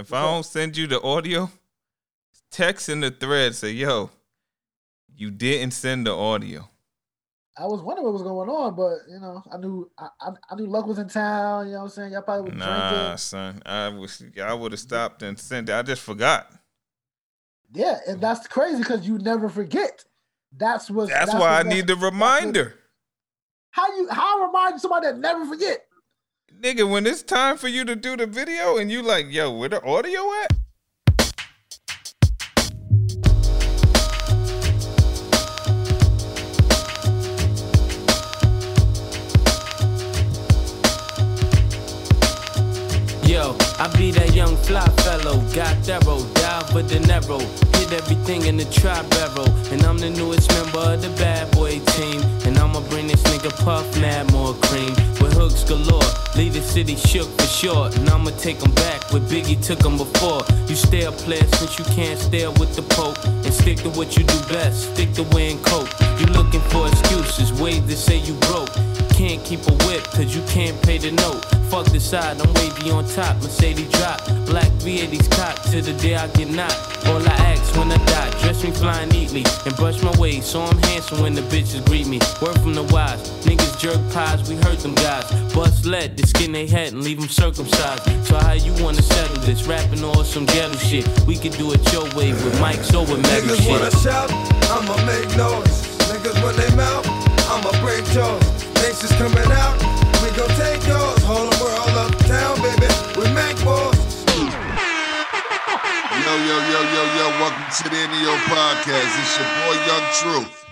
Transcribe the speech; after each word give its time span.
If 0.00 0.12
I 0.14 0.22
don't 0.22 0.44
send 0.44 0.76
you 0.76 0.86
the 0.86 1.00
audio, 1.02 1.50
text 2.50 2.88
in 2.88 3.00
the 3.00 3.10
thread 3.10 3.54
say, 3.54 3.70
"Yo, 3.70 4.10
you 5.14 5.30
didn't 5.30 5.72
send 5.72 6.06
the 6.06 6.14
audio." 6.14 6.68
I 7.58 7.66
was 7.66 7.82
wondering 7.82 8.04
what 8.06 8.14
was 8.14 8.22
going 8.22 8.48
on, 8.48 8.74
but 8.74 9.00
you 9.12 9.20
know, 9.20 9.42
I 9.52 9.58
knew 9.58 9.90
I, 9.98 10.08
I, 10.20 10.30
I 10.50 10.54
knew 10.54 10.66
Luck 10.66 10.86
was 10.86 10.98
in 10.98 11.08
town. 11.08 11.66
You 11.66 11.72
know 11.72 11.78
what 11.80 11.84
I'm 11.84 11.90
saying? 11.90 12.12
Y'all 12.12 12.22
probably 12.22 12.50
was 12.50 12.58
Nah, 12.58 12.90
drinking. 12.90 13.16
son. 13.18 13.62
I 13.66 13.88
was 13.88 14.22
I 14.42 14.54
would 14.54 14.72
have 14.72 14.80
stopped 14.80 15.22
and 15.22 15.38
sent 15.38 15.68
it. 15.68 15.74
I 15.74 15.82
just 15.82 16.02
forgot. 16.02 16.50
Yeah, 17.72 17.98
and 18.08 18.20
that's 18.20 18.46
crazy 18.48 18.78
because 18.78 19.06
you 19.06 19.18
never 19.18 19.48
forget. 19.50 20.04
That's 20.56 20.90
what. 20.90 21.08
That's, 21.10 21.34
why 21.34 21.60
I 21.60 21.62
need 21.62 21.86
the 21.86 21.96
reminder. 21.96 22.74
How 23.72 23.94
you 23.96 24.08
how 24.08 24.46
remind 24.46 24.80
somebody 24.80 25.08
that 25.08 25.18
never 25.18 25.44
forget? 25.44 25.84
Nigga, 26.60 26.90
when 26.90 27.06
it's 27.06 27.22
time 27.22 27.56
for 27.56 27.68
you 27.68 27.86
to 27.86 27.96
do 27.96 28.18
the 28.18 28.26
video 28.26 28.76
and 28.76 28.92
you 28.92 29.00
like, 29.00 29.32
yo, 29.32 29.50
where 29.50 29.70
the 29.70 29.82
audio 29.82 30.20
at? 30.44 30.59
I 43.80 43.88
be 43.96 44.10
that 44.10 44.34
young 44.34 44.58
fly 44.58 44.86
fellow, 45.08 45.40
got 45.54 45.74
thorough, 45.86 46.22
dial 46.34 46.60
for 46.68 46.82
De 46.82 47.00
Niro, 47.00 47.40
hit 47.76 47.92
everything 47.94 48.44
in 48.44 48.58
the 48.58 48.66
trap 48.66 49.08
barrel, 49.08 49.48
and 49.72 49.82
I'm 49.84 49.96
the 49.96 50.10
newest 50.10 50.52
member 50.52 50.92
of 50.92 51.00
the 51.00 51.08
bad 51.16 51.50
boy 51.52 51.80
team, 51.96 52.20
and 52.44 52.58
I'ma 52.58 52.80
bring 52.90 53.06
this 53.06 53.22
nigga 53.22 53.48
Puff 53.64 53.86
mad 53.98 54.30
more 54.32 54.52
cream, 54.68 54.92
with 55.16 55.32
hooks 55.32 55.64
galore, 55.64 56.04
leave 56.36 56.52
the 56.52 56.60
city 56.60 56.94
shook 56.94 57.26
for 57.40 57.46
sure, 57.46 57.86
and 57.86 58.06
I'ma 58.10 58.32
take 58.36 58.50
take 58.50 58.62
'em 58.62 58.74
back 58.74 59.00
where 59.12 59.22
Biggie 59.22 59.56
took 59.64 59.78
took 59.78 59.86
'em 59.86 59.96
before. 59.96 60.42
You 60.68 60.76
stay 60.76 61.04
a 61.04 61.12
player 61.12 61.46
since 61.56 61.78
you 61.78 61.84
can't 61.96 62.20
stare 62.20 62.50
with 62.60 62.76
the 62.76 62.82
Pope, 62.82 63.16
and 63.24 63.54
stick 63.54 63.78
to 63.78 63.88
what 63.96 64.14
you 64.14 64.24
do 64.24 64.38
best, 64.52 64.92
stick 64.92 65.14
to 65.14 65.22
wearing 65.32 65.58
coat. 65.62 65.88
You 66.18 66.26
looking 66.26 66.60
for 66.68 66.86
excuses, 66.86 67.50
ways 67.54 67.80
to 67.88 67.96
say 67.96 68.18
you 68.18 68.34
broke. 68.48 68.70
Can't 69.20 69.44
keep 69.44 69.60
a 69.68 69.74
whip, 69.84 70.02
cause 70.16 70.34
you 70.34 70.40
can't 70.48 70.80
pay 70.80 70.96
the 70.96 71.10
note. 71.12 71.44
Fuck 71.68 71.84
the 71.92 72.00
side, 72.00 72.40
I'm 72.40 72.54
wavy 72.54 72.90
on 72.90 73.04
top, 73.04 73.36
Mercedes 73.42 73.92
drop. 73.92 74.24
Black 74.46 74.72
V80's 74.80 75.28
cocked 75.28 75.70
to 75.72 75.82
the 75.82 75.92
day 76.00 76.14
I 76.14 76.26
get 76.28 76.48
knocked. 76.48 77.04
All 77.04 77.20
I 77.28 77.36
ask 77.52 77.76
when 77.76 77.92
I 77.92 77.98
die, 78.06 78.30
dress 78.40 78.64
me 78.64 78.70
fly 78.70 79.04
neatly 79.04 79.44
and 79.66 79.76
brush 79.76 80.02
my 80.02 80.10
way, 80.18 80.40
so 80.40 80.62
I'm 80.62 80.78
handsome 80.84 81.20
when 81.20 81.34
the 81.34 81.42
bitches 81.42 81.84
greet 81.84 82.06
me. 82.06 82.18
Word 82.40 82.58
from 82.60 82.72
the 82.72 82.84
wise, 82.84 83.20
niggas 83.44 83.78
jerk 83.78 84.00
pies, 84.14 84.48
we 84.48 84.56
hurt 84.56 84.78
them 84.78 84.94
guys. 84.94 85.30
Bust 85.52 85.84
lead 85.84 86.16
to 86.16 86.26
skin 86.26 86.52
they 86.52 86.66
had 86.66 86.94
and 86.94 87.04
leave 87.04 87.20
them 87.20 87.28
circumcised. 87.28 88.02
So 88.26 88.38
how 88.38 88.54
you 88.54 88.72
wanna 88.82 89.02
settle 89.02 89.36
this? 89.42 89.66
Rapping 89.66 90.02
all 90.02 90.24
some 90.24 90.46
ghetto 90.46 90.78
shit? 90.78 91.06
We 91.26 91.36
could 91.36 91.52
do 91.58 91.70
it 91.72 91.92
your 91.92 92.08
way 92.16 92.32
with 92.32 92.56
mics 92.56 92.94
or 92.96 93.02
with 93.02 93.20
metal 93.20 93.54
Niggas 93.54 93.68
wanna 93.68 93.90
shout, 94.00 94.32
I'ma 94.72 94.96
make 95.04 95.28
noise. 95.36 95.84
Niggas 96.08 96.42
when 96.42 96.56
they 96.56 96.74
mouth, 96.74 97.06
I'ma 97.52 97.70
break 97.84 98.02
jaws. 98.16 98.69
Nations 98.80 99.12
coming 99.20 99.52
out, 99.52 99.76
we 100.24 100.30
gon' 100.32 100.48
take 100.56 100.80
yours. 100.86 101.22
Whole 101.22 101.52
world 101.60 101.92
uptown, 102.00 102.56
baby, 102.64 102.88
we 103.12 103.28
make 103.36 103.62
balls. 103.62 104.24
Yo, 106.24 106.32
yo, 106.48 106.56
yo, 106.64 106.80
yo, 106.80 107.02
yo, 107.12 107.26
welcome 107.36 107.68
to 107.76 107.84
the 107.90 108.00
NEO 108.08 108.34
podcast. 108.48 109.12
It's 109.20 109.36
your 109.36 109.48
boy 109.60 109.76
Young 109.84 110.06
Truth. 110.16 110.64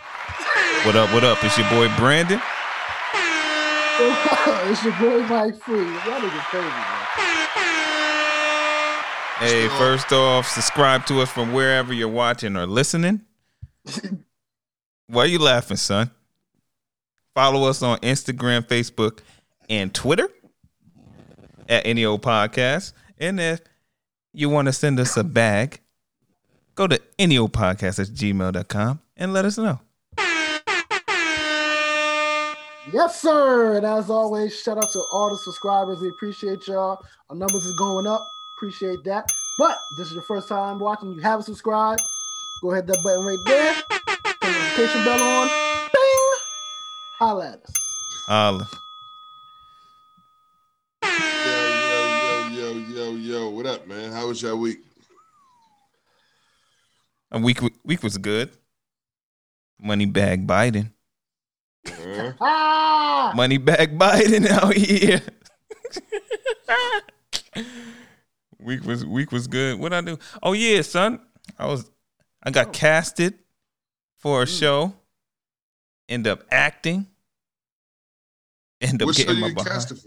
What 0.86 0.96
up, 0.96 1.12
what 1.12 1.22
up? 1.22 1.44
It's 1.44 1.58
your 1.58 1.68
boy 1.68 1.94
Brandon. 1.96 2.40
it's 4.70 4.82
your 4.84 4.94
boy 4.94 5.20
Mike 5.26 5.60
Free. 5.62 5.76
Y'all 5.76 6.20
niggas 6.20 6.48
crazy, 6.48 6.66
man. 6.66 7.08
Hey, 9.40 9.68
first 9.76 10.12
off, 10.12 10.48
subscribe 10.48 11.04
to 11.06 11.20
us 11.20 11.30
from 11.30 11.52
wherever 11.52 11.92
you're 11.92 12.08
watching 12.08 12.56
or 12.56 12.66
listening. 12.66 13.20
Why 15.08 15.24
are 15.24 15.26
you 15.26 15.38
laughing, 15.38 15.76
son? 15.76 16.10
Follow 17.34 17.68
us 17.68 17.82
on 17.82 17.98
Instagram, 17.98 18.62
Facebook, 18.62 19.20
and 19.68 19.94
Twitter 19.94 20.28
at 21.68 21.86
NEO 21.86 22.18
Podcast. 22.18 22.92
And 23.18 23.38
if 23.40 23.60
you 24.32 24.48
want 24.48 24.66
to 24.66 24.72
send 24.72 24.98
us 25.00 25.16
a 25.16 25.24
bag, 25.24 25.80
go 26.74 26.86
to 26.86 27.00
NEOPodcast 27.18 27.98
at 27.98 28.06
gmail.com 28.08 29.00
and 29.16 29.32
let 29.32 29.44
us 29.44 29.58
know. 29.58 29.80
Yes, 32.92 33.20
sir. 33.20 33.76
And 33.76 33.84
as 33.84 34.08
always, 34.08 34.58
shout 34.58 34.78
out 34.78 34.90
to 34.92 35.02
all 35.12 35.28
the 35.28 35.36
subscribers. 35.36 36.00
We 36.00 36.08
appreciate 36.08 36.66
y'all. 36.66 36.98
Our 37.28 37.36
numbers 37.36 37.66
is 37.66 37.76
going 37.76 38.06
up. 38.06 38.26
Appreciate 38.56 39.04
that. 39.04 39.30
But 39.58 39.78
this 39.98 40.06
is 40.08 40.14
your 40.14 40.22
first 40.22 40.48
time 40.48 40.78
watching. 40.78 41.12
You 41.12 41.20
haven't 41.20 41.44
subscribed. 41.44 42.00
Go 42.62 42.72
ahead 42.72 42.86
that 42.86 43.02
button 43.04 43.24
right 43.24 43.38
there. 43.44 43.74
Turn 43.74 44.52
the 44.52 44.58
notification 44.58 45.04
bell 45.04 45.22
on. 45.22 45.48
Bing. 45.92 46.27
Holla 47.18 47.48
at 47.48 47.64
us. 47.64 47.74
Holla. 48.28 48.68
Yo, 51.02 51.10
yo, 51.10 52.48
yo, 52.48 52.48
yo, 52.48 52.72
yo, 52.78 53.10
yo. 53.16 53.50
What 53.50 53.66
up, 53.66 53.88
man? 53.88 54.12
How 54.12 54.28
was 54.28 54.40
your 54.40 54.54
week? 54.54 54.78
A 57.32 57.40
week 57.40 57.58
week 57.82 58.04
was 58.04 58.16
good. 58.18 58.50
Money 59.80 60.06
bag 60.06 60.46
Biden. 60.46 60.92
Huh? 61.88 62.34
Ah. 62.40 63.32
Money 63.34 63.58
bag 63.58 63.98
Biden 63.98 64.46
out 64.46 64.74
here. 64.74 65.20
week 68.60 68.84
was 68.84 69.04
week 69.04 69.32
was 69.32 69.48
good. 69.48 69.80
What 69.80 69.92
I 69.92 70.02
do? 70.02 70.20
Oh 70.40 70.52
yeah, 70.52 70.82
son. 70.82 71.18
I 71.58 71.66
was 71.66 71.90
I 72.44 72.52
got 72.52 72.72
casted 72.72 73.34
for 74.18 74.44
a 74.44 74.46
show. 74.46 74.94
End 76.08 76.26
up 76.26 76.42
acting. 76.50 77.06
End 78.80 79.02
up 79.02 79.06
What 79.06 79.16
getting 79.16 79.40
my 79.40 79.52
behind. 79.52 80.00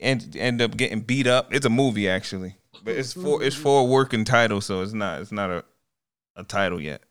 And 0.00 0.36
end 0.36 0.62
up 0.62 0.76
getting 0.76 1.00
beat 1.00 1.26
up. 1.26 1.52
It's 1.52 1.66
a 1.66 1.70
movie 1.70 2.08
actually, 2.08 2.56
but 2.84 2.94
it's 2.94 3.12
for 3.12 3.42
it's 3.42 3.56
for 3.56 3.80
a 3.80 3.84
working 3.84 4.24
title, 4.24 4.60
so 4.60 4.82
it's 4.82 4.92
not 4.92 5.20
it's 5.20 5.32
not 5.32 5.50
a 5.50 5.64
a 6.36 6.44
title 6.44 6.80
yet. 6.80 7.02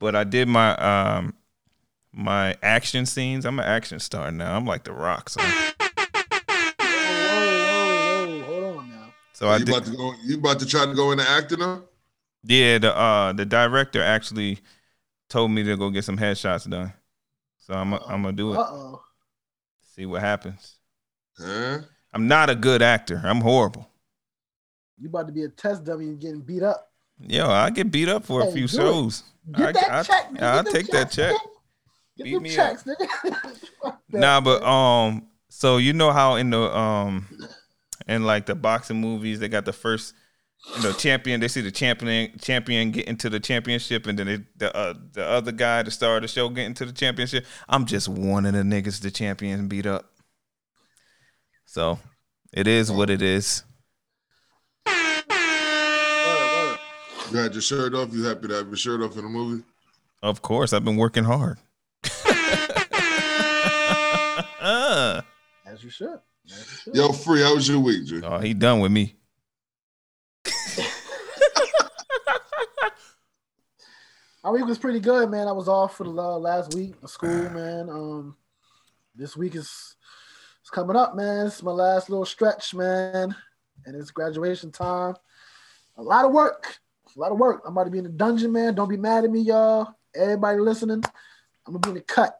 But 0.00 0.16
I 0.16 0.24
did 0.24 0.48
my 0.48 0.76
um 0.76 1.34
my 2.12 2.56
action 2.62 3.06
scenes. 3.06 3.44
I'm 3.44 3.58
an 3.58 3.66
action 3.66 4.00
star 4.00 4.30
now. 4.32 4.56
I'm 4.56 4.64
like 4.64 4.84
the 4.84 4.92
Rock. 4.92 5.28
So, 5.28 5.40
so 9.32 9.48
I 9.48 9.58
you 9.58 9.64
did. 9.64 9.68
about 9.68 9.84
to 9.84 9.96
go? 9.96 10.14
You 10.24 10.38
about 10.38 10.58
to 10.60 10.66
try 10.66 10.86
to 10.86 10.94
go 10.94 11.12
into 11.12 11.28
acting 11.28 11.60
now? 11.60 11.82
Yeah, 12.44 12.78
the 12.78 12.96
uh 12.96 13.32
the 13.32 13.44
director 13.44 14.02
actually 14.02 14.60
told 15.28 15.50
me 15.50 15.62
to 15.64 15.76
go 15.76 15.90
get 15.90 16.04
some 16.04 16.18
headshots 16.18 16.68
done. 16.68 16.92
So 17.58 17.74
I'm 17.74 17.92
I'm 17.94 18.22
gonna 18.22 18.32
do 18.32 18.52
Uh 18.54 18.54
it. 18.54 18.58
oh. 18.60 19.02
See 19.94 20.06
what 20.06 20.20
happens. 20.20 20.76
Huh? 21.38 21.80
I'm 22.12 22.26
not 22.28 22.50
a 22.50 22.54
good 22.54 22.82
actor. 22.82 23.20
I'm 23.24 23.40
horrible. 23.40 23.88
You 24.98 25.08
about 25.08 25.26
to 25.26 25.32
be 25.32 25.42
a 25.44 25.48
test 25.48 25.84
dummy 25.84 26.06
and 26.06 26.20
getting 26.20 26.40
beat 26.40 26.62
up. 26.62 26.90
Yo, 27.20 27.48
I 27.48 27.70
get 27.70 27.90
beat 27.90 28.08
up 28.08 28.24
for 28.24 28.42
a 28.42 28.50
few 28.52 28.66
shows. 28.68 29.22
Get 29.52 29.68
I, 29.68 29.72
that 29.72 29.90
I, 29.90 30.02
check. 30.02 30.30
nigga. 30.30 30.42
I'll 30.42 30.62
Get 30.62 30.64
them 30.64 30.74
take 30.74 30.86
that 30.92 31.10
check. 31.10 31.34
nigga. 31.34 31.38
Get 32.16 32.24
Beat 32.24 32.42
me 32.42 32.50
checks, 32.54 32.84
nigga. 32.84 33.06
Fuck 33.82 34.00
that, 34.10 34.18
Nah, 34.20 34.40
but 34.40 34.62
um, 34.62 35.28
so 35.48 35.76
you 35.78 35.92
know 35.92 36.10
how 36.12 36.36
in 36.36 36.50
the 36.50 36.60
um, 36.76 37.26
in 38.06 38.24
like 38.24 38.46
the 38.46 38.54
boxing 38.54 39.00
movies, 39.00 39.38
they 39.40 39.48
got 39.48 39.64
the 39.64 39.72
first, 39.72 40.14
you 40.76 40.82
know, 40.82 40.92
champion. 40.92 41.40
They 41.40 41.48
see 41.48 41.60
the 41.60 41.70
champion 41.70 42.36
champion 42.38 42.90
get 42.90 43.06
into 43.06 43.30
the 43.30 43.40
championship, 43.40 44.06
and 44.06 44.18
then 44.18 44.26
they, 44.26 44.38
the 44.56 44.76
uh, 44.76 44.94
the 45.12 45.26
other 45.26 45.52
guy, 45.52 45.82
the 45.82 45.90
star 45.90 46.16
of 46.16 46.22
the 46.22 46.28
show, 46.28 46.48
get 46.48 46.66
into 46.66 46.84
the 46.84 46.92
championship. 46.92 47.46
I'm 47.68 47.86
just 47.86 48.08
one 48.08 48.46
of 48.46 48.52
the 48.54 48.62
niggas 48.62 49.00
the 49.00 49.10
champion 49.10 49.68
beat 49.68 49.86
up. 49.86 50.10
So 51.64 51.98
it 52.52 52.66
is 52.66 52.90
what 52.90 53.10
it 53.10 53.22
is. 53.22 53.62
Word, 54.86 55.24
word. 55.28 56.78
You 57.30 57.38
had 57.38 57.52
your 57.52 57.62
shirt 57.62 57.94
off. 57.94 58.12
You 58.12 58.24
happy 58.24 58.48
to 58.48 58.54
have 58.54 58.66
your 58.68 58.76
shirt 58.76 59.00
off 59.02 59.16
in 59.16 59.22
the 59.22 59.28
movie? 59.28 59.62
Of 60.22 60.42
course, 60.42 60.72
I've 60.72 60.84
been 60.84 60.96
working 60.96 61.24
hard. 61.24 61.58
As 64.60 65.82
you 65.84 65.90
should. 65.90 66.18
As 66.46 66.50
you 66.50 66.58
should. 66.58 66.94
Yo, 66.96 67.12
free. 67.12 67.42
How 67.42 67.54
was 67.54 67.68
your 67.68 67.80
week, 67.80 68.06
Jay? 68.06 68.20
oh, 68.22 68.38
he 68.38 68.54
done 68.54 68.80
with 68.80 68.90
me. 68.92 69.14
Our 74.48 74.54
week 74.54 74.64
was 74.64 74.78
pretty 74.78 75.00
good, 75.00 75.30
man. 75.30 75.46
I 75.46 75.52
was 75.52 75.68
off 75.68 75.98
for 75.98 76.04
the 76.04 76.10
la- 76.10 76.38
last 76.38 76.72
week 76.74 76.94
of 77.02 77.10
school, 77.10 77.50
man. 77.50 77.90
Um, 77.90 78.34
this 79.14 79.36
week 79.36 79.54
is 79.54 79.94
it's 80.62 80.70
coming 80.70 80.96
up, 80.96 81.14
man. 81.14 81.48
It's 81.48 81.62
my 81.62 81.70
last 81.70 82.08
little 82.08 82.24
stretch, 82.24 82.72
man, 82.72 83.36
and 83.84 83.94
it's 83.94 84.10
graduation 84.10 84.72
time. 84.72 85.16
A 85.98 86.02
lot 86.02 86.24
of 86.24 86.32
work, 86.32 86.78
a 87.14 87.20
lot 87.20 87.30
of 87.30 87.38
work. 87.38 87.60
I'm 87.66 87.72
about 87.72 87.84
to 87.84 87.90
be 87.90 87.98
in 87.98 88.04
the 88.04 88.10
dungeon, 88.10 88.50
man. 88.50 88.74
Don't 88.74 88.88
be 88.88 88.96
mad 88.96 89.24
at 89.24 89.30
me, 89.30 89.40
y'all. 89.40 89.94
Everybody 90.14 90.60
listening, 90.60 91.04
I'm 91.66 91.74
gonna 91.74 91.80
be 91.80 91.90
in 91.90 91.94
the 91.96 92.00
cut. 92.00 92.34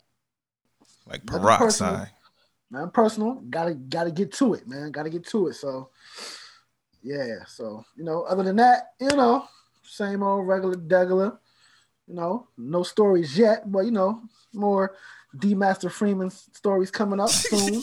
Like 1.06 1.26
peroxide. 1.26 2.08
Man, 2.70 2.88
personal. 2.88 3.34
Gotta 3.50 3.74
gotta 3.74 4.12
get 4.12 4.32
to 4.36 4.54
it, 4.54 4.66
man. 4.66 4.92
Gotta 4.92 5.10
get 5.10 5.26
to 5.26 5.48
it. 5.48 5.56
So 5.56 5.90
Yeah, 7.02 7.44
so 7.46 7.84
you 7.96 8.04
know, 8.04 8.22
other 8.22 8.44
than 8.44 8.56
that, 8.56 8.92
you 8.98 9.08
know, 9.08 9.46
same 9.82 10.22
old 10.22 10.46
regular 10.46 10.76
degular. 10.76 11.36
You 12.08 12.14
know, 12.14 12.48
no 12.56 12.82
stories 12.82 13.36
yet, 13.36 13.70
but 13.70 13.80
you 13.84 13.90
know, 13.90 14.22
more 14.54 14.94
D 15.38 15.54
Master 15.54 15.90
Freeman 15.90 16.30
stories 16.30 16.90
coming 16.90 17.20
up 17.20 17.28
soon. 17.28 17.82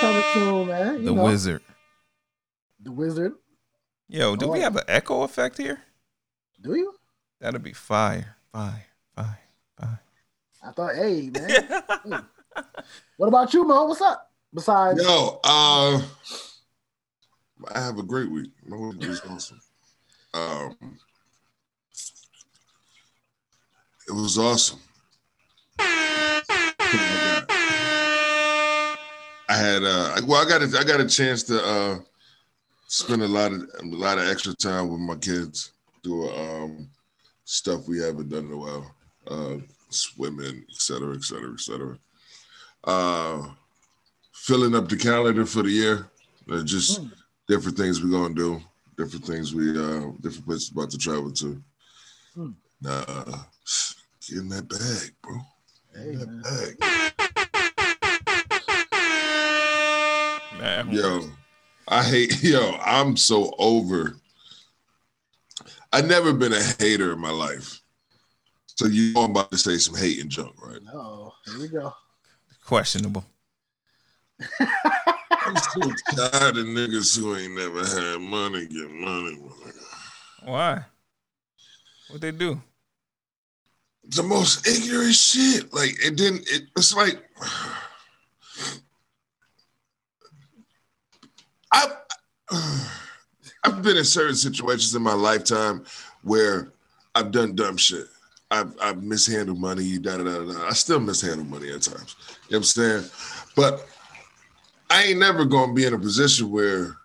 coming 0.00 0.22
soon, 0.32 0.66
man. 0.68 0.94
You 1.00 1.04
The 1.06 1.14
know, 1.14 1.24
wizard. 1.24 1.62
the 2.80 2.92
wizard. 2.92 3.32
Yo, 4.08 4.36
do 4.36 4.48
we 4.48 4.58
Oh. 4.58 4.62
have 4.62 4.76
an 4.76 4.84
echo 4.88 5.22
effect 5.22 5.58
here? 5.58 5.80
Do 6.60 6.74
you? 6.74 6.94
That'd 7.40 7.62
be 7.62 7.72
fire, 7.72 8.36
fire, 8.52 8.86
fire, 9.14 9.40
fire. 9.78 10.00
I 10.62 10.72
thought, 10.72 10.94
hey, 10.94 11.30
man. 11.30 11.48
Hey. 11.48 12.18
What 13.16 13.28
about 13.28 13.54
you, 13.54 13.64
Mo? 13.64 13.84
What's 13.84 14.00
up? 14.00 14.30
Besides, 14.52 15.00
Yo, 15.02 15.40
uh, 15.44 16.02
I 17.74 17.80
have 17.80 17.98
a 17.98 18.02
great 18.02 18.30
week. 18.30 18.50
My 18.66 18.76
week 18.76 19.00
was 19.00 19.20
awesome. 19.28 19.60
Um, 20.32 20.98
it 24.08 24.12
was 24.12 24.38
awesome. 24.38 24.80
I 29.48 29.56
had 29.56 29.82
uh, 29.82 30.20
well, 30.26 30.44
I 30.44 30.48
got 30.48 30.62
a, 30.62 30.78
I 30.78 30.84
got 30.84 31.00
a 31.00 31.06
chance 31.08 31.42
to 31.44 31.62
uh, 31.64 31.98
spend 32.86 33.22
a 33.22 33.28
lot 33.28 33.52
of 33.52 33.62
a 33.80 33.84
lot 33.84 34.18
of 34.18 34.28
extra 34.28 34.54
time 34.54 34.88
with 34.88 35.00
my 35.00 35.16
kids, 35.16 35.72
do 36.02 36.28
um, 36.30 36.88
stuff 37.44 37.88
we 37.88 37.98
haven't 37.98 38.28
done 38.28 38.46
in 38.46 38.52
a 38.52 38.56
while, 38.56 38.94
uh, 39.28 39.56
swimming, 39.90 40.64
et 40.70 40.80
cetera, 40.80 41.14
et 41.16 41.24
cetera, 41.24 41.52
et 41.52 41.60
cetera. 41.60 41.98
Uh, 42.84 43.48
filling 44.32 44.74
up 44.74 44.88
the 44.88 44.96
calendar 44.96 45.44
for 45.44 45.62
the 45.62 45.70
year. 45.70 46.08
Uh, 46.50 46.62
just 46.62 47.00
Mm. 47.02 47.12
Different 47.50 47.76
things 47.76 48.00
we're 48.00 48.10
gonna 48.10 48.32
do, 48.32 48.62
different 48.96 49.26
things 49.26 49.52
we 49.52 49.70
uh 49.70 50.06
different 50.20 50.46
places 50.46 50.70
about 50.70 50.88
to 50.90 50.96
travel 50.98 51.32
to. 51.32 51.60
Mm. 52.36 52.54
Uh 52.86 53.24
get 54.28 54.38
in 54.38 54.48
that 54.50 54.68
bag, 54.68 55.12
bro. 55.20 55.36
Get 55.94 56.06
in 56.06 56.18
that 56.20 56.28
man. 56.28 56.42
bag. 56.42 56.76
Man, 60.60 60.90
Yo, 60.92 61.22
I 61.88 62.04
hate 62.04 62.40
yo, 62.42 62.76
I'm 62.84 63.16
so 63.16 63.52
over. 63.58 64.16
I've 65.92 66.06
never 66.06 66.32
been 66.32 66.52
a 66.52 66.62
hater 66.78 67.12
in 67.12 67.18
my 67.18 67.30
life. 67.32 67.80
So 68.76 68.86
you 68.86 69.12
know 69.12 69.24
I'm 69.24 69.32
about 69.32 69.50
to 69.50 69.58
say 69.58 69.76
some 69.78 69.96
hating 69.96 70.28
junk, 70.28 70.54
right? 70.64 70.80
No, 70.84 71.32
here 71.46 71.58
we 71.60 71.68
go. 71.68 71.92
questionable. 72.64 73.24
I'm 75.50 75.56
so 75.56 76.28
tired 76.30 76.56
of 76.56 76.66
niggas 76.66 77.18
who 77.18 77.36
ain't 77.36 77.56
never 77.56 77.84
had 77.84 78.20
money 78.20 78.66
get 78.66 78.90
money. 78.90 79.38
Why? 80.44 80.84
What 82.08 82.20
they 82.20 82.32
do? 82.32 82.60
the 84.10 84.22
most 84.22 84.66
ignorant 84.66 85.14
shit. 85.14 85.72
Like 85.72 85.96
it 86.04 86.16
didn't. 86.16 86.48
It, 86.48 86.62
it's 86.76 86.94
like 86.94 87.22
I've 91.72 91.92
I've 93.64 93.82
been 93.82 93.96
in 93.96 94.04
certain 94.04 94.36
situations 94.36 94.94
in 94.94 95.02
my 95.02 95.14
lifetime 95.14 95.84
where 96.22 96.72
I've 97.14 97.30
done 97.30 97.54
dumb 97.54 97.76
shit. 97.76 98.06
I've 98.50 98.74
I've 98.80 99.02
mishandled 99.02 99.58
money. 99.58 99.98
Da 99.98 100.16
da 100.16 100.24
da 100.24 100.52
da. 100.52 100.66
I 100.66 100.72
still 100.72 101.00
mishandle 101.00 101.44
money 101.44 101.70
at 101.70 101.82
times. 101.82 102.16
You 102.18 102.32
know 102.32 102.36
what 102.48 102.56
I'm 102.56 102.64
saying? 102.64 103.04
But 103.54 103.86
I 104.90 105.04
ain't 105.04 105.18
never 105.18 105.44
gonna 105.44 105.72
be 105.72 105.86
in 105.86 105.94
a 105.94 105.98
position 105.98 106.50
where 106.50 106.96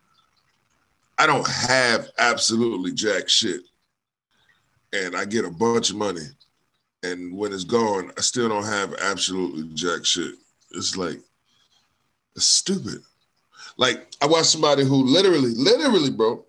I 1.17 1.27
don't 1.27 1.47
have 1.47 2.09
absolutely 2.17 2.91
jack 2.91 3.29
shit, 3.29 3.61
and 4.91 5.15
I 5.15 5.25
get 5.25 5.45
a 5.45 5.51
bunch 5.51 5.91
of 5.91 5.95
money 5.95 6.27
and 7.05 7.37
when 7.37 7.53
it's 7.53 7.63
gone, 7.63 8.11
I 8.17 8.21
still 8.21 8.49
don't 8.49 8.65
have 8.65 8.95
absolutely 8.95 9.69
jack 9.75 10.05
shit. 10.05 10.33
It's 10.71 10.97
like 10.97 11.19
it's 12.35 12.45
stupid. 12.45 13.01
Like 13.77 14.07
I 14.21 14.25
watched 14.25 14.47
somebody 14.47 14.83
who 14.83 15.03
literally, 15.03 15.53
literally, 15.55 16.09
bro, 16.09 16.43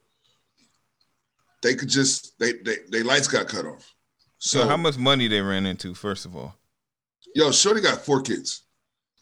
they 1.63 1.75
could 1.75 1.89
just 1.89 2.39
they 2.39 2.53
they 2.53 2.77
they 2.91 3.03
lights 3.03 3.29
got 3.29 3.49
cut 3.49 3.67
off. 3.67 3.93
So, 4.39 4.61
So 4.61 4.69
how 4.69 4.77
much 4.77 4.97
money 4.97 5.29
they 5.29 5.41
ran 5.43 5.67
into? 5.67 5.93
First 5.95 6.25
of 6.25 6.35
all, 6.35 6.55
yo, 7.35 7.51
Shorty 7.51 7.83
got 7.83 8.01
four 8.01 8.23
kids. 8.23 8.63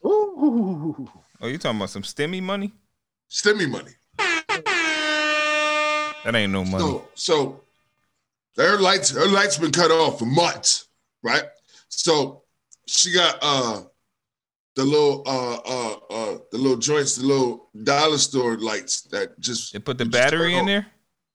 Ooh. 0.06 1.08
Oh, 1.40 1.46
you 1.48 1.58
talking 1.58 1.78
about 1.78 1.90
some 1.90 2.02
stimmy 2.02 2.42
money? 2.42 2.72
Stimmy 3.30 3.68
money. 3.68 3.92
That 6.24 6.34
ain't 6.34 6.52
no 6.52 6.64
money. 6.64 6.78
So 6.82 7.08
so 7.14 7.60
her 8.56 8.78
lights, 8.78 9.10
her 9.10 9.26
lights 9.28 9.58
been 9.58 9.72
cut 9.72 9.90
off 9.90 10.18
for 10.18 10.24
months, 10.26 10.88
right? 11.22 11.42
So 11.88 12.42
she 12.86 13.12
got 13.12 13.38
uh 13.42 13.82
the 14.76 14.84
little 14.84 15.22
uh 15.26 15.56
uh 15.56 15.92
uh 16.10 16.38
the 16.50 16.58
little 16.58 16.78
joints, 16.78 17.16
the 17.16 17.26
little 17.26 17.68
dollar 17.82 18.16
store 18.18 18.56
lights 18.56 19.02
that 19.12 19.38
just 19.38 19.72
They 19.74 19.78
put 19.80 19.98
the 19.98 20.06
battery 20.06 20.54
in 20.56 20.64
there. 20.66 20.86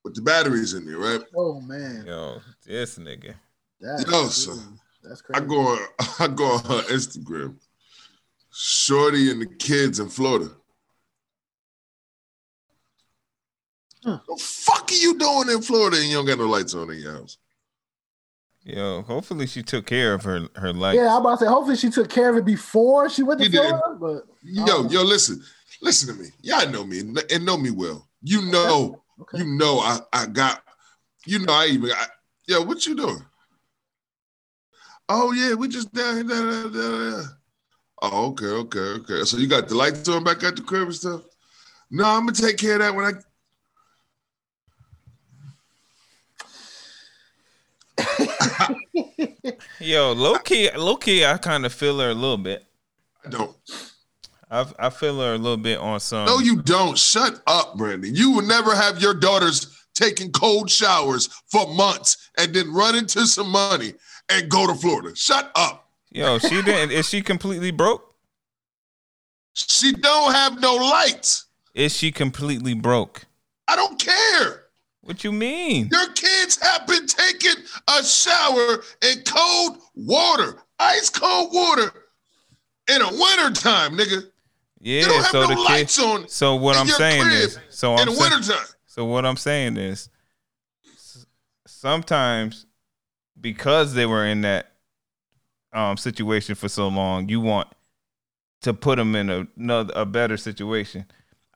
with 0.03 0.15
the 0.15 0.21
batteries 0.21 0.73
in 0.73 0.85
there, 0.85 0.97
right? 0.97 1.21
Oh 1.35 1.61
man, 1.61 2.05
Yo, 2.07 2.41
this 2.65 2.97
nigga. 2.97 3.35
that's 3.79 4.03
Yo, 4.05 4.21
crazy. 4.23 4.51
son. 4.51 4.79
that's 5.03 5.21
I 5.35 5.39
go 5.41 5.59
on 5.59 5.79
I 6.19 6.27
go 6.27 6.45
on 6.45 6.59
her 6.63 6.81
Instagram. 6.93 7.55
Shorty 8.61 9.31
and 9.31 9.39
the 9.41 9.45
kids 9.45 9.99
in 10.01 10.09
Florida. 10.09 10.49
Huh. 14.03 14.19
The 14.27 14.35
fuck 14.37 14.91
are 14.91 14.95
you 14.95 15.17
doing 15.17 15.49
in 15.49 15.61
Florida 15.61 15.95
and 15.95 16.07
you 16.07 16.15
don't 16.17 16.25
got 16.25 16.39
no 16.39 16.45
lights 16.45 16.73
on 16.73 16.91
in 16.91 16.99
your 16.99 17.13
house? 17.13 17.37
Yo, 18.65 19.01
hopefully 19.03 19.47
she 19.47 19.63
took 19.63 19.85
care 19.85 20.13
of 20.13 20.23
her 20.23 20.49
her 20.55 20.73
life. 20.73 20.95
yeah, 20.95 21.15
I'm 21.15 21.21
about 21.21 21.39
to 21.39 21.45
say. 21.45 21.49
Hopefully, 21.49 21.77
she 21.77 21.89
took 21.89 22.09
care 22.09 22.29
of 22.31 22.35
it 22.35 22.43
before 22.43 23.09
she 23.09 23.23
went 23.23 23.39
to 23.39 23.45
She 23.45 23.51
did. 23.51 23.61
Florida. 23.61 23.95
But 23.97 24.23
Yo, 24.43 24.65
Oh. 24.67 24.89
yo, 24.89 25.03
listen, 25.03 25.41
listen 25.81 26.13
to 26.13 26.21
me. 26.21 26.29
Y'all 26.41 26.69
know 26.69 26.83
me 26.83 26.99
and 26.99 27.17
and 27.31 27.45
know 27.45 27.55
me 27.57 27.71
well. 27.71 28.09
You 28.21 28.41
know, 28.51 29.01
okay. 29.21 29.37
you 29.37 29.45
know, 29.45 29.79
I 29.79 29.99
I 30.11 30.25
got, 30.25 30.61
you 31.25 31.39
know, 31.39 31.53
I 31.53 31.67
even, 31.67 31.91
I, 31.91 32.05
yo, 32.45 32.61
what 32.63 32.85
you 32.85 32.95
doing? 32.97 33.23
Oh 35.07 35.31
yeah, 35.31 35.53
we 35.53 35.69
just 35.69 35.93
down 35.93 36.27
here. 36.29 37.23
Oh, 38.01 38.27
okay, 38.27 38.45
okay, 38.45 38.79
okay. 38.79 39.23
So 39.25 39.37
you 39.37 39.47
got 39.47 39.67
the 39.67 39.75
lights 39.75 40.07
on 40.07 40.23
back 40.23 40.43
at 40.43 40.55
the 40.55 40.61
crib 40.61 40.83
and 40.83 40.95
stuff. 40.95 41.21
No, 41.91 42.05
I'm 42.05 42.25
gonna 42.25 42.33
take 42.33 42.57
care 42.57 42.73
of 42.73 42.79
that 42.79 42.95
when 42.95 43.05
I. 43.05 43.13
Yo, 49.79 50.13
low 50.13 50.37
key, 50.39 50.69
low 50.71 50.95
key, 50.95 51.25
I 51.25 51.37
kind 51.37 51.65
of 51.65 51.73
feel 51.73 51.99
her 51.99 52.09
a 52.09 52.13
little 52.13 52.37
bit. 52.37 52.63
I 53.25 53.29
don't. 53.29 53.55
I 54.49 54.65
I 54.79 54.89
feel 54.89 55.19
her 55.19 55.33
a 55.33 55.37
little 55.37 55.57
bit 55.57 55.79
on 55.79 55.99
some. 55.99 56.25
No, 56.25 56.39
you 56.39 56.61
don't. 56.61 56.97
Shut 56.97 57.41
up, 57.47 57.75
Brandon. 57.75 58.15
You 58.15 58.31
will 58.31 58.45
never 58.45 58.75
have 58.75 59.01
your 59.01 59.13
daughters 59.13 59.75
taking 59.93 60.31
cold 60.31 60.69
showers 60.69 61.27
for 61.47 61.67
months 61.73 62.29
and 62.37 62.53
then 62.53 62.73
run 62.73 62.95
into 62.95 63.27
some 63.27 63.49
money 63.49 63.93
and 64.29 64.49
go 64.49 64.67
to 64.67 64.73
Florida. 64.73 65.13
Shut 65.15 65.51
up. 65.55 65.88
Yo, 66.11 66.39
she 66.39 66.61
didn't. 66.61 66.91
Is 66.91 67.07
she 67.09 67.21
completely 67.21 67.71
broke? 67.71 68.15
She 69.53 69.91
don't 69.91 70.33
have 70.33 70.59
no 70.59 70.75
lights. 70.75 71.45
Is 71.75 71.95
she 71.95 72.11
completely 72.11 72.73
broke? 72.73 73.25
I 73.67 73.75
don't 73.75 73.99
care. 73.99 74.63
What 75.01 75.23
you 75.23 75.31
mean? 75.31 75.89
Your 75.91 76.07
kids 76.13 76.59
have 76.61 76.85
been 76.87 77.05
taking 77.05 77.63
a 77.87 78.03
shower 78.03 78.83
in 79.01 79.23
cold 79.25 79.77
water, 79.95 80.61
ice 80.79 81.09
cold 81.09 81.49
water 81.53 81.91
in 82.93 83.01
a 83.01 83.09
winter 83.09 83.51
time, 83.51 83.97
nigga. 83.97 84.23
Yeah. 84.79 85.01
you 85.01 85.05
don't 85.05 85.21
have 85.21 85.31
So 85.31 85.41
no 85.41 85.47
the 85.47 85.55
kid. 85.67 85.99
on 86.01 86.27
So 86.27 86.55
what 86.55 86.75
I'm 86.77 86.87
saying 86.87 87.27
is, 87.27 87.59
so 87.69 87.93
in 87.93 87.99
I'm 87.99 88.05
the 88.15 88.19
winter 88.19 88.53
time. 88.53 88.65
so 88.85 89.05
what 89.05 89.25
I'm 89.25 89.37
saying 89.37 89.77
is, 89.77 90.09
sometimes 91.67 92.65
because 93.39 93.93
they 93.93 94.05
were 94.05 94.25
in 94.25 94.41
that 94.41 94.73
um 95.73 95.97
situation 95.97 96.55
for 96.55 96.69
so 96.69 96.87
long, 96.87 97.29
you 97.29 97.39
want 97.41 97.67
to 98.61 98.73
put 98.73 98.97
them 98.97 99.15
in 99.15 99.29
a 99.29 99.47
another 99.57 99.93
a 99.95 100.05
better 100.05 100.37
situation. 100.37 101.05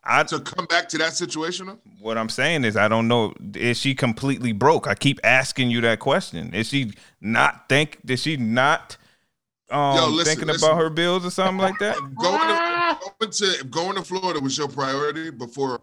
I 0.04 0.26
To 0.26 0.40
come 0.40 0.66
back 0.66 0.90
to 0.90 0.98
that 1.00 1.14
situation, 1.16 1.68
though? 1.68 1.80
what 2.00 2.18
I'm 2.18 2.30
saying 2.30 2.64
is 2.66 2.76
I 2.76 2.88
don't 2.88 3.08
know. 3.08 3.34
Is 3.56 3.78
she 3.80 3.96
completely 3.96 4.52
broke? 4.52 4.88
I 4.88 4.96
keep 4.96 5.20
asking 5.24 5.72
you 5.72 5.82
that 5.82 6.00
question. 6.00 6.54
Is 6.54 6.68
she 6.70 6.94
not 7.22 7.70
think? 7.70 8.00
Did 8.06 8.20
she 8.20 8.38
not 8.38 8.98
um 9.72 9.96
Yo, 9.96 10.08
listen, 10.10 10.40
thinking 10.40 10.48
listen. 10.48 10.70
about 10.70 10.78
her 10.78 10.90
bills 10.90 11.26
or 11.26 11.32
something 11.32 11.60
like 11.60 11.80
that? 11.80 11.98
going 12.16 12.40
to, 12.40 12.98
going 13.20 13.32
to 13.32 13.64
going 13.66 13.96
to 13.96 14.04
Florida 14.04 14.40
was 14.40 14.58
your 14.58 14.68
priority 14.68 15.30
before 15.32 15.82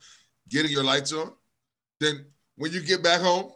getting 0.49 0.71
your 0.71 0.85
lights 0.85 1.13
on, 1.13 1.33
then 2.01 2.27
when 2.57 2.73
you 2.73 2.81
get 2.83 3.03
back 3.03 3.21
home, 3.21 3.53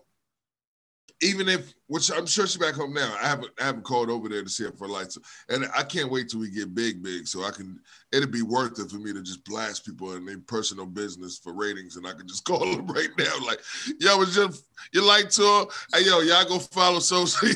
even 1.25 1.49
if 1.49 1.73
which 1.87 2.12
I'm 2.12 2.26
sure 2.26 2.47
she's 2.47 2.59
back 2.59 2.75
home 2.75 2.93
now. 2.93 3.16
I 3.21 3.26
haven't 3.26 3.50
I 3.61 3.64
haven't 3.64 3.85
called 3.85 4.11
over 4.11 4.28
there 4.28 4.43
to 4.43 4.49
see 4.49 4.64
if 4.64 4.78
her 4.78 4.87
lights. 4.87 5.19
And 5.49 5.66
I 5.75 5.83
can't 5.83 6.11
wait 6.11 6.28
till 6.28 6.40
we 6.40 6.50
get 6.50 6.75
big, 6.75 7.02
big, 7.02 7.26
so 7.26 7.45
I 7.45 7.50
can. 7.50 7.81
It'd 8.12 8.31
be 8.31 8.43
worth 8.43 8.78
it 8.78 8.90
for 8.90 8.99
me 8.99 9.12
to 9.12 9.23
just 9.23 9.45
blast 9.45 9.87
people 9.87 10.14
in 10.14 10.26
their 10.26 10.38
personal 10.38 10.87
business 10.87 11.38
for 11.38 11.54
ratings, 11.54 11.97
and 11.97 12.07
I 12.07 12.12
can 12.12 12.28
just 12.28 12.45
call 12.49 12.61
them 12.61 12.87
right 12.87 13.09
now, 13.19 13.33
like, 13.47 13.61
yo, 13.99 14.21
it's 14.23 14.35
just 14.35 14.66
your 14.93 15.04
light 15.04 15.31
tour. 15.31 15.66
Hey, 15.95 16.04
yo, 16.04 16.21
y'all 16.21 16.45
go 16.45 16.59
follow 16.59 17.00
so. 17.00 17.25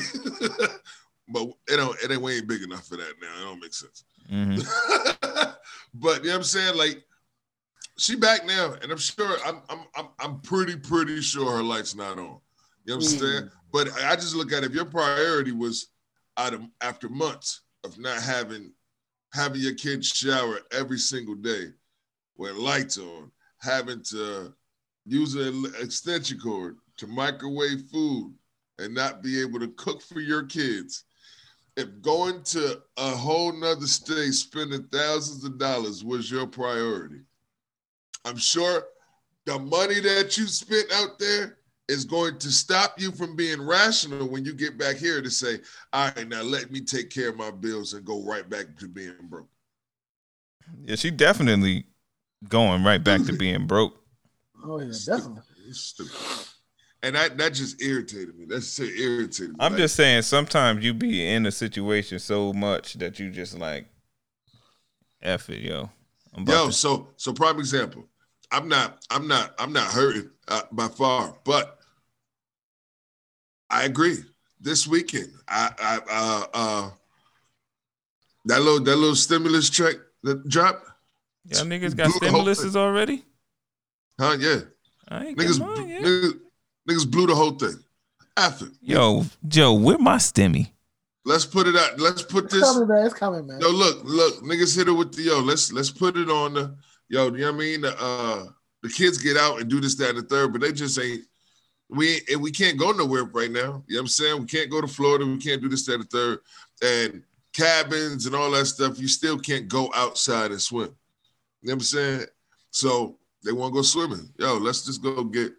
but 1.29 1.47
it 1.67 1.77
don't. 1.77 1.95
It 2.03 2.11
ain't 2.11 2.21
we 2.21 2.37
ain't 2.37 2.47
big 2.47 2.63
enough 2.63 2.87
for 2.87 2.97
that 2.97 3.13
now. 3.21 3.41
It 3.41 3.45
don't 3.45 3.61
make 3.61 3.73
sense. 3.73 4.03
Mhm. 4.31 4.65
but 5.93 6.23
you 6.23 6.29
know 6.29 6.33
what 6.33 6.35
I'm 6.35 6.43
saying, 6.43 6.75
like. 6.75 7.03
She 7.97 8.15
back 8.15 8.45
now, 8.45 8.75
and 8.81 8.93
I'm 8.93 8.97
sure 8.97 9.35
I'm 9.45 9.61
I'm 9.67 9.79
I'm, 9.93 10.07
I'm 10.21 10.39
pretty 10.39 10.77
pretty 10.77 11.19
sure 11.19 11.51
her 11.51 11.61
light's 11.61 11.95
not 11.95 12.17
on. 12.17 12.39
You 12.89 12.95
know 12.95 13.01
what 13.01 13.11
I'm 13.13 13.19
saying? 13.19 13.49
But 13.71 13.91
I 14.01 14.13
I 14.13 14.15
just 14.15 14.35
look 14.35 14.51
at 14.51 14.63
it, 14.63 14.71
if 14.71 14.73
your 14.73 14.83
priority 14.83 15.51
was 15.51 15.89
out 16.37 16.55
of 16.55 16.63
after 16.81 17.07
months 17.07 17.61
of 17.83 17.99
not 17.99 18.19
having 18.19 18.73
having 19.31 19.61
your 19.61 19.75
kids 19.75 20.07
shower 20.07 20.61
every 20.71 20.97
single 20.97 21.35
day 21.35 21.67
with 22.35 22.55
lights 22.55 22.97
on, 22.97 23.31
having 23.59 24.01
to 24.05 24.55
use 25.05 25.35
an 25.35 25.65
extension 25.79 26.39
cord 26.39 26.77
to 26.97 27.05
microwave 27.05 27.83
food 27.91 28.33
and 28.79 28.95
not 28.95 29.21
be 29.21 29.39
able 29.39 29.59
to 29.59 29.67
cook 29.77 30.01
for 30.01 30.19
your 30.19 30.45
kids. 30.47 31.03
If 31.77 32.01
going 32.01 32.41
to 32.45 32.81
a 32.97 33.11
whole 33.11 33.53
nother 33.53 33.85
state 33.85 34.31
spending 34.31 34.87
thousands 34.91 35.43
of 35.43 35.59
dollars 35.59 36.03
was 36.03 36.31
your 36.31 36.47
priority, 36.47 37.21
I'm 38.25 38.37
sure 38.37 38.83
the 39.45 39.59
money 39.59 39.99
that 39.99 40.35
you 40.39 40.47
spent 40.47 40.91
out 40.91 41.19
there 41.19 41.58
is 41.89 42.05
going 42.05 42.37
to 42.39 42.51
stop 42.51 43.01
you 43.01 43.11
from 43.11 43.35
being 43.35 43.61
rational 43.61 44.29
when 44.29 44.45
you 44.45 44.53
get 44.53 44.77
back 44.77 44.97
here 44.97 45.21
to 45.21 45.31
say, 45.31 45.59
all 45.93 46.11
right, 46.15 46.27
now 46.29 46.43
let 46.43 46.71
me 46.71 46.81
take 46.81 47.09
care 47.09 47.29
of 47.29 47.37
my 47.37 47.51
bills 47.51 47.93
and 47.93 48.05
go 48.05 48.23
right 48.23 48.49
back 48.49 48.77
to 48.79 48.87
being 48.87 49.15
broke. 49.23 49.49
Yeah, 50.83 50.95
she 50.95 51.11
definitely 51.11 51.85
going 52.47 52.83
right 52.83 53.03
back 53.03 53.25
to 53.25 53.33
being 53.33 53.67
broke. 53.67 53.95
Oh 54.63 54.79
yeah, 54.79 54.93
definitely. 55.05 55.43
It's 55.67 55.79
stupid. 55.79 56.13
And 57.01 57.15
that, 57.15 57.37
that 57.37 57.53
just 57.53 57.81
irritated 57.81 58.37
me. 58.37 58.45
That's 58.45 58.67
so 58.67 58.83
irritated 58.83 59.51
me. 59.51 59.55
I'm 59.59 59.71
Like, 59.71 59.79
just 59.79 59.95
saying, 59.95 60.23
sometimes 60.23 60.83
you 60.83 60.93
be 60.93 61.25
in 61.27 61.45
a 61.45 61.51
situation 61.51 62.19
so 62.19 62.51
much 62.53 62.95
that 62.95 63.19
you 63.19 63.29
just 63.29 63.57
like, 63.57 63.87
F 65.21 65.49
it, 65.49 65.61
yo. 65.61 65.89
I'm 66.35 66.45
Yo, 66.45 66.65
to- 66.65 66.71
so 66.71 67.07
so 67.17 67.33
prime 67.33 67.59
example. 67.59 68.05
I'm 68.51 68.67
not 68.67 69.03
I'm 69.09 69.27
not 69.27 69.53
I'm 69.59 69.73
not 69.73 69.91
hurting 69.91 70.29
uh, 70.47 70.63
by 70.71 70.87
far, 70.87 71.35
but 71.43 71.78
I 73.69 73.83
agree. 73.83 74.17
This 74.61 74.87
weekend, 74.87 75.31
I 75.47 75.69
I 75.79 75.99
uh 76.11 76.45
uh 76.53 76.89
that 78.45 78.61
little 78.61 78.81
that 78.81 78.95
little 78.95 79.15
stimulus 79.15 79.69
check 79.69 79.95
that 80.23 80.47
dropped, 80.49 80.85
y'all 81.45 81.65
niggas 81.65 81.95
got 81.95 82.07
blew 82.09 82.29
stimuluses 82.29 82.75
already? 82.75 83.23
huh? 84.19 84.35
Yeah, 84.39 84.59
I 85.07 85.27
ain't 85.27 85.37
niggas 85.37 85.59
getting 85.59 85.75
mine 85.75 85.87
yet. 85.89 86.01
niggas, 86.03 86.33
niggas 86.89 87.11
blew 87.11 87.27
the 87.27 87.35
whole 87.35 87.51
thing. 87.51 87.75
After 88.35 88.67
Yo, 88.81 89.25
Joe, 89.47 89.73
where 89.73 89.97
my 89.97 90.15
stimmy? 90.15 90.71
let's 91.25 91.45
put 91.45 91.67
it 91.67 91.75
out. 91.75 91.99
Let's 91.99 92.21
put 92.23 92.45
It's 92.45 92.53
this. 92.53 92.63
coming, 92.63 92.87
man. 92.87 93.05
It's 93.05 93.13
coming, 93.13 93.47
man. 93.47 93.59
Yo, 93.61 93.69
look, 93.69 94.01
look, 94.03 94.41
niggas 94.43 94.75
hit 94.75 94.87
it 94.87 94.93
with 94.93 95.13
the 95.13 95.23
yo. 95.23 95.39
Let's 95.39 95.71
let's 95.71 95.91
put 95.91 96.17
it 96.17 96.29
on 96.29 96.53
the 96.53 96.75
yo. 97.07 97.25
You 97.27 97.37
know 97.37 97.45
what 97.47 97.55
I 97.55 97.57
mean? 97.57 97.81
The, 97.81 98.01
uh, 98.01 98.45
the 98.81 98.89
kids 98.89 99.17
get 99.17 99.35
out 99.37 99.59
and 99.59 99.69
do 99.69 99.79
this, 99.81 99.95
that, 99.95 100.11
and 100.11 100.19
the 100.19 100.23
third, 100.23 100.51
but 100.53 100.61
they 100.61 100.71
just 100.71 100.97
ain't. 100.99 101.21
We 101.89 102.21
we 102.39 102.51
can't 102.51 102.77
go 102.77 102.91
nowhere 102.91 103.25
right 103.25 103.51
now. 103.51 103.83
You 103.87 103.95
know 103.95 103.99
what 103.99 103.99
I'm 104.01 104.07
saying? 104.07 104.39
We 104.41 104.45
can't 104.45 104.69
go 104.69 104.81
to 104.81 104.87
Florida. 104.87 105.25
We 105.25 105.37
can't 105.37 105.61
do 105.61 105.69
this, 105.69 105.85
that, 105.85 105.95
and 105.95 106.09
third, 106.09 106.39
and 106.83 107.23
cabins 107.53 108.25
and 108.25 108.35
all 108.35 108.51
that 108.51 108.65
stuff. 108.65 108.99
You 108.99 109.07
still 109.07 109.39
can't 109.39 109.67
go 109.67 109.91
outside 109.95 110.51
and 110.51 110.61
swim. 110.61 110.95
You 111.61 111.67
know 111.67 111.71
what 111.71 111.73
I'm 111.73 111.79
saying? 111.81 112.25
So 112.71 113.17
they 113.43 113.51
want 113.51 113.73
to 113.73 113.79
go 113.79 113.81
swimming. 113.81 114.29
Yo, 114.37 114.57
let's 114.57 114.85
just 114.85 115.01
go 115.01 115.23
get 115.23 115.51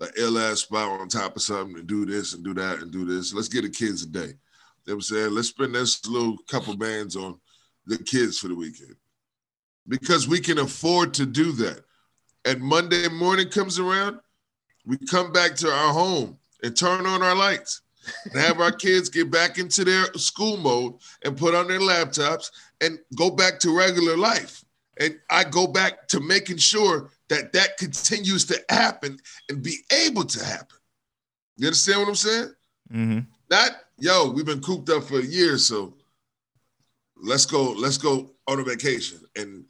an 0.00 0.08
ill 0.16 0.38
ass 0.38 0.60
spot 0.60 1.00
on 1.00 1.08
top 1.08 1.36
of 1.36 1.42
something 1.42 1.78
and 1.78 1.86
do 1.86 2.04
this 2.04 2.34
and 2.34 2.44
do 2.44 2.54
that 2.54 2.80
and 2.80 2.90
do 2.90 3.04
this. 3.04 3.34
Let's 3.34 3.48
get 3.48 3.62
the 3.62 3.70
kids 3.70 4.02
a 4.02 4.06
day. 4.06 4.20
You 4.20 4.26
know 4.26 4.34
what 4.84 4.94
I'm 4.94 5.00
saying? 5.02 5.34
Let's 5.34 5.48
spend 5.48 5.74
this 5.74 6.06
little 6.06 6.36
couple 6.48 6.76
bands 6.76 7.16
on 7.16 7.40
the 7.86 7.98
kids 7.98 8.38
for 8.38 8.48
the 8.48 8.54
weekend. 8.54 8.96
Because 9.88 10.28
we 10.28 10.40
can 10.40 10.58
afford 10.58 11.14
to 11.14 11.26
do 11.26 11.52
that. 11.52 11.84
And 12.44 12.60
Monday 12.60 13.08
morning 13.08 13.48
comes 13.48 13.78
around, 13.78 14.20
we 14.86 14.98
come 14.98 15.32
back 15.32 15.54
to 15.56 15.68
our 15.70 15.92
home 15.92 16.38
and 16.62 16.76
turn 16.76 17.06
on 17.06 17.22
our 17.22 17.34
lights 17.34 17.82
and 18.24 18.40
have 18.40 18.60
our 18.60 18.72
kids 18.72 19.08
get 19.08 19.30
back 19.30 19.58
into 19.58 19.84
their 19.84 20.12
school 20.14 20.56
mode 20.56 20.94
and 21.24 21.36
put 21.36 21.54
on 21.54 21.68
their 21.68 21.80
laptops 21.80 22.50
and 22.80 22.98
go 23.16 23.30
back 23.30 23.58
to 23.60 23.76
regular 23.76 24.16
life. 24.16 24.64
And 25.00 25.18
I 25.30 25.44
go 25.44 25.66
back 25.66 26.06
to 26.08 26.20
making 26.20 26.58
sure 26.58 27.10
that 27.28 27.52
that 27.52 27.78
continues 27.78 28.44
to 28.46 28.60
happen 28.68 29.18
and 29.48 29.62
be 29.62 29.78
able 29.90 30.24
to 30.24 30.44
happen. 30.44 30.76
You 31.56 31.68
understand 31.68 32.00
what 32.00 32.08
I'm 32.08 32.14
saying? 32.14 32.54
Mm-hmm. 32.92 33.18
Not 33.50 33.70
yo, 33.98 34.30
we've 34.30 34.46
been 34.46 34.60
cooped 34.60 34.90
up 34.90 35.04
for 35.04 35.18
a 35.18 35.24
year, 35.24 35.58
so 35.58 35.94
let's 37.16 37.46
go, 37.46 37.72
let's 37.72 37.98
go 37.98 38.30
on 38.46 38.60
a 38.60 38.64
vacation 38.64 39.20
and 39.36 39.64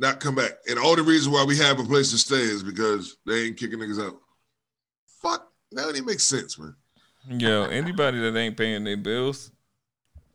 not 0.00 0.18
come 0.18 0.34
back. 0.34 0.52
And 0.68 0.78
all 0.78 0.96
the 0.96 1.02
reason 1.02 1.30
why 1.32 1.44
we 1.44 1.56
have 1.58 1.78
a 1.78 1.84
place 1.84 2.10
to 2.10 2.18
stay 2.18 2.36
is 2.40 2.62
because 2.62 3.18
they 3.26 3.44
ain't 3.44 3.56
kicking 3.58 3.78
niggas 3.78 4.04
out. 4.04 4.16
Fuck, 5.22 5.46
that 5.72 5.82
don't 5.82 5.94
even 5.94 6.06
make 6.06 6.20
sense, 6.20 6.58
man. 6.58 6.74
Yo, 7.28 7.64
anybody 7.64 8.18
that 8.18 8.34
ain't 8.36 8.56
paying 8.56 8.82
their 8.82 8.96
bills, 8.96 9.52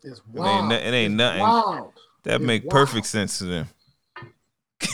It's 0.03 0.19
it 0.19 0.24
ain't, 0.27 0.36
wild. 0.36 0.72
it 0.72 0.93
ain't 0.93 1.15
nothing. 1.15 1.41
Wow. 1.41 1.93
That 2.24 2.36
It's 2.36 2.45
make 2.45 2.63
wild. 2.63 2.72
perfect 2.72 3.07
sense 3.07 3.39
to 3.39 3.45
them. 3.45 3.67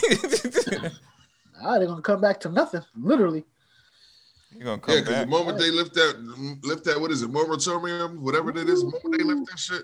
All 1.62 1.70
right, 1.72 1.78
they're 1.78 1.86
gonna 1.86 2.02
come 2.02 2.20
back 2.20 2.40
to 2.40 2.48
nothing. 2.48 2.82
Literally. 2.96 3.44
you 4.56 4.64
gonna 4.64 4.80
come 4.80 4.94
Yeah, 4.94 5.00
come 5.02 5.04
because 5.12 5.20
the 5.24 5.26
moment 5.30 5.58
they 5.58 5.70
lift 5.70 5.92
that, 5.94 6.58
lift 6.62 6.84
that, 6.84 6.98
what 7.00 7.10
is 7.10 7.22
it, 7.22 7.30
moratorium, 7.30 8.22
whatever 8.22 8.52
that 8.52 8.68
is, 8.68 8.80
the 8.80 8.86
moment 8.86 9.18
they 9.18 9.22
lift 9.24 9.50
that 9.50 9.58
shit, 9.58 9.82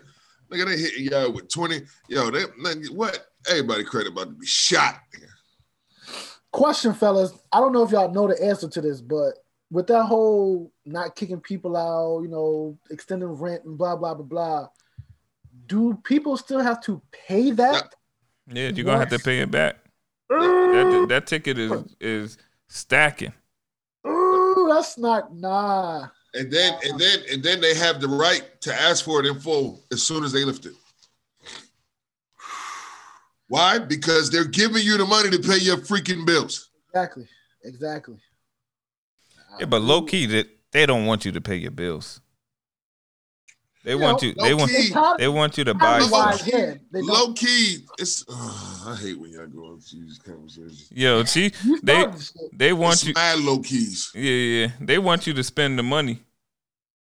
nigga, 0.50 0.66
they 0.66 0.78
hitting 0.78 1.04
y'all 1.04 1.30
with 1.32 1.48
20. 1.52 1.82
Yo, 2.08 2.30
they, 2.30 2.44
what? 2.90 3.27
Everybody 3.48 3.84
credit 3.84 4.12
about 4.12 4.28
to 4.28 4.34
be 4.34 4.46
shot. 4.46 5.00
Question, 6.52 6.94
fellas. 6.94 7.32
I 7.52 7.60
don't 7.60 7.72
know 7.72 7.82
if 7.82 7.90
y'all 7.90 8.10
know 8.12 8.26
the 8.26 8.42
answer 8.42 8.68
to 8.68 8.80
this, 8.80 9.00
but 9.00 9.34
with 9.70 9.86
that 9.88 10.04
whole 10.04 10.72
not 10.86 11.14
kicking 11.14 11.40
people 11.40 11.76
out, 11.76 12.22
you 12.22 12.28
know, 12.28 12.78
extending 12.90 13.28
rent 13.28 13.64
and 13.64 13.76
blah 13.76 13.96
blah 13.96 14.14
blah 14.14 14.24
blah, 14.24 14.68
do 15.66 15.98
people 16.04 16.36
still 16.36 16.60
have 16.60 16.80
to 16.84 17.02
pay 17.12 17.50
that? 17.52 17.94
Yeah, 18.50 18.68
you're 18.68 18.84
gonna 18.84 18.98
have 18.98 19.10
to 19.10 19.18
pay 19.18 19.40
it 19.40 19.50
back. 19.50 19.76
Ooh, 20.32 20.72
That, 20.72 21.06
that 21.08 21.26
ticket 21.26 21.58
is 21.58 21.96
is 22.00 22.38
stacking. 22.68 23.34
ooh, 24.06 24.66
that's 24.70 24.96
not 24.96 25.34
nah. 25.34 26.08
And 26.34 26.50
then 26.50 26.78
and 26.84 26.98
then 26.98 27.18
and 27.30 27.42
then 27.42 27.60
they 27.60 27.74
have 27.74 28.00
the 28.00 28.08
right 28.08 28.42
to 28.62 28.74
ask 28.74 29.04
for 29.04 29.20
it 29.20 29.26
in 29.26 29.38
full 29.38 29.82
as 29.92 30.02
soon 30.02 30.24
as 30.24 30.32
they 30.32 30.44
lift 30.44 30.64
it. 30.66 30.72
Why? 33.48 33.78
Because 33.78 34.30
they're 34.30 34.44
giving 34.44 34.82
you 34.82 34.96
the 34.98 35.06
money 35.06 35.30
to 35.30 35.38
pay 35.38 35.58
your 35.58 35.78
freaking 35.78 36.26
bills. 36.26 36.68
Exactly. 36.90 37.26
Exactly. 37.64 38.16
Yeah, 39.58 39.66
but 39.66 39.82
low 39.82 40.02
key 40.02 40.26
that 40.26 40.46
they 40.72 40.86
don't 40.86 41.06
want 41.06 41.24
you 41.24 41.32
to 41.32 41.40
pay 41.40 41.56
your 41.56 41.70
bills. 41.70 42.20
They 43.84 43.92
You 43.92 43.98
want 44.00 44.22
know, 44.22 44.28
you. 44.28 44.34
They 44.34 44.54
want. 44.54 44.70
low-key. 44.70 44.88
They 44.92 45.24
They 45.24 45.28
want 45.28 45.56
you 45.58 45.64
to 45.64 45.74
buy. 45.74 45.98
tired 46.00 46.02
of 46.04 46.10
why 46.10 46.36
they 46.92 47.00
Low 47.00 47.32
key, 47.32 47.86
it's 47.98 48.24
ugh, 48.28 48.88
I 48.88 48.96
hate 49.00 49.18
when 49.18 49.30
y'all 49.30 49.46
go 49.46 49.72
into 49.74 49.96
these 49.96 50.18
conversations. 50.18 50.88
Yo, 50.92 51.24
see, 51.24 51.52
You 51.64 51.80
they 51.82 51.94
started 51.94 52.14
this 52.18 52.32
shit. 52.38 52.58
they 52.58 52.72
want 52.72 52.94
It's 52.94 53.06
you. 53.06 53.14
mad 53.14 53.38
low 53.38 53.60
keys. 53.60 54.10
Yeah, 54.14 54.30
yeah. 54.30 54.68
They 54.80 54.98
want 54.98 55.26
you 55.26 55.32
to 55.32 55.42
spend 55.44 55.78
the 55.78 55.82
money. 55.82 56.20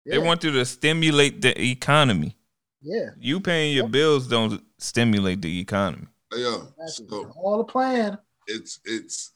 They 0.05 0.17
want 0.17 0.43
you 0.43 0.51
to 0.51 0.65
stimulate 0.65 1.41
the 1.41 1.59
economy. 1.61 2.35
yeah. 2.81 3.09
You 3.19 3.39
paying 3.41 3.75
your 3.75 3.87
bills 3.87 4.27
don't 4.27 4.63
stimulate 4.79 5.41
the 5.43 5.59
economy. 5.59 6.07
Yeah, 6.33 6.57
Exactly. 6.79 7.07
so 7.09 7.31
All 7.35 7.57
the 7.57 7.63
plan. 7.65 8.17
it's 8.47 8.79
it's 8.85 9.31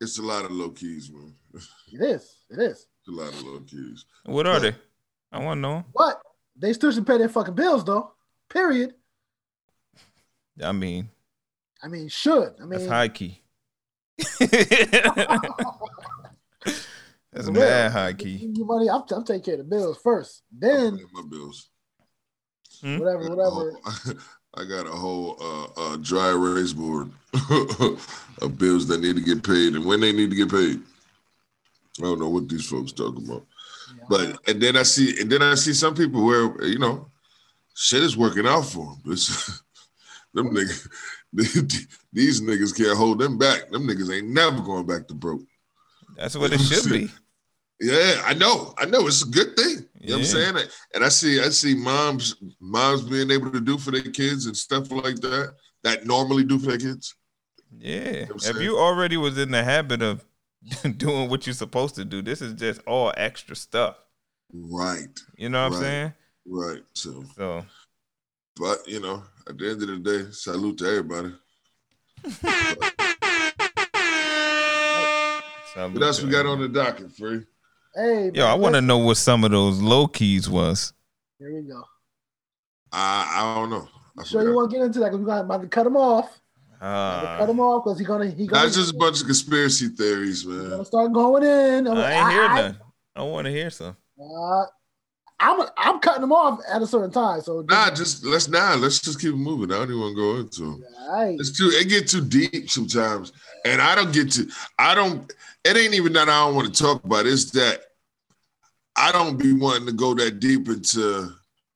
it's 0.00 0.18
a 0.18 0.22
lot 0.22 0.44
of 0.44 0.52
low 0.52 0.70
keys, 0.70 1.10
man. 1.12 1.34
It's 1.52 1.68
It 1.92 2.00
is. 2.02 2.36
It 2.50 2.58
is. 2.60 2.86
a 3.08 3.10
lot 3.10 3.28
of 3.32 3.42
low 3.42 3.60
keys. 3.60 4.04
What 4.24 4.46
are 4.46 4.60
they? 4.60 4.74
I 5.32 5.38
want 5.38 5.58
to 5.58 5.62
know. 5.62 5.84
What? 5.92 6.20
they 6.56 6.72
still 6.72 6.92
should 6.92 7.06
pay 7.06 7.18
their 7.18 7.28
fucking 7.28 7.54
bills 7.54 7.84
though. 7.84 8.12
Period. 8.48 8.94
I 10.62 10.70
mean, 10.72 11.08
I 11.82 11.88
mean, 11.88 12.08
should. 12.08 12.54
I 12.62 12.66
that's 12.66 12.82
mean, 12.82 12.88
high 12.88 13.08
key. 13.08 13.40
that's 14.38 14.48
For 17.46 17.52
mad 17.52 17.82
real. 17.82 17.90
high 17.90 18.12
key. 18.12 18.38
Give 18.38 18.56
you 18.58 18.64
money. 18.64 18.88
I'm, 18.88 19.02
I'm 19.10 19.24
taking 19.24 19.42
care 19.42 19.54
of 19.54 19.58
the 19.58 19.64
bills 19.64 19.98
first. 20.02 20.42
Then 20.56 20.98
Pay 20.98 21.04
my 21.12 21.22
bills. 21.28 21.68
Hmm? 22.80 22.98
whatever, 22.98 23.28
whatever. 23.34 23.80
I 24.56 24.64
got 24.64 24.86
a 24.86 24.90
whole 24.90 25.36
uh, 25.40 25.66
uh, 25.76 25.96
dry 25.96 26.30
erase 26.30 26.72
board 26.72 27.10
of 28.40 28.58
bills 28.58 28.86
that 28.88 29.00
need 29.00 29.16
to 29.16 29.22
get 29.22 29.42
paid 29.42 29.74
and 29.74 29.84
when 29.84 30.00
they 30.00 30.12
need 30.12 30.30
to 30.30 30.36
get 30.36 30.50
paid. 30.50 30.80
I 31.98 32.02
don't 32.02 32.20
know 32.20 32.28
what 32.28 32.48
these 32.48 32.68
folks 32.68 32.92
talking 32.92 33.24
about. 33.26 33.44
But 34.08 34.38
and 34.48 34.60
then 34.60 34.76
I 34.76 34.82
see 34.82 35.20
and 35.20 35.30
then 35.30 35.42
I 35.42 35.54
see 35.54 35.72
some 35.72 35.94
people 35.94 36.24
where 36.24 36.64
you 36.64 36.78
know 36.78 37.08
shit 37.74 38.02
is 38.02 38.16
working 38.16 38.46
out 38.46 38.62
for 38.62 38.96
them. 39.04 39.12
It's, 39.12 39.62
them 40.32 40.50
niggas, 40.50 40.88
these 42.12 42.40
niggas 42.40 42.76
can't 42.76 42.98
hold 42.98 43.20
them 43.20 43.38
back. 43.38 43.70
Them 43.70 43.86
niggas 43.86 44.14
ain't 44.14 44.28
never 44.28 44.60
going 44.60 44.86
back 44.86 45.06
to 45.08 45.14
broke. 45.14 45.42
That's 46.16 46.36
what 46.36 46.52
it 46.52 46.60
should 46.60 46.90
be. 46.90 47.10
Yeah, 47.80 48.22
I 48.24 48.34
know. 48.34 48.74
I 48.78 48.84
know 48.84 49.06
it's 49.06 49.22
a 49.22 49.28
good 49.28 49.56
thing. 49.56 49.86
You 50.04 50.10
know 50.10 50.16
what 50.16 50.20
I'm 50.20 50.54
saying? 50.54 50.68
And 50.94 51.04
I 51.04 51.08
see 51.08 51.40
I 51.40 51.48
see 51.48 51.74
moms 51.74 52.36
moms 52.60 53.02
being 53.02 53.30
able 53.30 53.50
to 53.50 53.60
do 53.60 53.78
for 53.78 53.90
their 53.90 54.02
kids 54.02 54.46
and 54.46 54.56
stuff 54.56 54.90
like 54.90 55.16
that 55.16 55.54
that 55.82 56.06
normally 56.06 56.44
do 56.44 56.58
for 56.58 56.66
their 56.66 56.78
kids. 56.78 57.14
Yeah. 57.78 58.10
You 58.10 58.26
know 58.26 58.36
if 58.42 58.60
you 58.60 58.78
already 58.78 59.16
was 59.16 59.38
in 59.38 59.50
the 59.50 59.64
habit 59.64 60.02
of 60.02 60.24
doing 60.96 61.30
what 61.30 61.46
you're 61.46 61.54
supposed 61.54 61.94
to 61.94 62.04
do, 62.04 62.20
this 62.20 62.42
is 62.42 62.52
just 62.52 62.82
all 62.86 63.14
extra 63.16 63.56
stuff. 63.56 63.96
Right. 64.52 65.18
You 65.36 65.48
know 65.48 65.64
what 65.64 65.72
right. 65.72 65.76
I'm 65.76 65.82
saying? 65.82 66.12
Right. 66.46 66.82
So 66.92 67.24
so 67.34 67.64
but 68.56 68.86
you 68.86 69.00
know, 69.00 69.22
at 69.48 69.58
the 69.58 69.70
end 69.70 69.82
of 69.82 69.88
the 69.88 69.98
day, 69.98 70.30
salute 70.30 70.78
to 70.78 70.86
everybody. 70.86 71.34
what 75.92 76.02
else 76.02 76.22
we 76.22 76.30
got 76.30 76.46
on 76.46 76.60
the 76.60 76.68
docket, 76.68 77.10
Free? 77.16 77.42
Hey, 77.96 78.32
yo, 78.34 78.46
I 78.46 78.54
want 78.54 78.74
to 78.74 78.80
know 78.80 78.98
what 78.98 79.16
some 79.16 79.44
of 79.44 79.52
those 79.52 79.80
low 79.80 80.08
keys 80.08 80.50
was. 80.50 80.92
Here 81.38 81.54
we 81.54 81.62
go. 81.62 81.82
I 82.92 83.32
I 83.36 83.54
don't 83.54 83.70
know. 83.70 83.88
I 84.18 84.24
sure 84.24 84.42
you 84.42 84.54
want 84.54 84.70
to 84.70 84.76
get 84.76 84.84
into 84.84 84.98
that 85.00 85.12
because 85.12 85.24
we're 85.24 85.38
about 85.38 85.62
to 85.62 85.68
cut 85.68 85.86
him 85.86 85.96
off. 85.96 86.40
Uh, 86.80 87.38
cut 87.38 87.48
him 87.48 87.60
off 87.60 87.84
because 87.84 87.98
he's 87.98 88.08
gonna 88.08 88.30
he 88.30 88.46
gonna. 88.46 88.62
That's 88.62 88.76
just 88.76 88.94
a 88.94 88.96
bunch 88.96 89.20
of 89.20 89.26
conspiracy 89.26 89.88
theories, 89.88 90.44
man. 90.44 90.70
Gonna 90.70 90.84
start 90.84 91.12
going 91.12 91.44
in. 91.44 91.86
I'm 91.86 91.96
I 91.96 92.12
ain't 92.12 92.30
hear 92.30 92.48
none. 92.48 92.78
I 93.14 93.22
want 93.22 93.44
to 93.46 93.52
hear 93.52 93.70
some. 93.70 93.96
Uh, 94.20 94.64
I'm 95.40 95.68
I'm 95.76 96.00
cutting 96.00 96.20
them 96.20 96.32
off 96.32 96.60
at 96.68 96.82
a 96.82 96.86
certain 96.86 97.10
time. 97.10 97.40
So 97.42 97.64
nah, 97.68 97.90
just 97.90 98.24
let's 98.24 98.48
nah, 98.48 98.74
let's 98.74 99.00
just 99.00 99.20
keep 99.20 99.34
moving. 99.34 99.72
I 99.72 99.78
don't 99.78 99.90
even 99.90 100.00
want 100.00 100.16
to 100.16 100.20
go 100.20 100.36
into 100.36 100.82
it. 100.82 100.86
Right. 101.08 101.36
It's 101.38 101.56
too 101.56 101.70
it 101.72 101.88
get 101.88 102.08
too 102.08 102.24
deep 102.24 102.70
sometimes, 102.70 103.32
and 103.64 103.80
I 103.80 103.94
don't 103.94 104.12
get 104.12 104.32
to. 104.32 104.48
I 104.78 104.94
don't. 104.94 105.32
It 105.64 105.76
ain't 105.76 105.94
even 105.94 106.12
that 106.14 106.28
I 106.28 106.46
don't 106.46 106.54
want 106.54 106.74
to 106.74 106.82
talk 106.82 107.04
about. 107.04 107.26
It's 107.26 107.50
that 107.52 107.80
I 108.96 109.12
don't 109.12 109.38
be 109.38 109.52
wanting 109.52 109.86
to 109.86 109.92
go 109.92 110.14
that 110.14 110.38
deep 110.40 110.68
into 110.68 111.30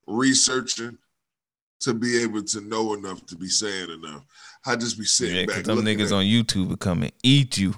researching 0.07 0.97
to 1.81 1.93
be 1.93 2.21
able 2.21 2.43
to 2.43 2.61
know 2.61 2.93
enough 2.93 3.25
to 3.27 3.35
be 3.35 3.47
saying 3.47 3.89
enough. 3.89 4.23
I 4.65 4.75
just 4.75 4.97
be 4.97 5.05
sitting 5.05 5.35
yeah, 5.37 5.45
back. 5.45 5.65
Some 5.65 5.79
niggas 5.79 6.15
on 6.15 6.25
YouTube 6.25 6.69
would 6.69 6.79
come 6.79 7.03
and 7.03 7.11
eat 7.23 7.57
you 7.57 7.73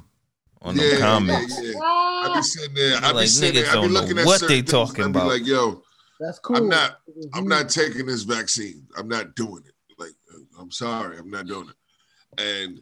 on 0.62 0.76
yeah, 0.76 0.96
the 0.96 0.98
comments. 0.98 1.60
Yeah, 1.62 1.72
yeah. 1.72 1.80
I 1.80 2.34
be 2.36 2.42
sitting 2.42 2.76
there. 2.76 2.98
I 2.98 3.10
be 3.10 3.16
like, 3.16 3.28
sitting 3.28 3.64
there. 3.64 3.72
I 3.72 3.82
be 3.82 3.88
looking 3.88 4.18
at 4.18 4.26
what 4.26 4.48
they 4.48 4.62
talking 4.62 5.06
about. 5.06 5.28
like, 5.28 5.46
yo, 5.46 5.84
that's 6.20 6.40
cool. 6.40 6.58
I'm 6.58 6.68
not. 6.68 7.00
I'm 7.34 7.48
not 7.48 7.70
taking 7.70 8.06
this 8.06 8.24
vaccine. 8.24 8.86
I'm 8.98 9.08
not 9.08 9.36
doing 9.36 9.64
it. 9.66 9.74
Like, 9.98 10.14
I'm 10.60 10.72
sorry, 10.72 11.18
I'm 11.18 11.30
not 11.30 11.46
doing 11.46 11.70
it. 11.70 12.42
And 12.42 12.82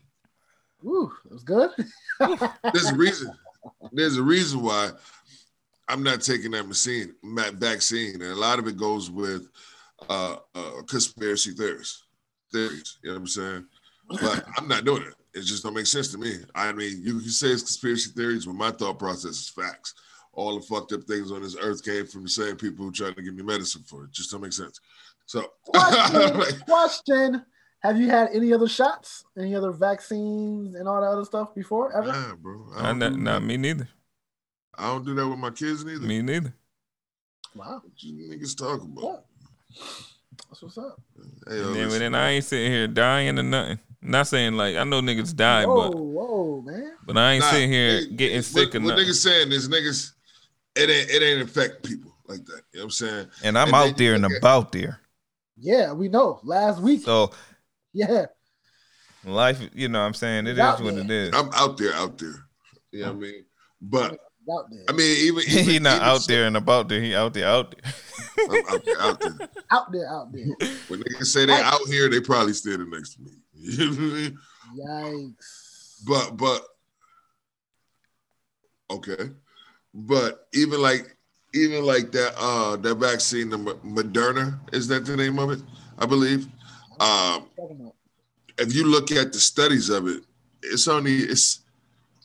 Ooh, 0.85 1.11
that's 1.29 1.43
good. 1.43 1.71
there's 2.19 2.89
a 2.89 2.95
reason. 2.95 3.31
There's 3.91 4.17
a 4.17 4.23
reason 4.23 4.61
why 4.61 4.91
I'm 5.87 6.03
not 6.03 6.21
taking 6.21 6.51
that 6.51 6.65
vaccine. 6.65 7.15
Vaccine, 7.23 8.21
and 8.21 8.31
a 8.31 8.35
lot 8.35 8.59
of 8.59 8.67
it 8.67 8.77
goes 8.77 9.09
with 9.09 9.49
uh, 10.07 10.37
uh, 10.55 10.81
conspiracy 10.87 11.51
theories. 11.51 12.03
Theories. 12.51 12.99
You 13.03 13.09
know 13.09 13.15
what 13.15 13.21
I'm 13.21 13.27
saying? 13.27 13.65
But 14.21 14.45
I'm 14.57 14.67
not 14.67 14.85
doing 14.85 15.03
it. 15.03 15.15
It 15.33 15.41
just 15.41 15.63
don't 15.63 15.75
make 15.75 15.85
sense 15.85 16.11
to 16.11 16.17
me. 16.17 16.37
I 16.55 16.71
mean, 16.71 17.01
you 17.03 17.19
can 17.19 17.29
say 17.29 17.47
it's 17.47 17.63
conspiracy 17.63 18.11
theories, 18.11 18.45
but 18.45 18.55
my 18.55 18.71
thought 18.71 18.97
process 18.97 19.31
is 19.31 19.49
facts. 19.49 19.93
All 20.33 20.55
the 20.55 20.65
fucked 20.65 20.93
up 20.93 21.03
things 21.03 21.31
on 21.31 21.41
this 21.41 21.57
earth 21.59 21.83
came 21.83 22.07
from 22.07 22.23
the 22.23 22.29
same 22.29 22.55
people 22.55 22.85
who 22.85 22.91
tried 22.91 23.15
to 23.15 23.21
give 23.21 23.35
me 23.35 23.43
medicine 23.43 23.83
for 23.83 24.05
it. 24.05 24.11
Just 24.11 24.31
don't 24.31 24.41
make 24.41 24.53
sense. 24.53 24.79
So, 25.25 25.45
question, 25.65 26.61
question. 26.67 27.45
Have 27.81 27.99
you 27.99 28.09
had 28.09 28.29
any 28.33 28.51
other 28.53 28.67
shots, 28.67 29.23
any 29.37 29.55
other 29.55 29.71
vaccines, 29.71 30.75
and 30.75 30.87
all 30.87 30.99
that 31.01 31.07
other 31.07 31.23
stuff 31.23 31.55
before 31.55 31.95
ever? 31.95 32.07
Nah, 32.07 32.35
bro. 32.35 32.65
I 32.75 32.91
not, 32.93 33.15
not 33.15 33.43
me 33.43 33.55
neither. 33.57 33.87
I 34.77 34.87
don't 34.87 35.05
do 35.05 35.15
that 35.15 35.27
with 35.27 35.39
my 35.39 35.49
kids 35.49 35.85
neither. 35.85 36.05
Me 36.05 36.21
neither. 36.21 36.53
Wow. 37.55 37.81
What 37.83 38.03
you 38.03 38.29
niggas 38.29 38.57
talking 38.57 38.93
about? 38.97 39.23
Yeah. 39.69 39.83
That's 40.49 40.61
what's 40.61 40.77
up. 40.77 40.99
Hey, 41.47 41.59
and 41.59 41.75
then, 41.75 41.89
then 41.89 42.15
I 42.15 42.31
ain't 42.31 42.45
sitting 42.45 42.71
here 42.71 42.87
dying 42.87 43.37
or 43.37 43.43
nothing. 43.43 43.79
Not 44.01 44.27
saying 44.27 44.53
like 44.53 44.75
I 44.77 44.83
know 44.83 45.01
niggas 45.01 45.35
die, 45.35 45.65
whoa, 45.65 45.89
but 45.89 45.97
whoa, 45.97 46.61
man. 46.61 46.93
But 47.05 47.17
I 47.17 47.33
ain't 47.33 47.43
nah, 47.43 47.51
sitting 47.51 47.69
here 47.69 48.05
getting 48.05 48.37
what, 48.37 48.45
sick 48.45 48.75
or 48.75 48.79
What 48.79 48.97
niggas 48.97 49.21
saying 49.21 49.51
is 49.51 49.67
niggas, 49.67 50.13
it 50.75 50.89
ain't 50.89 51.09
it 51.09 51.21
ain't 51.21 51.41
affect 51.41 51.83
people 51.83 52.15
like 52.25 52.45
that. 52.45 52.61
You 52.71 52.79
know 52.79 52.79
what 52.79 52.83
I'm 52.85 52.89
saying? 52.91 53.27
And 53.43 53.57
I'm 53.57 53.67
and 53.67 53.75
out 53.75 53.97
there 53.97 54.13
and 54.13 54.25
about 54.25 54.71
there. 54.71 55.01
Yeah, 55.57 55.91
we 55.91 56.07
know. 56.07 56.39
Last 56.43 56.81
week. 56.81 57.01
So 57.01 57.31
yeah. 57.93 58.25
Life, 59.25 59.61
you 59.73 59.89
know 59.89 59.99
what 59.99 60.05
I'm 60.05 60.13
saying? 60.13 60.47
It 60.47 60.57
is 60.57 60.81
what 60.81 60.95
there. 60.95 61.03
it 61.03 61.11
is. 61.11 61.33
I'm 61.33 61.49
out 61.53 61.77
there, 61.77 61.93
out 61.93 62.17
there. 62.17 62.45
You 62.91 63.01
know 63.01 63.07
what 63.07 63.15
I 63.15 63.19
mean? 63.19 63.45
But 63.81 64.19
out 64.51 64.65
there. 64.71 64.83
I 64.87 64.91
mean, 64.93 65.17
even, 65.25 65.43
even 65.47 65.63
he 65.71 65.79
not 65.79 65.97
even 65.97 66.07
out 66.07 66.27
there 66.27 66.45
and 66.45 66.57
about 66.57 66.89
there. 66.89 67.01
He 67.01 67.15
out 67.15 67.33
there, 67.33 67.47
out 67.47 67.75
there. 67.75 67.93
I'm 68.49 68.65
out 68.73 68.85
there, 68.85 69.01
out 69.01 69.19
there, 69.19 69.31
out 69.71 69.91
there, 69.91 70.09
out 70.09 70.31
there. 70.31 70.69
When 70.87 71.01
they 71.01 71.25
say 71.25 71.45
they 71.45 71.53
out 71.53 71.81
here, 71.87 72.09
they 72.09 72.21
probably 72.21 72.53
standing 72.53 72.89
next 72.89 73.15
to 73.15 73.21
me. 73.21 73.31
You 73.61 73.91
know 73.91 73.91
what 73.91 73.99
I 73.99 75.11
mean? 75.11 75.35
Yikes. 75.35 76.03
But 76.07 76.37
but 76.37 76.61
okay, 78.89 79.31
but 79.93 80.47
even 80.53 80.81
like 80.81 81.17
even 81.53 81.85
like 81.85 82.11
that 82.13 82.35
uh 82.37 82.77
that 82.77 82.95
vaccine, 82.95 83.49
the 83.49 83.57
Moderna, 83.57 84.57
is 84.73 84.87
that 84.87 85.05
the 85.05 85.17
name 85.17 85.39
of 85.39 85.51
it? 85.51 85.59
I 85.97 86.05
believe. 86.05 86.47
Um, 86.99 87.47
if 88.57 88.73
you 88.75 88.85
look 88.85 89.11
at 89.11 89.31
the 89.31 89.39
studies 89.39 89.89
of 89.89 90.07
it, 90.07 90.23
it's 90.61 90.87
only 90.87 91.15
it's 91.17 91.61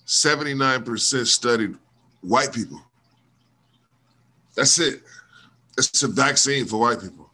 79% 0.06 1.26
studied 1.26 1.76
white 2.22 2.52
people. 2.52 2.80
That's 4.56 4.78
it. 4.78 5.02
It's 5.78 6.02
a 6.02 6.08
vaccine 6.08 6.66
for 6.66 6.78
white 6.80 7.00
people. 7.00 7.30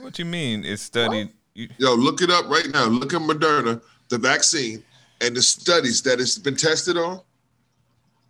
What 0.00 0.14
do 0.14 0.22
you 0.22 0.28
mean? 0.28 0.64
It's 0.64 0.82
studied. 0.82 1.32
You- 1.54 1.68
Yo, 1.78 1.94
look 1.94 2.22
it 2.22 2.30
up 2.30 2.46
right 2.48 2.68
now. 2.72 2.86
Look 2.86 3.12
at 3.12 3.20
Moderna, 3.20 3.82
the 4.08 4.18
vaccine, 4.18 4.82
and 5.20 5.36
the 5.36 5.42
studies 5.42 6.00
that 6.02 6.20
it's 6.20 6.38
been 6.38 6.56
tested 6.56 6.96
on 6.96 7.20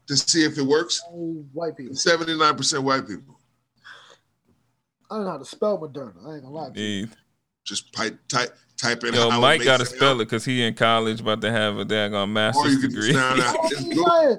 to 0.07 0.17
see 0.17 0.45
if 0.45 0.59
it 0.59 0.63
works. 0.63 1.01
White 1.53 1.77
people. 1.77 1.95
79% 1.95 2.83
white 2.83 3.07
people. 3.07 3.39
I 5.11 5.17
don't 5.17 5.25
know 5.25 5.31
how 5.33 5.39
to 5.39 5.45
spell 5.45 5.79
Moderna. 5.79 6.27
I 6.27 6.35
ain't 6.35 6.43
gonna 6.43 6.51
lie 6.55 6.71
to 6.71 6.81
you. 6.81 7.09
Just 7.71 7.93
type, 7.93 8.19
type, 8.27 8.53
type 8.77 9.05
in. 9.05 9.15
Yo, 9.15 9.31
Mike 9.41 9.63
got 9.63 9.79
to 9.79 9.87
spell 9.87 10.21
it 10.21 10.25
because 10.25 10.45
he 10.45 10.61
in 10.61 10.75
college 10.75 11.21
about 11.21 11.41
to 11.43 11.53
have 11.53 11.79
a 11.79 11.85
daggone 11.85 12.33
master's 12.33 12.81
degree. 12.81 13.13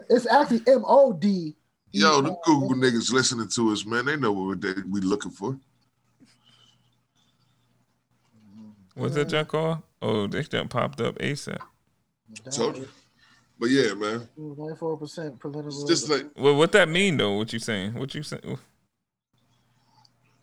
it's 0.09 0.27
actually 0.27 0.61
M 0.67 0.83
O 0.85 1.13
D. 1.13 1.55
Yo, 1.93 2.21
the 2.21 2.35
Google 2.43 2.75
niggas 2.75 3.13
listening 3.13 3.47
to 3.47 3.71
us, 3.71 3.85
man, 3.85 4.03
they 4.03 4.17
know 4.17 4.33
what 4.33 4.59
they, 4.59 4.73
we 4.89 4.99
looking 4.99 5.31
for. 5.31 5.57
What's 8.95 9.15
that 9.15 9.29
junk 9.29 9.47
called? 9.47 9.77
Oh, 10.01 10.27
they 10.27 10.43
just 10.43 10.69
popped 10.69 10.99
up 10.99 11.17
ASAP. 11.19 11.59
Told 12.51 12.79
you. 12.79 12.89
But 13.57 13.69
yeah, 13.69 13.93
man. 13.93 14.27
Ninety-four 14.35 14.97
percent 14.97 15.39
It's 15.41 15.83
just 15.85 16.09
like 16.09 16.25
well, 16.35 16.55
what 16.55 16.73
that 16.73 16.89
mean 16.89 17.15
though? 17.15 17.37
What 17.37 17.53
you 17.53 17.59
saying? 17.59 17.93
What 17.93 18.13
you 18.13 18.23
saying? 18.23 18.57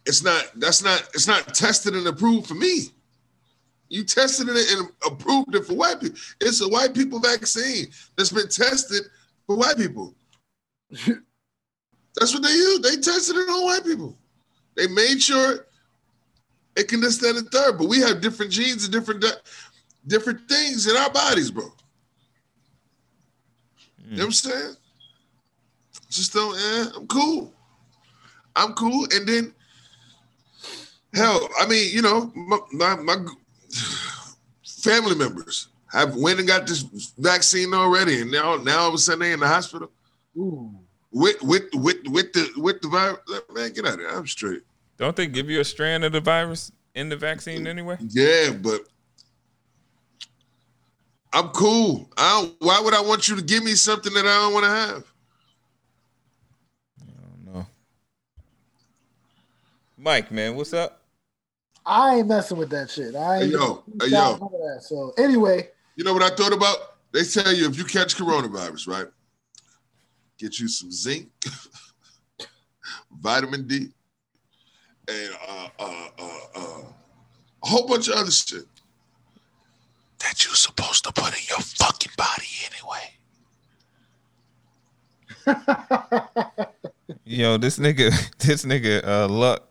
It's 0.09 0.25
not. 0.25 0.51
That's 0.57 0.83
not. 0.83 1.07
It's 1.13 1.29
not 1.29 1.55
tested 1.55 1.95
and 1.95 2.07
approved 2.07 2.47
for 2.49 2.55
me. 2.55 2.87
You 3.91 4.05
tested 4.05 4.49
it 4.49 4.73
and 4.73 4.89
approved 5.07 5.55
it 5.55 5.67
for 5.67 5.75
white 5.75 6.01
people. 6.01 6.19
It's 6.41 6.63
a 6.63 6.69
white 6.69 6.95
people 6.95 7.21
vaccine 7.21 7.89
that's 8.17 8.33
been 8.33 8.49
tested 8.49 9.03
for 9.47 9.57
white 9.57 9.77
people. 9.77 10.15
that's 10.91 12.35
what 12.35 12.43
they 12.43 12.53
use. 12.53 12.81
They 12.81 12.97
tested 12.97 13.37
it 13.37 13.49
on 13.51 13.65
white 13.65 13.85
people. 13.85 14.17
They 14.77 14.87
made 14.89 15.23
sure 15.23 15.67
it 16.77 16.89
can 16.89 17.01
this, 17.01 17.19
that, 17.19 17.37
and 17.37 17.51
third. 17.51 17.77
But 17.77 17.89
we 17.89 18.01
have 18.01 18.23
different 18.23 18.51
genes 18.51 18.85
and 18.85 18.93
different 18.93 19.25
different 20.07 20.49
things 20.49 20.87
in 20.87 20.97
our 20.97 21.11
bodies, 21.11 21.51
bro. 21.51 21.65
Mm. 21.65 21.73
You 24.11 24.17
know 24.17 24.23
what 24.23 24.25
I'm 24.25 24.33
saying? 24.33 24.75
Just 26.09 26.33
don't, 26.33 26.57
eh, 26.57 26.91
I'm 26.97 27.07
cool. 27.07 27.53
I'm 28.57 28.73
cool. 28.73 29.07
And 29.13 29.29
then, 29.29 29.55
hell, 31.15 31.49
I 31.61 31.67
mean, 31.67 31.93
you 31.93 32.03
know, 32.03 32.33
my, 32.35 32.59
my, 32.73 32.97
my 32.97 33.17
family 34.67 35.15
members 35.15 35.69
have 35.93 36.17
went 36.17 36.39
and 36.39 36.49
got 36.49 36.67
this 36.67 36.83
vaccine 37.19 37.73
already, 37.75 38.23
and 38.23 38.31
now 38.31 38.57
now 38.57 38.81
all 38.81 38.89
of 38.89 38.95
a 38.95 38.99
sudden 38.99 39.21
they 39.21 39.33
in 39.33 39.41
the 39.41 39.49
hospital. 39.49 39.91
Ooh. 40.37 40.71
With 41.11 41.43
with 41.43 41.75
with 41.75 42.07
with 42.07 42.33
the 42.35 42.51
with 42.59 42.83
the 42.83 42.89
virus, 42.89 43.19
man, 43.55 43.73
get 43.73 43.87
out 43.87 43.95
of 43.95 44.01
here. 44.01 44.09
I'm 44.11 44.27
straight. 44.27 44.63
Don't 44.99 45.17
they 45.17 45.27
give 45.27 45.49
you 45.49 45.61
a 45.61 45.65
strand 45.65 46.05
of 46.05 46.13
the 46.13 46.21
virus 46.21 46.71
in 46.95 47.09
the 47.09 47.17
vaccine 47.17 47.65
mm. 47.65 47.69
anyway? 47.69 47.97
Yeah, 48.01 48.53
but 48.53 48.83
I'm 51.33 51.49
cool. 51.49 52.09
I 52.17 52.43
don't, 52.43 52.57
why 52.61 52.81
would 52.81 52.95
I 52.95 53.01
want 53.01 53.29
you 53.29 53.37
to 53.37 53.43
give 53.43 53.65
me 53.65 53.73
something 53.73 54.13
that 54.13 54.27
I 54.27 54.41
don't 54.41 54.53
want 54.53 54.65
to 54.65 54.71
have? 54.71 55.13
I 57.01 57.05
don't 57.23 57.55
know. 57.55 57.67
Mike, 60.01 60.31
man, 60.31 60.55
what's 60.55 60.73
up? 60.73 61.03
I 61.85 62.17
ain't 62.17 62.29
messing 62.29 62.57
with 62.57 62.71
that 62.71 62.89
shit. 62.89 63.17
I 63.17 63.39
ain't 63.41 63.47
Hey, 63.47 63.51
yo, 63.51 63.83
hey, 64.01 64.07
yo. 64.09 64.35
that. 64.39 64.83
So 64.83 65.13
anyway, 65.19 65.71
You 65.97 66.05
know 66.05 66.13
what 66.13 66.23
I 66.23 66.35
thought 66.35 66.53
about? 66.53 66.77
They 67.13 67.25
tell 67.25 67.53
you 67.53 67.69
if 67.69 67.77
you 67.77 67.85
catch 67.85 68.15
coronavirus, 68.15 68.87
right? 68.87 69.07
Get 70.39 70.61
you 70.61 70.69
some 70.69 70.93
zinc, 70.93 71.29
vitamin 73.11 73.67
D, 73.67 73.89
and 75.09 75.35
uh, 75.49 75.69
uh, 75.81 76.09
uh, 76.21 76.39
uh, 76.55 76.83
a 77.65 77.67
whole 77.67 77.89
bunch 77.89 78.07
of 78.09 78.15
other 78.15 78.31
shit 78.31 78.67
that 80.21 80.45
you're 80.45 80.55
supposed 80.55 81.03
to 81.05 81.13
put 81.13 81.29
in 81.29 81.43
your 81.49 81.59
fucking 81.59 82.13
body 82.17 82.47
anyway. 85.47 86.69
Yo, 87.25 87.57
this 87.57 87.79
nigga, 87.81 88.13
this 88.39 88.65
nigga, 88.65 89.05
uh, 89.05 89.27
luck, 89.27 89.69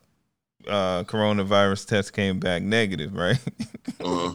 uh, 0.67 1.03
coronavirus 1.05 1.87
test 1.87 2.13
came 2.13 2.39
back 2.39 2.63
negative, 2.63 3.13
right? 3.13 3.39
Uh, 3.99 4.27
uh 4.29 4.33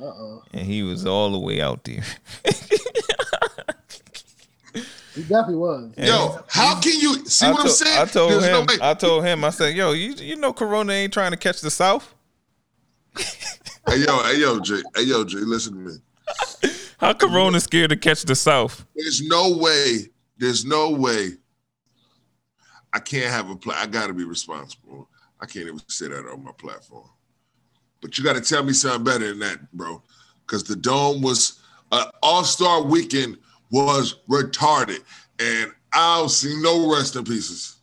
oh, 0.00 0.42
and 0.52 0.66
he 0.66 0.82
was 0.82 1.06
all 1.06 1.32
the 1.32 1.38
way 1.38 1.60
out 1.60 1.82
there. 1.84 2.02
he 5.14 5.22
definitely 5.22 5.56
was. 5.56 5.92
yo, 5.96 6.38
how 6.48 6.78
can 6.80 7.00
you 7.00 7.24
see 7.26 7.46
I 7.46 7.52
what 7.52 7.62
I'm 7.62 7.68
saying? 7.68 7.98
I 8.00 8.04
told 8.04 8.32
There's 8.32 8.44
no 8.44 8.60
him. 8.60 8.66
way. 8.66 8.76
I 8.80 8.94
told 8.94 9.24
him. 9.24 9.44
I 9.44 9.50
said, 9.50 9.74
"Yo, 9.74 9.92
you 9.92 10.12
you 10.12 10.36
know, 10.36 10.52
Corona 10.52 10.92
ain't 10.92 11.12
trying 11.12 11.30
to 11.32 11.36
catch 11.36 11.60
the 11.60 11.70
South. 11.70 12.14
Hey 13.88 13.98
yo, 13.98 14.22
hey 14.24 14.38
yo, 14.38 14.60
Jay, 14.60 14.82
hey 14.94 15.04
yo, 15.04 15.24
Jay, 15.24 15.38
listen 15.38 15.72
to 15.72 15.78
me. 15.78 16.72
How 16.98 17.14
Corona 17.14 17.58
scared 17.58 17.90
to 17.90 17.96
catch 17.96 18.22
the 18.24 18.34
South? 18.34 18.84
There's 18.94 19.22
no 19.26 19.56
way. 19.56 20.10
There's 20.36 20.64
no 20.64 20.90
way. 20.90 21.30
I 22.92 22.98
can't 22.98 23.30
have 23.30 23.48
a 23.50 23.56
pla 23.56 23.74
I 23.76 23.86
got 23.86 24.08
to 24.08 24.12
be 24.12 24.24
responsible. 24.24 25.07
I 25.40 25.46
can't 25.46 25.66
even 25.66 25.80
say 25.88 26.08
that 26.08 26.26
on 26.26 26.44
my 26.44 26.52
platform. 26.52 27.08
But 28.00 28.16
you 28.16 28.24
got 28.24 28.34
to 28.34 28.40
tell 28.40 28.62
me 28.62 28.72
something 28.72 29.04
better 29.04 29.28
than 29.28 29.38
that, 29.40 29.72
bro. 29.72 30.02
Because 30.46 30.64
the 30.64 30.76
dome 30.76 31.20
was 31.22 31.60
uh, 31.92 32.06
All 32.22 32.44
Star 32.44 32.82
Weekend 32.82 33.36
was 33.70 34.16
retarded, 34.28 35.02
and 35.38 35.72
I 35.92 36.18
don't 36.18 36.28
see 36.28 36.60
no 36.62 36.92
rest 36.92 37.16
in 37.16 37.24
pieces. 37.24 37.76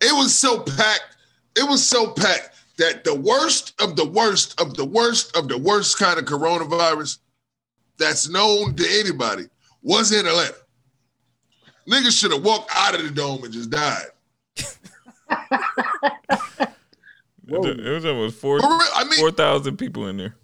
It 0.00 0.12
was 0.14 0.34
so 0.34 0.60
packed. 0.60 1.16
It 1.56 1.68
was 1.68 1.86
so 1.86 2.12
packed 2.12 2.50
that 2.78 3.04
the 3.04 3.14
worst 3.14 3.80
of 3.80 3.96
the 3.96 4.06
worst 4.06 4.60
of 4.60 4.74
the 4.74 4.84
worst 4.84 5.36
of 5.36 5.48
the 5.48 5.58
worst 5.58 5.98
kind 5.98 6.18
of 6.18 6.24
coronavirus 6.24 7.18
that's 7.98 8.28
known 8.28 8.74
to 8.76 8.86
anybody 8.90 9.44
was 9.82 10.12
in 10.12 10.26
Atlanta. 10.26 10.54
Niggas 11.88 12.18
should 12.18 12.32
have 12.32 12.44
walked 12.44 12.70
out 12.74 12.94
of 12.94 13.02
the 13.02 13.10
dome 13.10 13.44
and 13.44 13.52
just 13.52 13.70
died. 13.70 14.06
Whoa. 17.50 17.64
It 17.64 17.80
was 17.90 18.04
almost 18.04 18.36
four 18.38 18.60
I 18.62 19.04
mean, 19.04 19.18
four 19.18 19.32
thousand 19.32 19.76
people 19.76 20.06
in 20.06 20.16
there. 20.16 20.36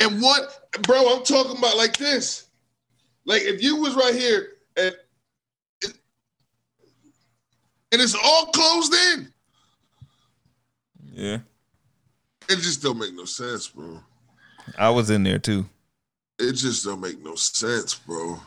and 0.00 0.22
what, 0.22 0.68
bro? 0.82 1.16
I'm 1.16 1.24
talking 1.24 1.58
about 1.58 1.76
like 1.76 1.96
this. 1.96 2.46
Like 3.24 3.42
if 3.42 3.62
you 3.62 3.76
was 3.76 3.94
right 3.94 4.14
here 4.14 4.48
and 4.76 4.94
and 7.92 8.00
it's 8.00 8.14
all 8.14 8.46
closed 8.46 8.94
in, 8.94 9.32
Yeah, 11.12 11.38
it 12.48 12.56
just 12.56 12.82
don't 12.82 12.98
make 12.98 13.14
no 13.14 13.24
sense, 13.24 13.68
bro. 13.68 14.00
I 14.78 14.88
was 14.90 15.10
in 15.10 15.24
there 15.24 15.38
too. 15.38 15.66
It 16.38 16.52
just 16.52 16.84
don't 16.84 17.00
make 17.00 17.22
no 17.22 17.34
sense, 17.34 17.94
bro. 17.96 18.40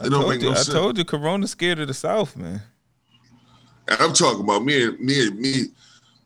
I 0.00 0.04
don't 0.08 0.12
told 0.22 0.28
make 0.30 0.40
you. 0.40 0.46
no 0.48 0.52
I 0.52 0.56
sense. 0.56 0.68
told 0.68 0.98
you, 0.98 1.04
Corona 1.04 1.46
scared 1.46 1.78
of 1.78 1.88
the 1.88 1.94
South, 1.94 2.36
man. 2.36 2.62
And 3.92 4.00
I'm 4.00 4.12
talking 4.14 4.40
about 4.42 4.64
me 4.64 4.84
and 4.84 4.98
me 5.00 5.26
and 5.26 5.38
me, 5.38 5.52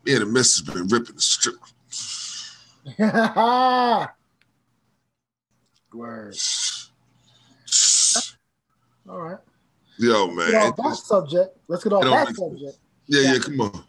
me 0.04 0.12
and 0.12 0.22
the 0.22 0.26
missus 0.26 0.62
been 0.62 0.86
ripping 0.86 1.16
the 1.16 1.20
strip. 1.20 1.56
Word. 5.92 6.36
All 9.08 9.20
right. 9.20 9.38
Yo, 9.98 10.28
man. 10.28 10.50
Get 10.50 10.62
off 10.62 10.76
that 10.76 10.82
just- 10.84 11.06
subject. 11.06 11.56
Let's 11.66 11.82
get 11.82 11.92
off 11.92 12.04
that 12.04 12.28
make- 12.28 12.36
subject. 12.36 12.78
yeah, 13.08 13.32
yeah, 13.32 13.38
come 13.40 13.60
on. 13.60 13.84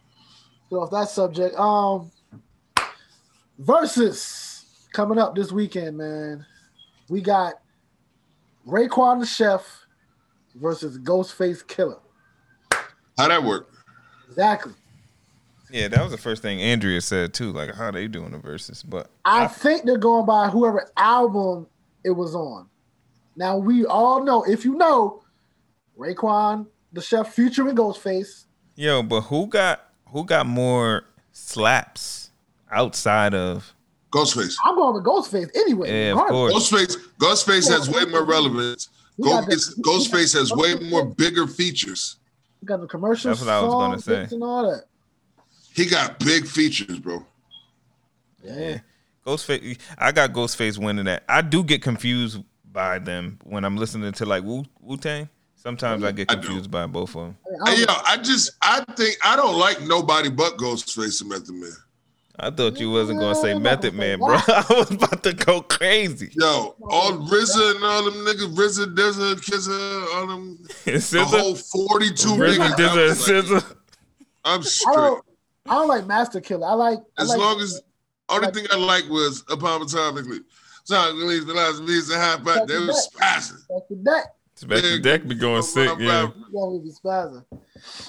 Get 0.70 0.76
off 0.76 0.90
that 0.92 1.10
subject. 1.10 1.56
Um, 1.60 2.10
versus 3.60 4.66
coming 4.94 5.20
up 5.20 5.36
this 5.36 5.52
weekend, 5.52 5.98
man. 5.98 6.46
We 7.10 7.22
got 7.22 7.56
Raekwon 8.66 9.20
the 9.20 9.26
Chef 9.28 9.86
versus 10.56 10.98
Ghostface 10.98 11.64
Killah. 11.64 12.00
How 13.18 13.28
that 13.28 13.44
work? 13.44 13.70
Exactly. 14.30 14.74
Yeah, 15.72 15.88
that 15.90 16.02
was 16.02 16.12
the 16.12 16.18
first 16.18 16.42
thing 16.42 16.62
Andrea 16.62 17.02
said 17.02 17.34
too. 17.34 17.52
Like, 17.52 17.76
how 17.76 17.92
they 17.92 18.08
doing 18.08 18.32
the 18.32 18.38
verses? 18.38 18.84
But 18.84 19.10
I 19.26 19.48
think 19.48 19.84
they're 19.84 19.98
going 19.98 20.26
by 20.26 20.50
whoever 20.50 20.90
album 20.96 21.68
it 22.04 22.12
was 22.12 22.36
on. 22.36 22.68
Now 23.36 23.58
we 23.58 23.86
all 23.86 24.24
know, 24.24 24.44
if 24.44 24.64
you 24.64 24.76
know, 24.76 25.24
Raekwon 25.98 26.68
the 26.94 27.02
Chef 27.02 27.34
featuring 27.34 27.76
Ghostface. 27.76 28.46
yo, 28.76 29.04
but 29.04 29.22
who 29.22 29.48
got 29.48 29.90
who 30.08 30.24
got 30.24 30.46
more 30.46 31.04
slaps 31.34 32.30
outside 32.72 33.34
of? 33.34 33.74
Ghostface. 34.12 34.56
I'm 34.66 34.76
going 34.76 34.94
with 34.96 35.04
Ghostface 35.04 35.50
anyway. 35.56 35.92
Yeah, 36.08 36.14
of 36.14 36.28
course. 36.30 36.54
Ghostface. 36.54 36.96
Ghostface 37.20 37.70
has 37.70 37.90
way 37.90 38.06
more 38.06 38.24
relevance. 38.24 38.88
We 39.18 39.30
the- 39.30 39.36
Ghostface, 39.36 39.80
Ghostface 39.82 40.34
has 40.34 40.52
way 40.54 40.76
more 40.90 41.04
bigger 41.06 41.46
features. 41.46 42.16
You 42.62 42.68
got 42.68 42.82
the 42.82 42.88
commercials, 42.88 43.40
That's 43.40 43.48
what 43.48 43.54
I 43.54 43.62
was 43.62 43.74
gonna 43.74 44.00
songs, 44.00 44.30
say. 44.30 44.36
and 44.36 44.44
all 44.44 44.72
that. 44.72 44.84
He 45.74 45.86
got 45.86 46.20
big 46.20 46.46
features, 46.48 47.00
bro. 47.00 47.26
Yeah, 48.44 48.80
Ghostface. 49.26 49.78
I 49.98 50.12
got 50.12 50.32
Ghostface 50.34 50.78
winning 50.78 51.06
that. 51.06 51.24
I 51.30 51.42
do 51.42 51.64
get 51.64 51.82
confused 51.82 52.42
by 52.72 53.00
them 53.00 53.40
when 53.44 53.64
I'm 53.66 53.78
listening 53.78 54.12
to 54.12 54.26
like 54.26 54.44
Wu 54.44 54.66
Wu 54.82 54.98
Tang. 54.98 55.30
Sometimes 55.56 56.04
I 56.04 56.12
get 56.12 56.32
I 56.32 56.36
confused 56.36 56.72
by 56.72 56.86
both 56.86 57.16
of 57.16 57.24
them. 57.24 57.38
I 57.66 57.72
Hey, 57.76 57.82
yo, 57.82 57.86
I 58.06 58.18
just, 58.18 58.52
I 58.62 58.84
think, 58.96 59.18
I 59.26 59.36
don't 59.36 59.58
like 59.58 59.82
nobody 59.82 60.30
but 60.30 60.56
Ghostface 60.58 61.20
and 61.22 61.30
Method 61.30 61.56
Man. 61.56 61.72
I 62.40 62.52
thought 62.52 62.80
you 62.80 62.92
wasn't 62.92 63.20
gonna 63.20 63.36
say 63.36 63.58
Method 63.58 63.94
Man, 63.96 64.20
bro. 64.20 64.36
I 64.48 64.66
was 64.70 64.92
about 64.92 65.24
to 65.24 65.34
go 65.34 65.62
crazy. 65.62 66.30
Yo, 66.34 66.76
all 66.84 67.12
RZA 67.14 67.76
and 67.76 67.84
all 67.84 68.04
them 68.04 68.14
niggas, 68.26 68.56
RZA, 68.56 68.96
Dizza, 68.96 69.36
Kizza, 69.42 70.16
all 70.16 70.28
them, 70.28 70.60
the 70.86 71.26
whole 71.26 71.56
42 71.56 72.28
RZA, 72.30 72.58
niggas. 72.60 72.74
I 72.74 73.14
SZA, 73.14 73.52
like, 73.52 73.64
I'm 74.46 74.60
I 74.60 74.64
straight. 74.64 74.96
don't, 74.96 75.26
I 75.68 75.74
don't 75.74 75.88
like 75.88 76.06
Masta 76.06 76.40
Killa. 76.42 76.68
I 76.68 76.74
like 76.74 77.00
I 77.18 77.22
As 77.24 77.30
like, 77.30 77.40
long 77.40 77.60
as, 77.60 77.82
only 78.30 78.52
thing 78.52 78.66
I 78.72 78.78
like 78.78 79.10
was 79.10 79.44
Upon 79.50 79.82
Atomically. 79.82 80.40
So, 80.84 81.14
release 81.16 81.44
the 81.44 81.54
last 81.54 81.86
piece 81.86 82.10
of 82.10 82.16
half 82.18 82.44
back. 82.46 82.66
They 82.68 82.78
was 82.78 83.10
spazzing. 83.14 83.60
That's 83.70 83.88
the 83.90 83.96
deck. 84.06 84.26
Sebastian 84.56 84.92
Yeah, 84.94 85.00
Deck 85.02 85.28
be 85.28 85.36
going 85.36 85.62
sick. 85.62 85.90
Yeah, 86.00 86.26
bad. 86.28 86.34
You 86.36 86.46
gonna 86.54 86.80
be 86.80 86.92
spazzing. 86.92 87.44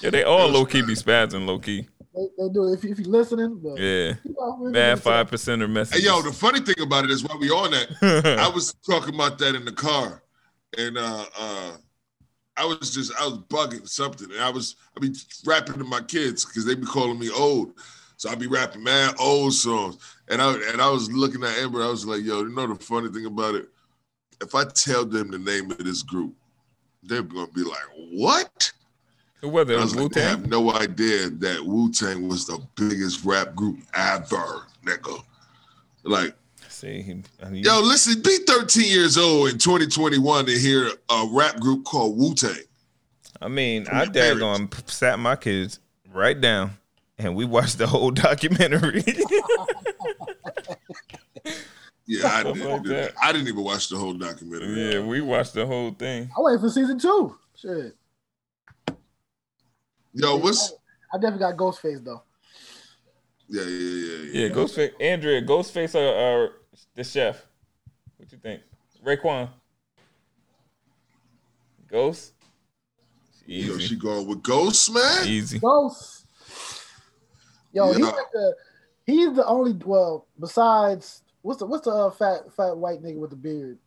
yeah. 0.02 0.10
They 0.10 0.22
all 0.24 0.48
low 0.48 0.64
key 0.64 0.82
be 0.82 0.94
spazzing, 0.94 1.44
low 1.46 1.58
key. 1.58 1.88
They, 2.18 2.26
they 2.36 2.52
do 2.52 2.68
it 2.68 2.74
if, 2.74 2.84
you, 2.84 2.90
if 2.90 2.98
you're 2.98 3.08
listening. 3.08 3.60
But 3.62 3.78
Yeah, 3.78 4.14
you 4.24 4.34
know, 4.36 4.72
bad 4.72 5.00
five 5.00 5.28
percent 5.28 5.62
Hey, 5.62 5.68
messages. 5.68 6.04
yo, 6.04 6.22
the 6.22 6.32
funny 6.32 6.60
thing 6.60 6.80
about 6.80 7.04
it 7.04 7.10
is 7.10 7.22
while 7.22 7.38
we 7.38 7.50
on 7.50 7.70
that, 7.70 8.36
I 8.40 8.48
was 8.48 8.74
talking 8.88 9.14
about 9.14 9.38
that 9.38 9.54
in 9.54 9.64
the 9.64 9.72
car, 9.72 10.22
and 10.76 10.98
uh, 10.98 11.24
uh, 11.38 11.76
I 12.56 12.64
was 12.64 12.92
just 12.92 13.12
I 13.20 13.24
was 13.26 13.38
bugging 13.48 13.88
something, 13.88 14.30
and 14.32 14.40
I 14.40 14.50
was 14.50 14.74
I 14.96 15.00
be 15.00 15.14
rapping 15.46 15.78
to 15.78 15.84
my 15.84 16.00
kids 16.00 16.44
because 16.44 16.64
they 16.64 16.74
be 16.74 16.86
calling 16.86 17.20
me 17.20 17.30
old, 17.30 17.74
so 18.16 18.30
I 18.30 18.34
be 18.34 18.48
rapping 18.48 18.82
mad 18.82 19.14
old 19.20 19.54
songs, 19.54 19.98
and 20.28 20.42
I 20.42 20.54
and 20.72 20.82
I 20.82 20.90
was 20.90 21.10
looking 21.12 21.44
at 21.44 21.56
Amber, 21.58 21.84
I 21.84 21.88
was 21.88 22.04
like, 22.04 22.24
yo, 22.24 22.40
you 22.40 22.54
know 22.54 22.66
the 22.66 22.84
funny 22.84 23.10
thing 23.10 23.26
about 23.26 23.54
it, 23.54 23.68
if 24.42 24.56
I 24.56 24.64
tell 24.64 25.04
them 25.04 25.30
the 25.30 25.38
name 25.38 25.70
of 25.70 25.78
this 25.78 26.02
group, 26.02 26.34
they're 27.04 27.22
gonna 27.22 27.46
be 27.52 27.62
like, 27.62 27.78
what? 28.10 28.72
Whether 29.42 29.74
it 29.74 29.78
I 29.78 29.82
was 29.82 29.92
was 29.92 29.96
Wu 29.96 30.02
like, 30.04 30.12
they 30.12 30.22
have 30.22 30.48
no 30.48 30.72
idea 30.72 31.30
that 31.30 31.64
Wu 31.64 31.92
Tang 31.92 32.28
was 32.28 32.46
the 32.46 32.58
biggest 32.74 33.24
rap 33.24 33.54
group 33.54 33.78
ever, 33.94 34.66
nigga. 34.84 35.22
Like. 36.04 36.34
See, 36.68 37.00
I 37.42 37.48
mean, 37.50 37.66
uh, 37.66 37.74
Yo, 37.76 37.80
listen, 37.80 38.22
be 38.22 38.36
13 38.46 38.84
years 38.90 39.16
old 39.18 39.48
in 39.50 39.58
2021 39.58 40.46
to 40.46 40.52
hear 40.58 40.90
a 41.10 41.26
rap 41.32 41.58
group 41.58 41.84
called 41.84 42.16
Wu 42.18 42.34
Tang. 42.34 42.52
I 43.40 43.48
mean, 43.48 43.86
I 43.90 44.04
your 44.04 44.12
parents. 44.12 44.42
daggone 44.42 44.90
sat 44.90 45.18
my 45.18 45.34
kids 45.36 45.78
right 46.12 46.40
down 46.40 46.72
and 47.18 47.34
we 47.36 47.44
watched 47.44 47.78
the 47.78 47.86
whole 47.86 48.10
documentary. 48.12 49.04
Yeah, 52.10 52.26
I 52.28 52.42
didn't. 52.42 52.86
like. 52.88 53.14
I 53.22 53.32
didn't 53.32 53.48
even 53.48 53.62
watch 53.62 53.90
the 53.90 53.98
whole 53.98 54.14
documentary. 54.14 54.92
yeah, 54.94 55.00
we 55.00 55.20
watched 55.20 55.52
the 55.52 55.66
whole 55.66 55.90
thing. 55.90 56.30
I 56.36 56.40
wait 56.40 56.58
for 56.58 56.70
season 56.70 56.98
two. 56.98 57.36
Shit. 57.54 57.94
Yo, 60.12 60.36
what's? 60.36 60.74
I 61.12 61.18
definitely 61.18 61.40
got 61.40 61.56
Ghostface 61.56 62.04
though. 62.04 62.22
Yeah, 63.48 63.62
yeah, 63.62 63.68
yeah, 63.68 64.16
yeah. 64.32 64.48
Yeah, 64.48 64.54
Ghostface, 64.54 64.92
Andrea, 65.00 65.42
Ghostface, 65.42 65.94
or, 65.94 66.06
or 66.06 66.50
the 66.94 67.04
chef. 67.04 67.46
What 68.16 68.30
you 68.30 68.38
think, 68.38 68.60
Raekwon? 69.04 69.48
Ghost. 71.90 72.34
Yo, 73.46 73.78
she 73.78 73.96
going 73.96 74.26
with 74.28 74.42
Ghost, 74.42 74.92
man. 74.92 75.26
Easy. 75.26 75.58
Ghost. 75.58 76.26
Yo, 77.72 77.92
he's 77.92 78.04
like 78.04 78.14
the 78.32 78.54
he's 79.06 79.34
the 79.34 79.46
only 79.46 79.72
well 79.84 80.26
besides 80.38 81.22
what's 81.42 81.60
the 81.60 81.66
what's 81.66 81.84
the 81.86 81.90
uh, 81.90 82.10
fat 82.10 82.40
fat 82.54 82.76
white 82.76 83.02
nigga 83.02 83.16
with 83.18 83.30
the 83.30 83.36
beard? 83.36 83.78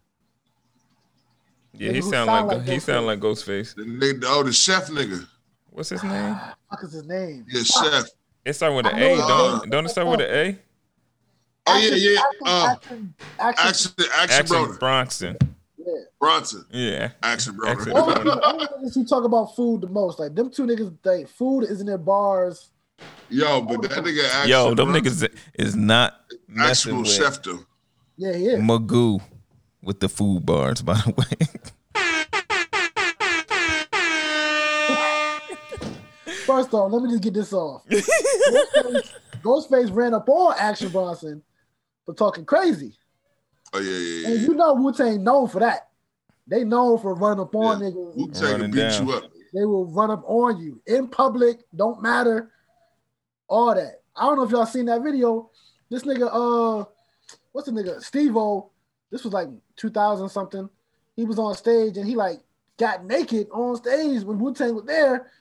Yeah, 1.73 1.91
he 1.91 1.99
Nigga 1.99 2.03
who 2.03 2.09
sound 2.09 2.27
sound 2.27 2.47
like, 2.47 2.57
like 2.57 2.67
he 2.67 2.79
sound 2.79 3.03
Ghostface. 3.03 3.05
like 3.05 3.19
Ghostface. 3.19 3.75
The 3.75 3.83
nigga, 3.83 4.23
oh, 4.25 4.43
the 4.43 4.53
chef 4.53 4.87
nigga. 4.87 5.27
What's 5.71 5.89
his 5.89 6.03
name? 6.03 6.35
Fuck 6.69 6.83
is 6.83 6.93
his 6.93 7.05
name? 7.07 7.45
Yeah, 7.49 7.63
chef. 7.63 8.05
It 8.45 8.53
start 8.53 8.73
with 8.75 8.85
an 8.87 8.95
A. 8.97 9.17
Don't 9.17 9.69
don't 9.69 9.85
it 9.85 9.89
start 9.89 10.07
with 10.07 10.21
an 10.21 10.27
A? 10.29 10.57
Oh 11.67 11.77
yeah, 11.77 11.95
yeah. 11.95 12.19
Action, 12.19 12.43
Uh, 12.45 12.67
action, 12.73 13.13
action, 13.39 13.61
action, 13.69 14.05
action, 14.11 14.55
Action. 14.57 14.77
Bronson. 14.79 15.37
yeah. 15.77 15.85
Bronson. 16.19 16.65
Yeah. 16.71 17.11
Action, 17.21 17.55
brother. 17.55 17.79
Action. 17.79 17.91
Only 17.95 18.65
niggas 18.65 18.95
who 18.95 19.05
talk 19.05 19.23
about 19.25 19.55
food 19.55 19.81
the 19.81 19.87
most. 19.87 20.19
Like 20.19 20.33
them 20.35 20.49
two 20.49 20.65
niggas, 20.65 20.97
like 21.03 21.27
food 21.27 21.61
is 21.63 21.79
in 21.79 21.85
their 21.87 21.97
bars. 21.99 22.69
Yo, 23.29 23.61
but 23.61 23.81
that 23.83 23.91
nigga 24.03 24.25
action. 24.25 24.49
Yo, 24.49 24.73
them 24.73 24.91
brother, 24.91 25.01
niggas 25.09 25.29
is 25.53 25.75
not 25.75 26.15
messing 26.47 26.91
Actual 26.93 27.01
with 27.03 27.11
chef 27.11 27.41
though. 27.43 27.59
Yeah, 28.17 28.35
yeah. 28.35 28.55
Magoo 28.57 29.21
with 29.83 29.99
the 29.99 30.09
food 30.09 30.45
bars, 30.45 30.81
by 30.81 30.95
the 30.95 31.11
way. 31.15 31.47
First 36.51 36.73
off, 36.73 36.91
let 36.91 37.01
me 37.01 37.09
just 37.09 37.23
get 37.23 37.33
this 37.33 37.53
off. 37.53 37.83
Ghostface, 37.89 39.11
Ghostface 39.41 39.95
ran 39.95 40.13
up 40.13 40.27
on 40.27 40.53
Action 40.57 40.89
Bronson 40.89 41.41
for 42.05 42.13
talking 42.13 42.43
crazy. 42.45 42.93
Oh 43.73 43.79
yeah, 43.79 43.89
yeah, 43.91 44.27
And 44.27 44.41
yeah. 44.41 44.47
you 44.47 44.53
know 44.55 44.73
Wu 44.73 44.91
Tang 44.91 45.23
known 45.23 45.47
for 45.47 45.59
that. 45.59 45.87
They 46.47 46.65
known 46.65 46.97
for 46.99 47.13
running 47.15 47.39
up 47.41 47.55
on 47.55 47.79
Yeah. 47.81 47.89
niggas. 47.91 48.15
Wu 48.17 48.31
Tang 48.31 48.69
beat 48.71 48.77
down. 48.77 49.07
you 49.07 49.13
up. 49.13 49.31
They 49.53 49.63
will 49.65 49.85
run 49.85 50.11
up 50.11 50.23
on 50.25 50.59
you 50.59 50.81
in 50.85 51.07
public. 51.07 51.59
Don't 51.73 52.01
matter. 52.01 52.51
All 53.47 53.73
that. 53.73 54.01
I 54.15 54.23
don't 54.25 54.35
know 54.37 54.43
if 54.43 54.51
y'all 54.51 54.65
seen 54.65 54.85
that 54.87 55.01
video. 55.03 55.49
This 55.89 56.03
nigga, 56.03 56.29
uh, 56.31 56.85
what's 57.53 57.67
the 57.67 57.73
nigga? 57.73 58.01
Steve 58.03 58.35
O. 58.35 58.71
This 59.09 59.23
was 59.23 59.31
like 59.33 59.47
2000 59.77 60.27
something. 60.27 60.69
He 61.15 61.23
was 61.23 61.39
on 61.39 61.55
stage 61.55 61.95
and 61.97 62.05
he 62.07 62.15
like 62.15 62.41
got 62.77 63.05
naked 63.05 63.47
on 63.53 63.77
stage 63.77 64.23
when 64.23 64.37
Wu 64.39 64.53
Tang 64.53 64.75
was 64.75 64.83
there. 64.85 65.31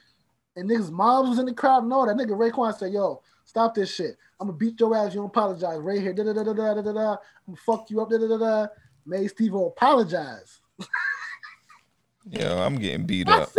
And 0.56 0.68
niggas' 0.68 0.90
moms 0.90 1.28
was 1.30 1.38
in 1.38 1.46
the 1.46 1.54
crowd 1.54 1.84
and 1.84 1.92
all 1.92 2.06
that. 2.06 2.16
Nigga 2.16 2.30
Raekwon 2.30 2.76
said, 2.76 2.92
Yo, 2.92 3.22
stop 3.44 3.74
this 3.74 3.94
shit. 3.94 4.16
I'm 4.38 4.48
gonna 4.48 4.58
beat 4.58 4.80
your 4.80 4.96
ass. 4.96 5.14
You 5.14 5.20
don't 5.20 5.26
apologize 5.26 5.78
right 5.78 6.00
here. 6.00 6.12
Da 6.12 6.24
da 6.24 6.32
da 6.32 6.42
da 6.42 6.52
da 6.52 6.74
da 6.74 6.82
da. 6.82 6.92
da. 6.92 7.10
I'm 7.12 7.54
gonna 7.54 7.58
fuck 7.64 7.90
you 7.90 8.00
up. 8.00 8.10
Da 8.10 8.18
da 8.18 8.26
da 8.26 8.36
da. 8.36 8.66
Made 9.06 9.28
Steve 9.28 9.54
apologize. 9.54 10.60
Yo, 12.30 12.58
I'm 12.58 12.76
getting 12.76 13.06
beat 13.06 13.28
up. 13.28 13.50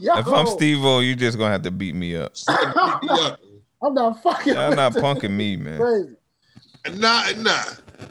Yo, 0.00 0.16
If 0.16 0.26
I'm 0.26 0.46
Steve 0.46 0.84
O, 0.84 1.00
you 1.00 1.14
just 1.14 1.38
gonna 1.38 1.52
have 1.52 1.62
to 1.62 1.70
beat 1.70 1.94
me 1.94 2.16
up. 2.16 2.34
Beat 2.34 3.10
me 3.10 3.20
up. 3.20 3.40
I'm 3.82 3.94
not 3.94 4.22
fucking. 4.22 4.54
Y'all 4.54 4.74
not 4.74 4.92
punking 4.92 5.30
me, 5.30 5.56
man. 5.56 5.80
Crazy. 5.80 6.16
Nah, 6.98 7.30
nah. 7.38 7.62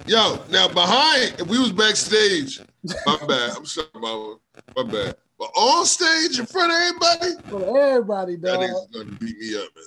Yo, 0.07 0.39
now 0.49 0.67
behind, 0.67 1.35
if 1.39 1.47
we 1.47 1.59
was 1.59 1.71
backstage, 1.71 2.61
my 3.05 3.17
bad. 3.27 3.51
I'm 3.57 3.65
sorry, 3.65 3.87
mama. 3.95 4.37
My 4.75 4.83
bad. 4.83 5.15
But 5.43 5.59
on 5.59 5.85
stage 5.85 6.39
in 6.39 6.45
front 6.45 6.71
of 6.71 6.77
everybody, 6.79 7.49
For 7.49 7.77
everybody, 7.77 8.35
that 8.37 8.47
dog. 8.47 8.61
nigga's 8.61 8.87
gonna 8.93 9.17
beat 9.19 9.37
me 9.37 9.57
up, 9.57 9.67
man. 9.75 9.83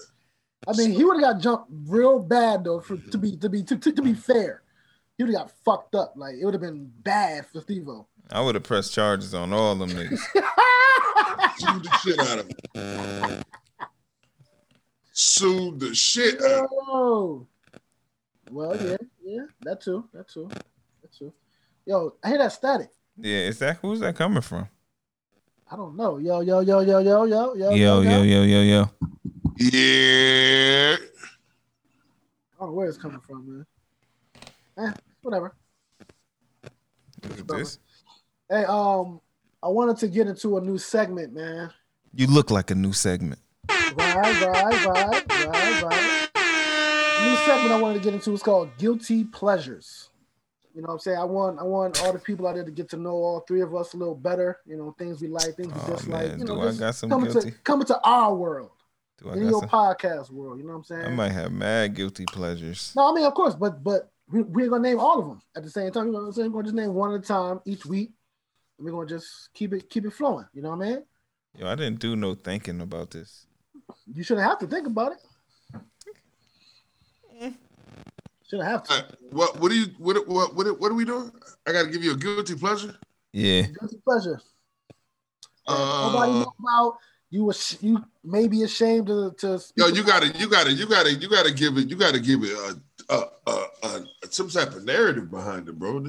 I 0.69 0.77
mean, 0.77 0.91
he 0.91 1.03
would 1.03 1.23
have 1.23 1.35
got 1.35 1.41
jumped 1.43 1.71
real 1.87 2.19
bad 2.19 2.65
though. 2.65 2.81
For 2.81 2.99
to 2.99 3.17
be 3.17 3.39
to 3.39 3.49
be 3.49 3.63
to, 3.63 3.75
to, 3.79 3.91
to 3.91 4.03
be 4.03 4.13
fair, 4.13 4.65
he 5.17 5.25
would 5.25 5.33
have 5.33 5.45
got 5.45 5.53
fucked 5.65 5.95
up. 5.95 6.13
Like 6.15 6.35
it 6.35 6.45
would 6.45 6.53
have 6.53 6.61
been 6.61 6.93
bad 7.03 7.47
for 7.47 7.63
Steve-O. 7.63 8.07
I 8.31 8.43
would 8.43 8.55
have 8.55 8.65
pressed 8.65 8.93
charges 8.93 9.33
on 9.33 9.55
all 9.55 9.75
them 9.77 9.89
niggas. 9.89 10.19
Sue 11.57 11.79
the 11.81 11.99
shit 12.03 12.19
out 12.19 12.39
of 12.41 12.51
him. 12.75 13.43
Sue 15.13 15.75
the 15.79 15.95
shit 15.95 16.43
out 16.43 16.69
of 16.83 17.39
him. 17.39 17.47
Well, 18.51 18.77
yeah, 18.77 18.97
yeah, 19.25 19.47
that 19.63 19.81
too, 19.81 20.07
that 20.13 20.29
too, 20.29 20.51
that 21.01 21.15
too. 21.19 21.33
Yo, 21.87 22.15
I 22.23 22.29
hear 22.29 22.39
that 22.39 22.53
static. 22.53 22.91
Yeah, 23.17 23.39
is 23.39 23.59
that 23.61 23.79
who's 23.81 24.01
that 24.01 24.17
coming 24.17 24.43
from? 24.43 24.69
I 25.69 25.75
don't 25.75 25.97
know. 25.97 26.19
Yo, 26.19 26.41
yo, 26.41 26.61
yo, 26.61 26.81
yo, 26.81 27.01
yo, 27.01 27.25
yo, 27.25 27.55
yo, 27.55 27.75
Yo, 27.75 28.01
yo, 28.03 28.23
yo, 28.23 28.43
yo, 28.43 28.63
yo. 28.63 28.91
Yeah. 29.59 30.97
I 32.55 32.61
don't 32.61 32.69
know 32.69 32.73
where 32.73 32.89
it's 32.89 32.99
coming 32.99 33.21
from, 33.21 33.67
man. 34.77 34.89
Eh, 34.89 34.93
whatever. 35.23 35.57
Look 37.23 37.41
at 37.41 37.49
this. 37.49 37.79
Hey, 38.49 38.65
um, 38.65 39.21
I 39.61 39.69
wanted 39.69 39.97
to 39.99 40.09
get 40.09 40.29
into 40.29 40.57
a 40.57 40.61
new 40.61 40.79
segment, 40.79 41.33
man. 41.35 41.73
You 42.15 42.29
look 42.29 42.53
like 42.53 42.71
a 42.71 42.77
new 42.77 42.93
segment. 42.93 43.41
Right, 43.69 43.97
right, 43.99 44.87
right, 44.87 44.87
right, 44.87 45.83
right. 45.83 46.29
New 47.25 47.37
segment 47.45 47.73
I 47.73 47.81
wanted 47.81 47.95
to 47.95 48.05
get 48.05 48.15
into 48.15 48.33
is 48.33 48.43
called 48.43 48.71
Guilty 48.79 49.25
Pleasures. 49.25 50.11
You 50.77 50.83
know 50.83 50.89
what 50.89 50.93
I'm 50.95 50.99
saying? 51.01 51.17
I 51.19 51.25
want 51.25 51.59
I 51.59 51.63
want 51.63 52.03
all 52.03 52.13
the 52.13 52.19
people 52.19 52.47
out 52.47 52.55
there 52.57 52.65
to 52.65 52.71
get 52.71 52.91
to 52.91 52.99
know 52.99 53.13
all 53.13 53.41
three 53.49 53.63
of 53.63 53.75
us 53.75 53.95
a 53.95 53.97
little 53.97 54.15
better. 54.15 54.59
You 54.67 54.77
know, 54.77 54.95
things 54.99 55.23
we 55.23 55.29
like, 55.29 55.57
things 55.57 55.73
we 55.73 55.81
Oh 55.85 55.97
dislike. 55.97 56.29
man, 56.29 56.39
You 56.41 56.45
know, 56.45 56.57
do 56.57 56.69
I 56.69 56.75
got 56.75 56.95
some 56.95 57.09
coming 57.09 57.33
guilty? 57.33 57.51
to 57.53 57.57
coming 57.65 57.87
to 57.87 57.99
our 58.05 58.35
world, 58.35 58.73
Do 59.23 59.31
I 59.31 59.33
in 59.33 59.45
got 59.45 59.49
your 59.51 59.61
some? 59.61 59.69
podcast 59.71 60.31
world. 60.31 60.59
You 60.59 60.65
know 60.67 60.73
what 60.73 60.79
I'm 60.81 60.85
saying? 60.85 61.07
I 61.07 61.09
might 61.09 61.33
have 61.33 61.51
mad 61.51 61.95
guilty 61.95 62.27
pleasures. 62.27 62.93
No, 62.95 63.11
I 63.11 63.15
mean, 63.15 63.25
of 63.25 63.33
course, 63.33 63.55
but 63.55 63.83
but 63.83 64.11
we, 64.31 64.43
we're 64.43 64.69
gonna 64.69 64.83
name 64.87 65.01
all 65.01 65.19
of 65.19 65.27
them 65.27 65.41
at 65.57 65.63
the 65.63 65.71
same 65.71 65.91
time. 65.93 66.09
We're 66.13 66.21
gonna, 66.21 66.27
we're 66.37 66.49
gonna 66.51 66.65
just 66.65 66.75
name 66.75 66.93
one 66.93 67.15
at 67.15 67.21
a 67.21 67.23
time 67.23 67.61
each 67.65 67.87
week. 67.87 68.13
And 68.79 68.85
we're 68.85 68.93
gonna 68.93 69.07
just 69.09 69.49
keep 69.55 69.73
it 69.73 69.89
keep 69.89 70.05
it 70.05 70.13
flowing. 70.13 70.45
You 70.53 70.61
know 70.61 70.77
what 70.77 70.85
I 70.87 70.91
mean? 70.91 71.05
Yo, 71.57 71.67
I 71.69 71.75
didn't 71.75 72.01
do 72.01 72.17
no 72.17 72.35
thinking 72.35 72.83
about 72.83 73.13
this. 73.13 73.47
You 74.13 74.23
shouldn't 74.23 74.47
have 74.47 74.59
to 74.59 74.67
think 74.67 74.87
about 74.87 75.13
it. 75.13 75.19
Mm. 77.43 77.55
Shouldn't 78.49 78.69
have 78.69 78.83
to. 78.85 78.93
All 78.93 79.01
right, 79.01 79.11
What 79.31 79.61
what 79.61 79.71
do 79.71 79.79
you 79.79 79.87
what 79.99 80.29
what 80.29 80.55
what 80.55 80.81
what 80.81 80.91
are 80.93 80.95
we 80.95 81.05
doing? 81.05 81.33
I 81.67 81.73
gotta 81.73 81.89
give 81.91 82.05
you 82.05 82.13
a 82.13 82.17
guilty 82.17 82.55
pleasure. 82.55 82.95
Yeah. 83.33 83.63
Guilty 83.63 83.99
pleasure. 84.05 84.41
Nobody 85.69 86.31
Uh, 86.33 86.35
know 86.45 86.53
about 86.61 86.99
you. 87.31 87.45
Was 87.45 87.77
you 87.81 88.05
may 88.23 88.47
be 88.47 88.63
ashamed 88.63 89.09
to 89.09 89.33
to. 89.39 89.59
speak 89.59 89.85
yo, 89.85 89.89
you 89.93 90.05
gotta 90.05 90.29
you 90.39 90.49
gotta 90.49 90.73
you 90.73 90.87
gotta 90.87 91.13
you 91.13 91.29
gotta 91.29 91.53
give 91.53 91.77
it 91.77 91.89
you 91.91 91.97
gotta 91.97 92.21
give 92.21 92.43
it 92.45 92.53
a, 92.53 92.81
a, 93.15 93.25
a, 93.49 93.67
a 93.83 94.07
some 94.31 94.49
type 94.49 94.75
of 94.75 94.85
narrative 94.85 95.31
behind 95.31 95.69
it, 95.69 95.77
bro. 95.79 96.01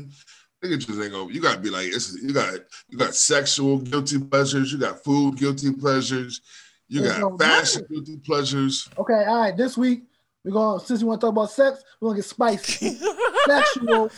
Nigga 0.63 0.77
just 0.79 0.89
ain't 0.89 1.11
gonna. 1.11 1.31
You 1.33 1.41
gotta 1.41 1.59
be 1.59 1.69
like, 1.71 1.87
it's, 1.87 2.15
you 2.21 2.33
got 2.33 2.53
you 2.89 2.97
got 2.99 3.15
sexual 3.15 3.79
guilty 3.79 4.19
pleasures, 4.19 4.71
you 4.71 4.77
got 4.77 5.03
food 5.03 5.37
guilty 5.37 5.71
pleasures, 5.71 6.41
you 6.87 7.01
There's 7.01 7.13
got 7.17 7.31
no 7.31 7.37
fashion 7.37 7.81
matter. 7.81 7.93
guilty 7.93 8.17
pleasures. 8.17 8.87
Okay, 8.97 9.25
all 9.25 9.39
right. 9.41 9.57
This 9.57 9.75
week 9.77 10.03
we're 10.47 10.53
going. 10.53 10.79
to 10.79 10.85
Since 10.85 11.01
you 11.01 11.07
want 11.07 11.19
to 11.21 11.27
talk 11.27 11.33
about 11.33 11.51
sex, 11.51 11.83
we're 11.99 12.09
gonna 12.09 12.19
get 12.19 12.25
spicy. 12.25 12.97
Sexual 13.45 14.11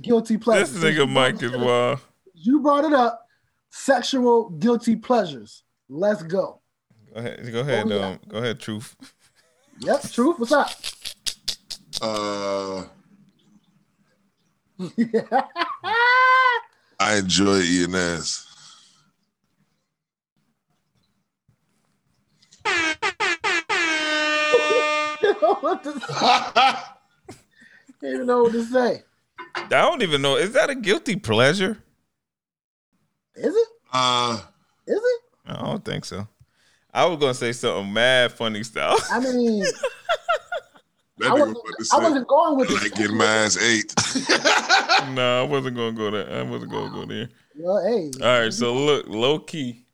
guilty 0.00 0.36
pleasures. 0.36 0.72
This 0.72 0.82
nigga 0.82 1.08
Mike 1.08 1.42
is 1.42 1.52
wild. 1.56 2.00
You 2.34 2.60
brought 2.60 2.84
it 2.84 2.92
up. 2.92 3.26
Sexual 3.70 4.50
guilty 4.50 4.96
pleasures. 4.96 5.62
Let's 5.88 6.22
go. 6.22 6.60
Go 7.14 7.20
ahead. 7.20 7.52
Go 7.52 7.60
ahead. 7.60 7.92
Oh. 7.92 8.02
Um, 8.02 8.20
go 8.28 8.38
ahead. 8.38 8.58
Truth. 8.60 8.96
Yep. 9.80 10.02
Truth. 10.10 10.38
What's 10.40 10.52
up? 10.52 10.70
Uh, 12.00 12.84
I 17.00 17.16
enjoy 17.16 17.58
eating 17.58 17.94
ass. 17.94 18.46
What 25.40 25.82
to 25.84 25.92
say? 25.92 26.06
I 26.10 26.84
don't 28.00 28.14
even 28.14 28.26
know 28.26 28.42
what 28.44 28.52
to 28.52 28.64
say. 28.64 29.02
I 29.54 29.66
don't 29.68 30.02
even 30.02 30.22
know. 30.22 30.36
Is 30.36 30.52
that 30.52 30.70
a 30.70 30.74
guilty 30.74 31.16
pleasure? 31.16 31.78
Is 33.34 33.54
it? 33.54 33.68
uh, 33.92 34.40
Is 34.86 34.96
it? 35.02 35.20
I 35.46 35.64
don't 35.64 35.84
think 35.84 36.04
so. 36.04 36.26
I 36.92 37.04
was 37.06 37.18
gonna 37.18 37.34
say 37.34 37.52
something 37.52 37.92
mad 37.92 38.32
funny 38.32 38.62
style. 38.64 38.96
I 39.10 39.20
mean, 39.20 39.64
I 41.24 41.32
wasn't, 41.32 41.50
about 41.50 41.64
I 41.92 41.98
wasn't 42.02 42.28
going 42.28 42.56
with 42.58 42.70
I 42.70 42.74
the 42.74 42.80
like 42.80 42.94
getting 42.94 43.16
my 43.16 43.24
ass 43.24 43.56
ate. 43.60 43.94
no, 45.14 45.40
I 45.42 45.42
wasn't 45.44 45.76
gonna 45.76 45.92
go 45.92 46.10
there. 46.10 46.30
I 46.40 46.42
wasn't 46.42 46.70
gonna 46.72 46.90
go 46.90 47.04
there. 47.06 47.28
Well, 47.56 47.84
hey. 47.84 48.10
All 48.24 48.40
right, 48.42 48.52
so 48.52 48.72
look, 48.74 49.06
low 49.08 49.38
key. 49.40 49.84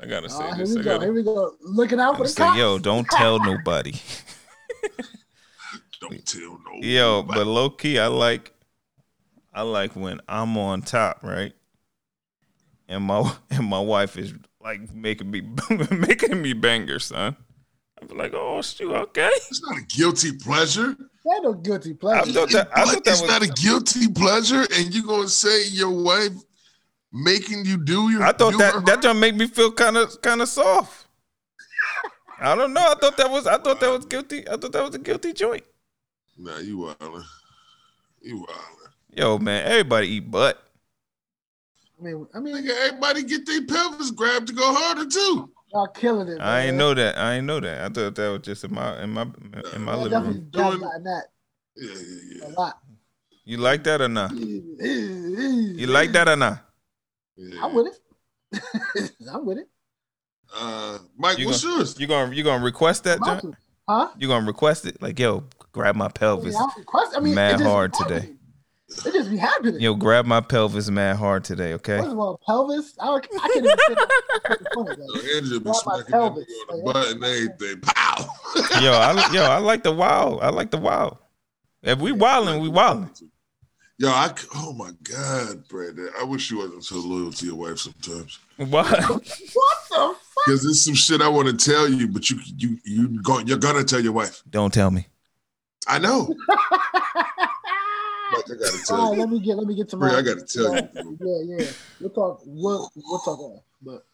I 0.00 0.06
gotta 0.06 0.28
say 0.28 0.44
here 0.48 0.56
this. 0.58 0.74
we 0.74 0.80
I 0.80 0.84
go. 0.84 0.90
gotta, 0.92 1.04
Here 1.06 1.12
we 1.14 1.22
go. 1.24 1.54
Looking 1.62 1.98
out 2.00 2.14
I 2.14 2.18
for 2.18 2.22
the 2.24 2.28
say, 2.28 2.44
cops. 2.44 2.58
yo, 2.58 2.78
don't 2.78 3.06
tell 3.08 3.38
nobody. 3.40 3.94
Don't 6.00 6.24
tell 6.26 6.40
no. 6.64 6.80
Yo, 6.80 7.22
but 7.22 7.46
low 7.46 7.70
key, 7.70 7.98
I 7.98 8.06
like, 8.06 8.52
I 9.52 9.62
like 9.62 9.96
when 9.96 10.20
I'm 10.28 10.56
on 10.56 10.82
top, 10.82 11.22
right? 11.22 11.52
And 12.88 13.04
my 13.04 13.32
and 13.50 13.66
my 13.66 13.80
wife 13.80 14.16
is 14.16 14.32
like 14.60 14.92
making 14.94 15.30
me 15.30 15.42
making 15.90 16.40
me 16.40 16.52
banger, 16.52 16.98
son. 16.98 17.36
I'm 18.00 18.16
like, 18.16 18.32
oh 18.34 18.62
shoot, 18.62 18.92
okay. 18.92 19.28
it's 19.32 19.60
not 19.62 19.76
a 19.78 19.82
guilty 19.82 20.32
pleasure. 20.36 20.94
Ain't 21.30 21.42
no 21.42 21.52
guilty 21.52 21.90
I 21.90 21.94
pleasure. 21.94 22.32
thought 22.32 22.50
that 22.52 22.68
I 22.72 22.84
What? 22.84 22.94
thought 22.94 23.04
that 23.04 23.10
it's 23.10 23.20
was 23.22 23.30
not 23.30 23.42
a 23.42 23.48
guilty 23.48 24.06
pleasure, 24.08 24.66
and 24.76 24.94
you 24.94 25.02
gonna 25.04 25.28
say 25.28 25.66
your 25.68 25.90
wife 25.90 26.30
making 27.12 27.64
you 27.66 27.76
do 27.76 28.08
your. 28.10 28.22
I 28.22 28.32
thought 28.32 28.52
do 28.52 28.58
that 28.58 28.74
her- 28.74 28.80
that 28.82 29.02
just 29.02 29.18
make 29.18 29.34
me 29.34 29.48
feel 29.48 29.72
kind 29.72 29.96
of 29.96 30.22
kind 30.22 30.40
of 30.40 30.48
soft. 30.48 31.07
I 32.40 32.54
don't 32.54 32.72
know. 32.72 32.80
I 32.80 32.94
thought 33.00 33.16
that 33.16 33.30
was 33.30 33.46
I 33.46 33.58
thought 33.58 33.80
that 33.80 33.90
was 33.90 34.04
guilty. 34.04 34.48
I 34.48 34.56
thought 34.56 34.72
that 34.72 34.84
was 34.84 34.94
a 34.94 34.98
guilty 34.98 35.32
joint. 35.32 35.64
Nah, 36.36 36.58
you 36.58 36.78
wildin'. 36.78 37.24
You 38.22 38.36
wildin'. 38.48 38.92
Yo, 39.16 39.38
man, 39.38 39.66
everybody 39.66 40.08
eat 40.08 40.30
butt. 40.30 40.62
I 42.00 42.04
mean, 42.04 42.26
I 42.32 42.38
mean, 42.38 42.54
Nigga, 42.54 42.70
everybody 42.86 43.24
get 43.24 43.44
their 43.44 43.64
pelvis 43.66 44.12
grabbed 44.12 44.46
to 44.48 44.52
go 44.52 44.72
harder 44.72 45.06
too. 45.06 45.50
y'all 45.72 45.88
killing 45.88 46.28
it. 46.28 46.40
I 46.40 46.66
ain't 46.66 46.76
know 46.76 46.94
that. 46.94 47.18
I 47.18 47.34
ain't 47.34 47.46
know 47.46 47.58
that. 47.58 47.80
I 47.80 47.88
thought 47.88 48.14
that 48.14 48.28
was 48.28 48.42
just 48.42 48.62
in 48.64 48.72
my 48.72 49.02
in 49.02 49.10
my 49.10 49.22
in 49.74 49.82
my 49.82 49.94
Y'all 49.94 50.02
living 50.04 50.22
room. 50.22 50.48
got 50.52 50.70
Doing- 50.78 50.80
that 51.04 51.24
Yeah, 51.76 51.92
yeah, 51.92 52.20
yeah. 52.40 52.46
a 52.46 52.50
lot. 52.50 52.78
You 53.44 53.56
like 53.56 53.82
that 53.84 54.00
or 54.00 54.08
not? 54.08 54.30
You 54.32 54.76
You 55.76 55.86
like 55.88 56.12
that 56.12 56.28
or 56.28 56.36
not? 56.36 56.64
yeah. 57.36 57.64
I'm 57.64 57.74
with 57.74 57.86
it. 57.88 59.12
I'm 59.32 59.44
with 59.44 59.58
it. 59.58 59.68
Uh, 60.54 60.98
Mike, 61.16 61.38
You 61.38 61.46
what's 61.46 61.62
yours? 61.62 61.98
You 61.98 62.06
gonna 62.06 62.34
you 62.34 62.42
gonna 62.42 62.64
request 62.64 63.04
that, 63.04 63.22
John? 63.24 63.56
Huh? 63.88 64.08
You 64.18 64.28
gonna 64.28 64.46
request 64.46 64.86
it? 64.86 65.00
Like, 65.02 65.18
yo, 65.18 65.44
grab 65.72 65.94
my 65.96 66.04
I 66.04 66.08
mean, 66.08 66.12
pelvis. 66.12 66.56
I, 66.56 66.58
don't 66.58 66.76
request, 66.78 67.12
I 67.16 67.20
mean, 67.20 67.34
mad 67.34 67.60
hard 67.60 67.92
be 67.92 68.04
today. 68.04 68.30
It 69.04 69.12
just 69.12 69.30
be 69.30 69.36
happening. 69.36 69.80
Yo, 69.80 69.94
grab 69.94 70.24
my 70.24 70.40
pelvis 70.40 70.88
mad 70.90 71.16
hard 71.16 71.44
today, 71.44 71.74
okay? 71.74 71.98
First 71.98 72.10
of 72.10 72.18
all, 72.18 72.40
pelvis. 72.46 72.96
I, 73.00 73.06
don't- 73.06 73.26
I 73.40 73.48
can't 73.48 73.56
even 73.56 73.76
say. 73.88 73.94
Funny, 74.74 74.96
Yo. 74.98 75.36
Andrew 75.36 75.58
be 75.60 75.64
Grab 75.64 75.64
my 75.64 75.72
smacking 75.72 76.04
pelvis. 76.12 76.44
nigga 76.46 76.72
on 76.72 76.78
the 76.78 76.84
Like, 76.84 76.94
butt 76.94 77.10
and 77.12 77.24
everything. 77.24 77.80
Pow! 77.82 78.26
Yo, 78.80 78.92
I 78.92 79.30
yo, 79.32 79.42
I 79.44 79.58
like 79.58 79.82
the 79.82 79.92
wild. 79.92 80.40
I 80.42 80.48
like 80.48 80.70
the 80.70 80.78
wild. 80.78 81.18
If 81.82 81.98
we 81.98 82.12
wilding, 82.12 82.60
we 82.60 82.68
wilding. 82.68 83.10
Yo, 83.98 84.08
I 84.08 84.32
c- 84.36 84.46
oh 84.54 84.72
my 84.72 84.90
god, 85.02 85.66
Brandon. 85.68 86.08
I 86.18 86.24
wish 86.24 86.50
you 86.50 86.58
wasn't 86.58 86.84
so 86.84 86.96
loyal 86.96 87.32
to 87.32 87.46
your 87.46 87.56
wife 87.56 87.78
sometimes. 87.78 88.38
What? 88.56 88.86
What 89.08 89.20
the 89.20 89.26
fuck? 89.50 90.16
Because 90.48 90.62
there's 90.62 90.84
some 90.84 90.94
shit 90.94 91.20
I 91.20 91.28
want 91.28 91.48
to 91.48 91.56
tell 91.70 91.88
you, 91.88 92.08
but 92.08 92.28
you 92.30 92.38
you 92.56 92.78
you 92.84 93.22
go, 93.22 93.38
you're 93.40 93.58
gonna 93.58 93.84
tell 93.84 94.00
your 94.00 94.12
wife. 94.12 94.42
Don't 94.48 94.72
tell 94.72 94.90
me. 94.90 95.06
I 95.86 95.98
know. 95.98 96.34
Mike, 98.30 98.44
I 98.50 98.54
gotta 98.60 98.78
tell 98.86 98.96
All 99.00 99.08
right, 99.10 99.14
you. 99.16 99.20
let 99.22 99.30
me 99.30 99.40
get 99.40 99.56
let 99.56 99.66
me 99.66 99.74
get 99.74 99.88
to 99.90 99.96
Bree, 99.96 100.10
my. 100.10 100.18
I 100.18 100.22
gotta 100.22 100.42
tell 100.44 100.74
you. 100.74 101.18
Yeah, 101.20 101.56
yeah. 101.64 101.70
We'll 102.00 102.10
talk. 102.10 102.40
We'll, 102.44 102.90
we'll 102.94 103.18
talk 103.20 103.38
on. 103.40 103.60
But 103.82 104.04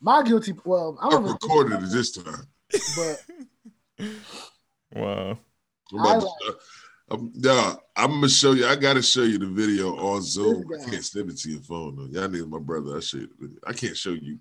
my 0.00 0.22
guilty. 0.22 0.54
Well, 0.64 0.98
I 1.00 1.06
I 1.06 1.10
don't 1.10 1.24
know. 1.26 1.32
recorded 1.32 1.82
it 1.82 1.90
this 1.90 2.12
time. 2.12 2.46
But 2.96 3.24
Wow. 4.94 5.38
I'm 5.92 5.98
about 6.00 6.16
I 6.16 6.20
to- 6.20 6.56
I'm, 7.10 7.30
yeah, 7.34 7.74
I'm 7.96 8.10
gonna 8.12 8.28
show 8.30 8.52
you. 8.52 8.66
I 8.66 8.76
gotta 8.76 9.02
show 9.02 9.22
you 9.22 9.38
the 9.38 9.46
video 9.46 9.94
on 9.98 10.22
Zoom. 10.22 10.64
I 10.80 10.88
can't 10.90 11.04
send 11.04 11.30
it 11.30 11.36
to 11.40 11.50
your 11.50 11.60
phone 11.60 11.96
though. 11.96 12.06
Y'all 12.20 12.28
need 12.30 12.46
my 12.48 12.58
brother. 12.58 12.96
I 12.96 13.00
show 13.00 13.18
you 13.18 13.26
the 13.28 13.34
video. 13.46 13.58
I 13.66 13.72
can't 13.74 13.96
show 13.96 14.10
you, 14.12 14.38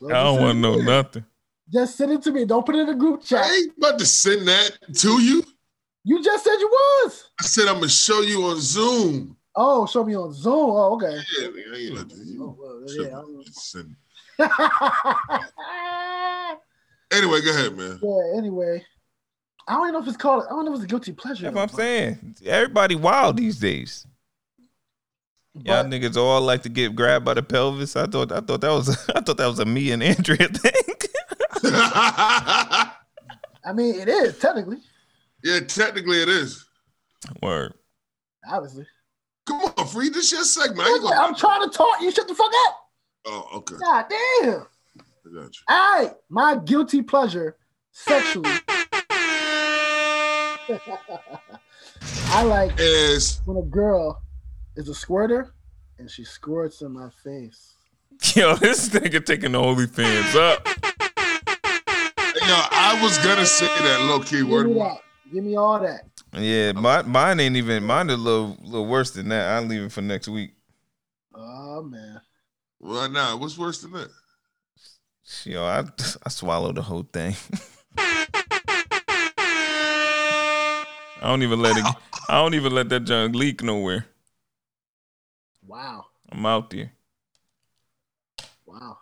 Brandon. 0.00 0.16
I 0.16 0.22
don't 0.24 0.40
want 0.40 0.56
to 0.56 0.60
know 0.60 0.76
nothing. 0.76 1.24
Just 1.72 1.96
send 1.96 2.12
it 2.12 2.22
to 2.22 2.30
me. 2.32 2.44
Don't 2.44 2.64
put 2.64 2.76
it 2.76 2.80
in 2.80 2.86
the 2.86 2.94
group 2.94 3.24
chat. 3.24 3.44
I 3.44 3.52
ain't 3.54 3.76
about 3.76 3.98
to 3.98 4.06
send 4.06 4.46
that 4.46 4.78
to 4.94 5.20
you. 5.20 5.42
You 6.04 6.22
just 6.22 6.44
said 6.44 6.54
you 6.60 6.68
was. 6.68 7.24
I 7.40 7.44
said 7.44 7.66
I'm 7.66 7.74
gonna 7.76 7.88
show 7.88 8.20
you 8.20 8.44
on 8.44 8.60
Zoom. 8.60 9.36
Oh, 9.56 9.84
show 9.86 10.04
me 10.04 10.14
on 10.14 10.32
Zoom. 10.32 10.54
Oh, 10.54 10.94
okay. 10.94 11.18
Yeah, 11.40 11.48
I 11.48 11.76
ain't 11.76 11.94
like 11.94 12.08
that. 12.08 12.18
Oh, 12.18 12.24
You 12.24 12.56
well, 12.58 12.88
should 12.88 13.10
yeah. 13.10 13.22
Send- 13.52 13.96
yeah. 14.38 14.48
Anyway, 17.12 17.40
go 17.40 17.50
ahead, 17.50 17.76
man. 17.76 18.00
Yeah. 18.02 18.36
Anyway, 18.36 18.84
I 19.68 19.74
don't 19.74 19.82
even 19.84 19.92
know 19.94 20.00
if 20.02 20.08
it's 20.08 20.16
called. 20.16 20.44
I 20.46 20.50
don't 20.50 20.64
know 20.64 20.72
if 20.72 20.78
it's 20.78 20.84
a 20.84 20.88
guilty 20.88 21.12
pleasure. 21.12 21.44
That's 21.44 21.54
what 21.54 21.62
I'm 21.62 21.68
saying. 21.76 22.36
Everybody 22.44 22.96
wild 22.96 23.36
these 23.36 23.58
days. 23.58 24.06
Y'all 25.64 25.82
But- 25.82 25.86
niggas 25.86 26.16
all 26.16 26.40
like 26.42 26.62
to 26.62 26.68
get 26.68 26.94
grabbed 26.94 27.24
by 27.24 27.34
the 27.34 27.42
pelvis. 27.42 27.96
I 27.96 28.06
thought 28.06 28.30
I 28.32 28.40
thought 28.40 28.60
that 28.60 28.70
was 28.70 28.88
I 29.14 29.20
thought 29.20 29.36
that 29.38 29.46
was 29.46 29.58
a 29.58 29.64
me 29.64 29.90
and 29.90 30.02
Andrea 30.02 30.48
thing. 30.48 30.72
I 31.64 32.92
mean, 33.74 33.94
it 33.96 34.08
is 34.08 34.38
technically, 34.38 34.78
yeah, 35.42 35.60
technically 35.60 36.22
it 36.22 36.28
is. 36.28 36.64
Word. 37.42 37.74
obviously. 38.48 38.86
Come 39.46 39.62
on, 39.76 39.86
free 39.88 40.08
this 40.10 40.30
your 40.32 40.44
segment. 40.44 40.86
I 40.88 40.90
ain't 40.92 41.02
gonna- 41.02 41.16
I'm 41.16 41.34
trying 41.34 41.68
to 41.68 41.76
talk. 41.76 42.00
You 42.00 42.10
shut 42.10 42.28
the 42.28 42.34
fuck 42.34 42.50
up. 42.66 42.76
Oh, 43.26 43.48
okay. 43.56 43.74
God 43.80 44.04
damn. 44.08 44.66
I 45.00 45.34
got 45.34 45.44
you. 45.56 45.62
All 45.68 45.92
right, 46.02 46.12
my 46.28 46.56
guilty 46.56 47.02
pleasure 47.02 47.56
sexually. 47.92 48.50
I 52.28 52.42
like 52.44 52.72
Is 52.78 53.40
when 53.44 53.56
a 53.56 53.62
girl 53.62 54.20
is 54.76 54.88
a 54.88 54.94
squirter 54.94 55.52
and 55.98 56.10
she 56.10 56.24
squirts 56.24 56.82
in 56.82 56.92
my 56.92 57.08
face. 57.24 57.74
Yo, 58.34 58.54
this 58.56 58.88
nigga 58.90 59.24
taking 59.24 59.52
the 59.52 59.58
OnlyFans 59.58 60.34
up. 60.36 60.66
yo, 60.66 62.56
I 62.70 62.98
was 63.02 63.18
gonna 63.18 63.46
say 63.46 63.66
that 63.66 64.02
low 64.08 64.20
key 64.20 64.38
Give 64.38 64.48
word. 64.48 64.68
me 64.68 64.74
that. 64.74 65.00
Give 65.32 65.44
me 65.44 65.56
all 65.56 65.80
that. 65.80 66.02
Yeah, 66.32 66.72
my, 66.72 67.02
mine 67.02 67.40
ain't 67.40 67.56
even 67.56 67.82
mine 67.84 68.10
a 68.10 68.16
little 68.16 68.56
little 68.62 68.86
worse 68.86 69.10
than 69.10 69.28
that. 69.30 69.48
I'll 69.56 69.62
leave 69.62 69.82
it 69.82 69.92
for 69.92 70.02
next 70.02 70.28
week. 70.28 70.52
Oh 71.34 71.82
man. 71.82 72.20
Well, 72.78 73.08
nah, 73.10 73.36
what's 73.36 73.58
worse 73.58 73.80
than 73.82 73.92
that? 73.92 74.10
Yo, 75.44 75.64
I 75.64 75.84
I 76.24 76.28
swallowed 76.28 76.76
the 76.76 76.82
whole 76.82 77.06
thing. 77.12 77.34
I 81.18 81.30
don't 81.30 81.42
even 81.42 81.60
let 81.60 81.76
it. 81.76 81.84
I 82.28 82.34
don't 82.34 82.54
even 82.54 82.72
let 82.74 82.88
that 82.90 83.00
junk 83.00 83.34
leak 83.34 83.62
nowhere. 83.62 84.06
Wow. 85.66 86.06
I'm 86.30 86.46
out 86.46 86.70
there. 86.70 86.92
Wow. 88.66 88.98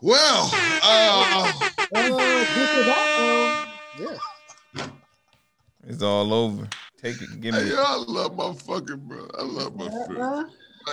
Well, 0.00 0.50
uh, 0.82 1.52
Uh, 1.90 2.44
this 2.54 2.74
or 2.74 2.84
that, 2.84 3.08
um, 3.16 3.72
yeah. 3.94 4.90
It's 5.86 6.02
all 6.02 6.32
over. 6.34 6.68
Take 7.02 7.20
it. 7.22 7.40
Give 7.40 7.54
me. 7.54 7.60
hey, 7.60 7.66
It. 7.68 7.72
yo, 7.72 7.82
I 7.82 8.04
love 8.06 8.36
my 8.36 8.52
fucking 8.54 9.06
bro. 9.08 9.26
I 9.38 9.42
love 9.42 9.74
my 9.74 9.88
friend. 10.06 10.20
Uh, 10.20 10.44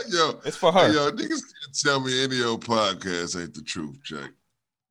Yo, 0.09 0.39
It's 0.45 0.57
for 0.57 0.71
hey, 0.73 0.87
her. 0.87 0.93
yo, 0.93 1.11
niggas 1.11 1.29
can't 1.29 1.75
tell 1.83 1.99
me 1.99 2.23
any 2.23 2.41
old 2.43 2.65
podcast 2.65 3.39
ain't 3.41 3.53
the 3.53 3.61
truth, 3.61 3.97
Jack. 4.03 4.31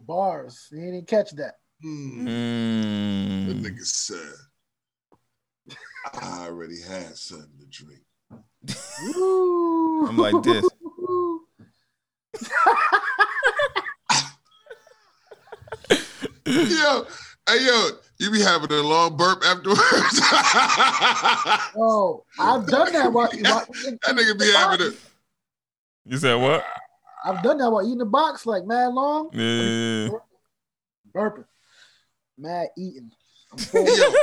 bars. 0.00 0.68
You 0.70 0.80
didn't 0.92 1.08
catch 1.08 1.30
that. 1.32 1.54
That 1.80 1.86
Mm. 1.88 3.60
nigga 3.62 3.84
said, 3.84 4.34
I 6.22 6.46
already 6.46 6.80
had 6.80 7.16
something 7.16 7.58
to 7.58 7.66
drink. 7.66 8.02
Ooh. 9.16 10.06
I'm 10.08 10.16
like 10.16 10.42
this. 10.42 10.64
yo, 16.46 17.06
hey, 17.48 17.66
yo, 17.66 17.88
you 18.18 18.30
be 18.30 18.40
having 18.40 18.70
a 18.70 18.82
long 18.82 19.16
burp 19.16 19.42
afterwards? 19.44 19.80
Oh, 21.76 22.24
I've 22.38 22.66
done 22.66 22.92
that 22.92 23.12
while, 23.12 23.26
while 23.28 23.66
that 23.66 23.98
nigga 24.14 24.38
be 24.38 24.50
having 24.52 24.86
it. 24.86 24.94
You 26.06 26.16
said 26.18 26.34
what? 26.34 26.64
I've 27.24 27.42
done 27.42 27.58
that 27.58 27.70
while 27.70 27.84
eating 27.84 27.98
the 27.98 28.04
box 28.04 28.46
like 28.46 28.64
mad 28.64 28.88
long, 28.92 29.30
Yeah. 29.32 30.08
burping, 31.14 31.44
mad 32.38 32.68
eating. 32.78 33.10
I'm. 33.52 33.58
Yo. 33.86 34.14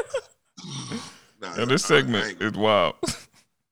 Nah, 1.41 1.55
Yo, 1.57 1.65
this 1.65 1.89
I- 1.89 1.95
I 1.95 1.99
segment 2.01 2.41
is 2.41 2.53
wild. 2.53 2.95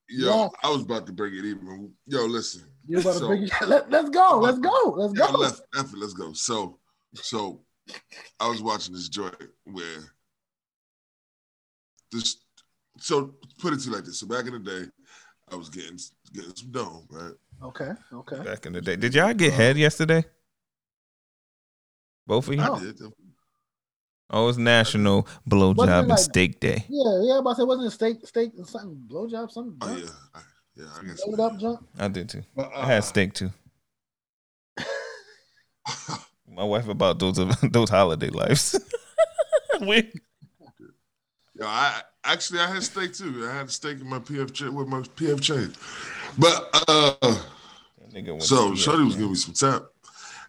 Yo, 0.09 0.27
Yeah. 0.27 0.47
I 0.63 0.71
was 0.71 0.81
about 0.81 1.05
to 1.05 1.13
bring 1.13 1.35
it 1.35 1.45
even. 1.45 1.91
Yo, 2.07 2.25
listen. 2.25 2.63
You 2.87 2.99
about 2.99 3.19
to 3.19 3.27
bring 3.27 3.43
it? 3.43 3.51
Let, 3.67 3.89
let's 3.91 4.09
go. 4.09 4.39
Let's 4.39 4.59
go. 4.59 4.95
Let's 4.97 5.13
go. 5.13 5.31
let's, 5.37 5.61
F 5.77 5.91
let's 5.95 6.13
go. 6.13 6.33
So, 6.33 6.79
so 7.13 7.61
I 8.39 8.49
was 8.49 8.61
watching 8.61 8.93
this 8.95 9.09
joint 9.09 9.35
where 9.65 10.13
this. 12.11 12.37
So 12.97 13.35
put 13.59 13.73
it 13.73 13.79
to 13.81 13.89
you 13.89 13.95
like 13.95 14.05
this. 14.05 14.19
So 14.19 14.27
back 14.27 14.45
in 14.47 14.53
the 14.53 14.59
day, 14.59 14.89
I 15.51 15.55
was 15.55 15.69
getting 15.69 15.99
getting 16.33 16.55
some 16.55 16.71
dome, 16.71 17.07
right? 17.11 17.33
Okay. 17.63 17.91
Okay. 18.11 18.43
Back 18.43 18.65
in 18.65 18.73
the 18.73 18.81
day, 18.81 18.95
did 18.95 19.13
y'all 19.13 19.33
get 19.33 19.53
uh, 19.53 19.57
head 19.57 19.77
yesterday? 19.77 20.25
Both 22.25 22.47
of 22.47 22.53
you? 22.55 22.61
No. 22.61 22.75
I 22.75 22.79
did. 22.79 22.99
Oh, 24.31 24.47
it's 24.47 24.57
National 24.59 25.21
Wasn't 25.21 25.49
Blowjob 25.77 25.83
it 25.87 25.89
and 25.89 26.07
like- 26.07 26.19
Steak 26.19 26.59
Day. 26.59 26.85
Yeah. 26.87 27.21
Yeah. 27.23 27.41
But 27.43 27.51
I 27.51 27.53
said, 27.55 27.63
wasn't 27.63 27.87
it 27.87 27.91
steak, 27.91 28.27
steak, 28.27 28.51
and 28.57 28.67
something, 28.67 29.01
blowjob, 29.07 29.49
something? 29.51 29.75
Oh 29.81 29.95
yeah, 29.97 30.09
I, 30.35 30.39
yeah. 30.75 30.85
I 31.01 31.05
guess. 31.05 31.27
Made 31.27 31.39
up 31.39 31.57
junk. 31.57 31.79
I 31.97 32.07
did 32.07 32.29
too. 32.29 32.43
But, 32.55 32.71
I 32.75 32.85
had 32.85 32.99
uh, 32.99 33.01
steak 33.01 33.33
too. 33.33 33.51
My 36.47 36.63
wife 36.63 36.87
about 36.87 37.19
those 37.19 37.37
those 37.63 37.89
holiday 37.89 38.29
lives. 38.29 38.79
we, 39.81 40.11
Yo, 41.55 41.65
I 41.65 42.01
actually 42.23 42.59
I 42.59 42.67
had 42.67 42.83
steak 42.83 43.13
too. 43.13 43.47
I 43.49 43.55
had 43.55 43.71
steak 43.71 43.99
in 43.99 44.07
my 44.07 44.19
PF 44.19 44.53
cha- 44.53 44.69
with 44.69 44.87
my 44.87 44.99
PF 44.99 45.41
Chang's. 45.41 45.75
But 46.37 46.69
uh 46.87 47.15
nigga 48.13 48.41
so 48.41 48.71
to 48.71 48.77
Shorty 48.77 49.03
was 49.03 49.15
giving 49.15 49.31
me 49.31 49.35
some 49.35 49.53
tap 49.53 49.83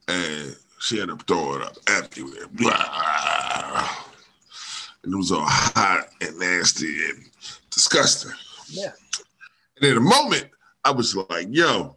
and 0.09 0.57
she 0.81 1.01
ended 1.01 1.17
up 1.17 1.27
throwing 1.27 1.63
up 1.63 1.77
everywhere. 1.89 2.47
Blah. 2.53 2.75
And 5.03 5.15
it 5.15 5.17
was 5.17 5.33
all 5.33 5.41
hot 5.43 6.09
and 6.21 6.39
nasty 6.39 7.07
and 7.07 7.25
disgusting. 7.71 8.33
Yeah. 8.69 8.93
And 9.77 9.91
in 9.91 9.97
a 9.97 10.01
moment, 10.01 10.51
I 10.85 10.91
was 10.91 11.17
like, 11.17 11.47
yo, 11.49 11.97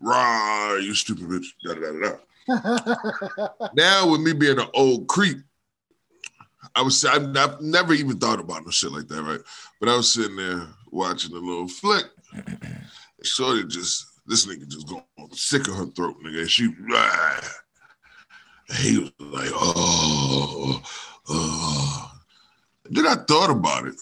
rah, 0.00 0.76
you 0.76 0.94
stupid 0.94 1.24
bitch, 1.24 1.48
da 1.62 1.74
da 1.74 1.92
da 1.92 2.10
da. 2.10 3.68
Now 3.74 4.10
with 4.10 4.22
me 4.22 4.32
being 4.32 4.58
an 4.58 4.68
old 4.72 5.06
creep, 5.06 5.36
I 6.74 6.82
was 6.82 7.04
I've, 7.04 7.36
I've 7.36 7.60
never 7.60 7.92
even 7.92 8.18
thought 8.18 8.40
about 8.40 8.64
no 8.64 8.70
shit 8.70 8.92
like 8.92 9.08
that, 9.08 9.22
right? 9.22 9.40
But 9.80 9.88
I 9.88 9.96
was 9.96 10.12
sitting 10.12 10.36
there 10.36 10.66
watching 10.90 11.32
a 11.32 11.38
little 11.38 11.68
flick. 11.68 12.04
And 12.32 12.80
Shorty 13.22 13.64
just 13.64 14.06
this 14.26 14.46
nigga 14.46 14.68
just 14.68 14.88
going 14.88 15.04
sick 15.32 15.68
of 15.68 15.76
her 15.76 15.86
throat, 15.86 16.16
nigga. 16.24 16.48
She 16.48 16.68
rah. 16.90 17.40
And 18.68 18.78
he 18.78 18.98
was 18.98 19.12
like, 19.18 19.50
oh, 19.54 20.82
oh. 21.28 22.12
Then 22.90 23.06
I 23.06 23.14
thought 23.16 23.50
about 23.50 23.86
it. 23.86 23.96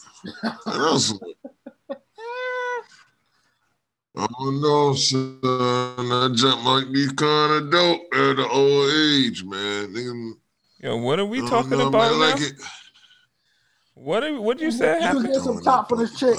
And 0.44 0.82
I 0.82 0.92
was 0.92 1.12
like, 1.12 1.36
Oh 4.18 4.50
no, 4.62 4.94
son. 4.94 5.40
That 5.42 6.32
jump 6.36 6.62
might 6.62 6.90
be 6.92 7.06
kind 7.14 7.52
of 7.52 7.70
dope 7.70 8.00
at 8.14 8.36
the 8.36 8.48
old 8.50 8.90
age, 8.90 9.44
man. 9.44 9.92
Nigga, 9.94 10.32
Yo, 10.80 10.96
what 10.96 11.18
are 11.18 11.26
we 11.26 11.42
I 11.42 11.46
talking 11.48 11.78
know, 11.78 11.88
about 11.88 12.12
man, 12.12 12.20
now? 12.20 12.30
like 12.30 12.40
it. 12.40 12.54
What 13.94 14.22
are, 14.24 14.40
what 14.40 14.60
you 14.60 14.70
say 14.70 15.00
You 15.00 15.12
was 15.14 15.24
happened? 15.24 15.26
getting 15.26 15.42
some 15.42 15.60
top 15.62 15.88
for 15.88 15.96
this 15.96 16.18
chick. 16.18 16.36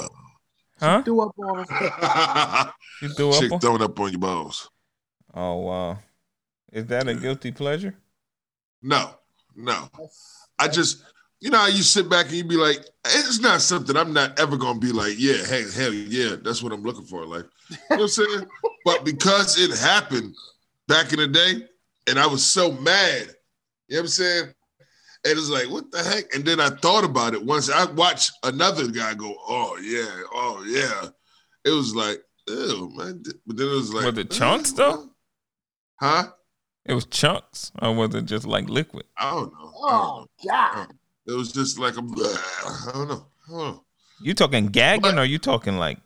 Huh? 0.80 1.02
Threw 1.02 1.20
up 1.22 1.38
on 1.38 1.58
him. 1.60 1.66
You 3.00 3.08
threw 3.10 3.32
Chick 3.32 3.46
up 3.48 3.52
on? 3.52 3.60
throwing 3.60 3.82
up 3.82 3.98
on 4.00 4.10
your 4.10 4.18
balls. 4.20 4.70
Oh 5.34 5.56
wow. 5.56 5.98
Is 6.72 6.86
that 6.86 7.08
a 7.08 7.14
guilty 7.14 7.52
pleasure? 7.52 7.96
No, 8.82 9.10
no. 9.56 9.88
I 10.58 10.68
just, 10.68 11.02
you 11.40 11.50
know, 11.50 11.58
how 11.58 11.66
you 11.66 11.82
sit 11.82 12.08
back 12.08 12.26
and 12.26 12.34
you 12.34 12.44
be 12.44 12.56
like, 12.56 12.78
it's 13.04 13.40
not 13.40 13.60
something 13.60 13.96
I'm 13.96 14.12
not 14.12 14.38
ever 14.38 14.56
gonna 14.56 14.78
be 14.78 14.92
like, 14.92 15.14
yeah, 15.18 15.44
hey, 15.44 15.64
hell 15.70 15.92
yeah, 15.92 16.36
that's 16.42 16.62
what 16.62 16.72
I'm 16.72 16.82
looking 16.82 17.04
for 17.04 17.22
in 17.22 17.30
life. 17.30 17.44
You 17.70 17.76
know 17.90 17.96
what 17.96 18.00
I'm 18.02 18.08
saying? 18.08 18.46
but 18.84 19.04
because 19.04 19.58
it 19.58 19.76
happened 19.78 20.34
back 20.86 21.12
in 21.12 21.18
the 21.18 21.28
day, 21.28 21.66
and 22.08 22.18
I 22.18 22.26
was 22.26 22.44
so 22.44 22.72
mad, 22.72 23.34
you 23.88 23.96
know 23.96 24.00
what 24.00 24.00
I'm 24.00 24.06
saying? 24.08 24.54
And 25.24 25.38
it's 25.38 25.50
like, 25.50 25.68
what 25.68 25.90
the 25.90 26.02
heck? 26.02 26.32
And 26.34 26.44
then 26.44 26.60
I 26.60 26.70
thought 26.70 27.04
about 27.04 27.34
it 27.34 27.44
once 27.44 27.70
I 27.70 27.90
watched 27.92 28.32
another 28.44 28.88
guy 28.88 29.14
go, 29.14 29.34
oh 29.46 29.76
yeah, 29.82 30.22
oh 30.32 30.64
yeah. 30.66 31.10
It 31.64 31.74
was 31.74 31.94
like, 31.94 32.22
ew, 32.48 32.90
man. 32.94 33.22
But 33.46 33.56
then 33.56 33.66
it 33.66 33.72
was 33.72 33.92
like, 33.92 34.04
Was 34.04 34.18
it 34.18 34.30
chunks, 34.30 34.72
though? 34.72 35.10
Huh? 36.00 36.28
It 36.88 36.94
was 36.94 37.04
chunks, 37.04 37.70
or 37.82 37.94
was 37.94 38.14
it 38.14 38.24
just 38.24 38.46
like 38.46 38.68
liquid? 38.68 39.04
I 39.18 39.30
don't 39.30 39.52
know. 39.52 39.58
I 39.58 39.72
oh, 39.74 39.88
don't 39.88 39.92
Oh 39.92 40.20
know. 40.20 40.50
God. 40.50 40.78
Uh, 40.78 40.86
it 41.26 41.32
was 41.36 41.52
just 41.52 41.78
like 41.78 41.94
a, 41.96 42.00
I 42.00 42.90
don't 42.94 43.08
know. 43.08 43.26
I 43.46 43.50
don't 43.50 43.58
know. 43.58 43.84
You 44.22 44.34
talking 44.34 44.68
gagging, 44.68 45.02
What? 45.02 45.18
or 45.18 45.24
you 45.26 45.38
talking 45.38 45.76
like 45.76 45.98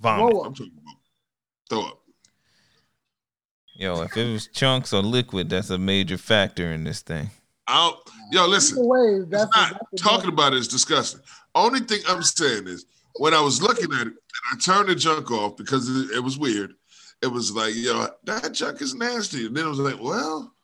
vomit? 0.00 0.30
Throw 0.30 0.42
I'm 0.42 0.54
talking 0.54 0.72
about 0.76 0.96
throw 1.70 1.80
up. 1.88 2.00
Yo, 3.74 4.02
if 4.02 4.16
it 4.16 4.30
was 4.30 4.48
chunks 4.48 4.92
or 4.92 5.02
liquid, 5.02 5.48
that's 5.48 5.70
a 5.70 5.78
major 5.78 6.18
factor 6.18 6.72
in 6.72 6.84
this 6.84 7.00
thing. 7.00 7.30
I 7.66 7.90
don't, 7.90 7.98
yo, 8.32 8.46
listen. 8.46 8.78
Either 8.78 8.86
way, 8.86 9.20
It's 9.22 9.30
that's 9.30 9.56
not 9.56 9.80
that's 9.90 10.02
talking 10.02 10.28
about 10.28 10.52
it 10.52 10.58
is 10.58 10.68
disgusting. 10.68 11.20
Only 11.54 11.80
thing 11.80 12.00
I'm 12.08 12.22
saying 12.22 12.66
is 12.66 12.84
when 13.16 13.34
I 13.34 13.40
was 13.40 13.62
looking 13.62 13.92
at 13.94 14.02
it 14.02 14.06
and 14.08 14.16
I 14.52 14.56
turned 14.58 14.88
the 14.88 14.94
junk 14.94 15.30
off 15.30 15.56
because 15.56 15.88
it, 15.88 16.16
it 16.16 16.20
was 16.20 16.38
weird. 16.38 16.74
It 17.22 17.28
was 17.28 17.52
like, 17.52 17.74
yo, 17.74 18.06
that 18.24 18.52
junk 18.52 18.80
is 18.80 18.94
nasty. 18.94 19.46
And 19.46 19.56
then 19.56 19.66
it 19.66 19.68
was 19.68 19.80
like, 19.80 20.00
well, 20.00 20.54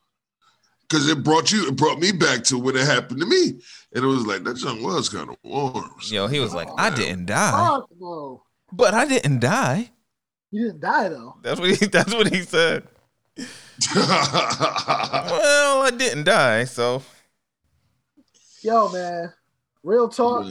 because 0.87 1.07
it 1.09 1.23
brought 1.23 1.51
you, 1.51 1.67
it 1.67 1.75
brought 1.75 1.99
me 1.99 2.11
back 2.11 2.43
to 2.45 2.57
when 2.57 2.75
it 2.75 2.85
happened 2.85 3.19
to 3.19 3.25
me. 3.25 3.59
And 3.93 4.03
it 4.03 4.07
was 4.07 4.25
like, 4.25 4.43
that 4.43 4.57
junk 4.57 4.81
was 4.81 5.09
kind 5.09 5.29
of 5.29 5.35
warm. 5.43 5.91
Yo, 6.07 6.27
he 6.27 6.39
was 6.39 6.53
like, 6.53 6.69
I 6.77 6.89
didn't 6.89 7.25
die, 7.25 7.51
Fuck 7.51 7.89
but 8.71 8.93
I 8.93 9.05
didn't 9.05 9.39
die. 9.39 9.91
You 10.51 10.67
didn't 10.67 10.81
die 10.81 11.09
though. 11.09 11.35
That's 11.41 11.59
what 11.59 11.69
he. 11.69 11.85
That's 11.87 12.13
what 12.13 12.33
he 12.33 12.41
said. 12.41 12.87
Well, 13.93 15.81
I 15.81 15.91
didn't 15.91 16.23
die, 16.23 16.63
so 16.63 17.03
Yo, 18.61 18.89
man. 18.89 19.31
Real 19.83 20.09
talk. 20.09 20.47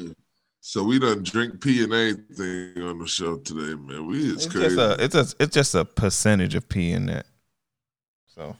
So 0.67 0.83
we 0.83 0.99
done 0.99 1.23
drink 1.23 1.61
P 1.61 1.85
and 1.85 1.93
A 1.93 2.15
thing 2.15 2.83
on 2.83 2.99
the 2.99 3.07
show 3.07 3.37
today, 3.37 3.75
man. 3.79 4.07
We 4.07 4.19
is 4.31 4.33
it's 4.33 4.47
crazy. 4.47 4.75
just 4.77 4.79
a 4.79 5.05
it's 5.05 5.15
a 5.15 5.43
it's 5.43 5.55
just 5.55 5.75
a 5.75 5.85
percentage 5.85 6.55
of 6.55 6.67
P 6.69 6.91
in 6.93 7.05
that. 7.07 7.27
So 8.35 8.57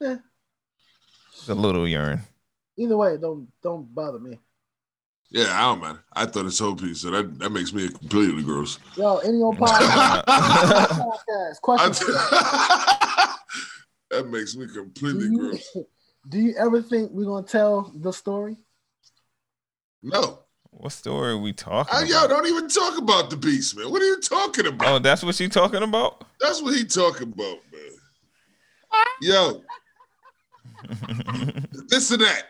Yeah. 0.00 0.18
it's 1.32 1.48
a 1.48 1.54
little 1.54 1.88
urine. 1.88 2.20
Either 2.76 2.96
way, 2.98 3.16
don't 3.16 3.48
don't 3.62 3.92
bother 3.94 4.18
me. 4.18 4.38
yeah, 5.30 5.46
I 5.58 5.62
don't 5.62 5.80
matter. 5.80 6.04
I 6.12 6.26
thought 6.26 6.44
it's 6.46 6.58
whole 6.58 6.76
piece, 6.76 7.00
so 7.00 7.10
that, 7.10 7.38
that 7.38 7.50
makes 7.50 7.72
me 7.72 7.88
completely 7.88 8.42
gross. 8.42 8.78
Yo, 8.96 9.16
any 9.18 9.38
old 9.42 9.56
podcast. 9.58 10.24
podcast. 10.24 11.60
Question. 11.62 11.94
for 11.94 12.12
you. 12.12 12.18
I- 12.18 13.36
that 14.10 14.26
makes 14.28 14.54
me 14.54 14.66
completely 14.66 15.30
do, 15.30 15.38
gross. 15.38 15.76
do 16.28 16.38
you 16.38 16.54
ever 16.58 16.82
think 16.82 17.10
we're 17.10 17.24
gonna 17.24 17.46
tell 17.46 17.90
the 17.96 18.12
story? 18.12 18.56
No. 20.04 20.40
What 20.70 20.92
story 20.92 21.32
are 21.32 21.38
we 21.38 21.52
talking 21.52 21.94
I, 21.94 22.00
about? 22.00 22.08
yo, 22.10 22.28
don't 22.28 22.46
even 22.46 22.68
talk 22.68 22.98
about 22.98 23.30
the 23.30 23.36
beast, 23.36 23.76
man. 23.76 23.90
What 23.90 24.02
are 24.02 24.06
you 24.06 24.20
talking 24.20 24.66
about? 24.66 24.88
oh, 24.88 24.98
that's 24.98 25.22
what 25.22 25.34
she 25.34 25.48
talking 25.48 25.82
about? 25.82 26.24
That's 26.40 26.60
what 26.60 26.74
he 26.74 26.84
talking 26.84 27.32
about, 27.32 27.58
man. 27.72 27.90
Yo, 29.22 29.62
this 31.88 32.10
and 32.10 32.20
that. 32.20 32.42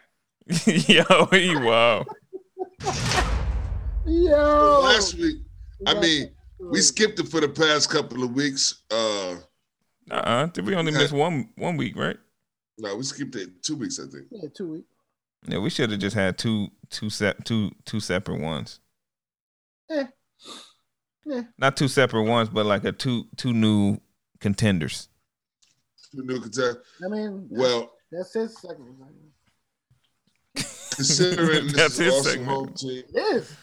Yo, 0.67 1.27
he 1.27 1.55
wow. 1.57 2.05
Yo. 4.07 4.81
Last 4.83 5.15
week, 5.15 5.39
I 5.87 5.99
mean, 6.01 6.31
we 6.59 6.81
skipped 6.81 7.19
it 7.21 7.29
for 7.29 7.41
the 7.41 7.49
past 7.49 7.89
couple 7.91 8.23
of 8.25 8.33
weeks. 8.33 8.83
Uh 8.91 9.37
Uh-uh. 10.11 10.47
Did 10.47 10.67
we 10.67 10.75
only 10.75 10.93
miss 10.93 11.13
one 11.13 11.51
one 11.57 11.77
week, 11.77 11.97
right? 11.97 12.17
no, 12.79 12.97
we 12.97 13.05
skipped 13.05 13.37
it 13.37 13.63
two 13.63 13.77
weeks, 13.77 14.01
I 14.01 14.11
think. 14.11 14.27
Yeah, 14.31 14.49
two 14.55 14.73
weeks. 14.73 14.89
Yeah, 15.47 15.59
we 15.59 15.71
should 15.71 15.91
have 15.91 16.01
just 16.01 16.17
had 16.17 16.37
two 16.39 16.69
two 16.95 17.11
set 17.11 17.45
two 17.45 17.73
two 17.85 18.01
separate 18.01 18.41
ones. 18.41 18.81
Yeah. 19.91 20.07
Yeah. 21.27 21.43
Not 21.59 21.77
two 21.77 21.89
separate 21.89 22.23
ones, 22.25 22.49
but 22.49 22.65
like 22.65 22.85
a 22.85 22.93
two 22.93 23.25
two 23.37 23.53
new 23.53 23.99
contenders. 24.41 25.09
The 26.13 26.23
new 26.23 26.41
contest. 26.41 26.79
I 27.05 27.09
mean, 27.09 27.47
Well, 27.51 27.91
that's 28.13 28.33
his 28.35 28.57
second. 28.61 28.95
considering 30.95 31.67
this 31.73 31.93
is 31.93 31.97
his 31.99 32.15
awesome 32.15 32.31
segment. 32.31 32.49
home 32.49 32.73
team. 32.75 33.03
It 33.13 33.37
is. 33.37 33.57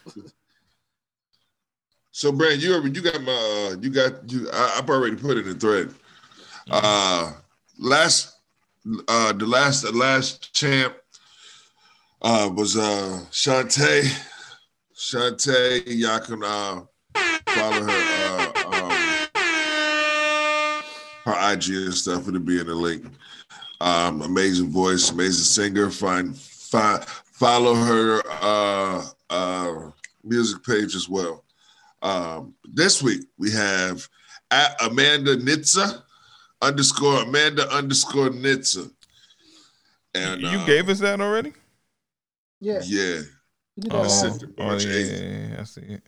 So, 2.12 2.32
Brand, 2.34 2.62
you 2.62 2.74
already, 2.74 2.92
you 2.92 3.02
got 3.02 3.22
my, 3.24 3.32
uh, 3.72 3.78
you 3.80 3.90
got 3.90 4.30
you. 4.30 4.50
I, 4.52 4.76
I've 4.78 4.90
already 4.90 5.16
put 5.16 5.38
it 5.38 5.48
in 5.48 5.54
the 5.54 5.60
thread. 5.60 5.94
Uh, 6.70 7.32
last, 7.80 8.36
uh, 9.08 9.32
the 9.32 9.46
last, 9.46 9.82
the 9.84 9.94
last 9.94 10.54
champ, 10.54 10.94
uh, 12.22 12.50
was 12.54 12.78
uh 12.78 13.24
Shantae. 13.32 14.10
Shantae, 14.96 15.84
y'all 15.88 16.20
can 16.20 16.44
uh 16.44 16.82
follow 17.50 17.84
her, 17.84 18.02
uh, 18.26 18.52
um, 18.68 18.92
her 21.26 21.54
IG 21.54 21.70
and 21.70 21.94
stuff. 21.94 22.28
It'll 22.28 22.40
be 22.40 22.60
in 22.60 22.68
the 22.68 22.76
link. 22.76 23.06
Um, 23.80 24.22
amazing 24.22 24.70
voice, 24.70 25.10
amazing 25.10 25.44
singer. 25.44 25.90
Find, 25.90 26.38
find, 26.38 27.04
follow 27.06 27.74
her 27.74 28.22
uh, 28.42 29.06
uh, 29.30 29.92
music 30.24 30.64
page 30.64 30.96
as 30.96 31.10
well. 31.10 31.44
Um, 32.04 32.54
this 32.64 33.02
week 33.02 33.22
we 33.38 33.52
have 33.52 34.08
at 34.52 34.76
Amanda 34.84 35.36
Nitza 35.38 36.04
underscore 36.62 37.24
Amanda 37.24 37.68
underscore 37.72 38.30
Nitza. 38.30 38.92
And 40.14 40.42
you 40.42 40.48
uh, 40.60 40.66
gave 40.66 40.90
us 40.90 41.00
that 41.00 41.22
already? 41.22 41.54
Yeah. 42.64 42.80
yeah, 42.86 43.22
You 43.76 43.84
did 43.84 43.94
Oh, 43.94 44.04
that 44.04 44.10
sent 44.10 44.34
last- 44.34 44.44
it 44.44 44.50
oh 44.60 44.64
yeah, 44.64 44.78
8th. 44.78 45.22
yeah, 45.22 45.48
yeah, 45.56 45.60
I 45.60 45.64
see 45.64 45.82
it. 45.82 46.04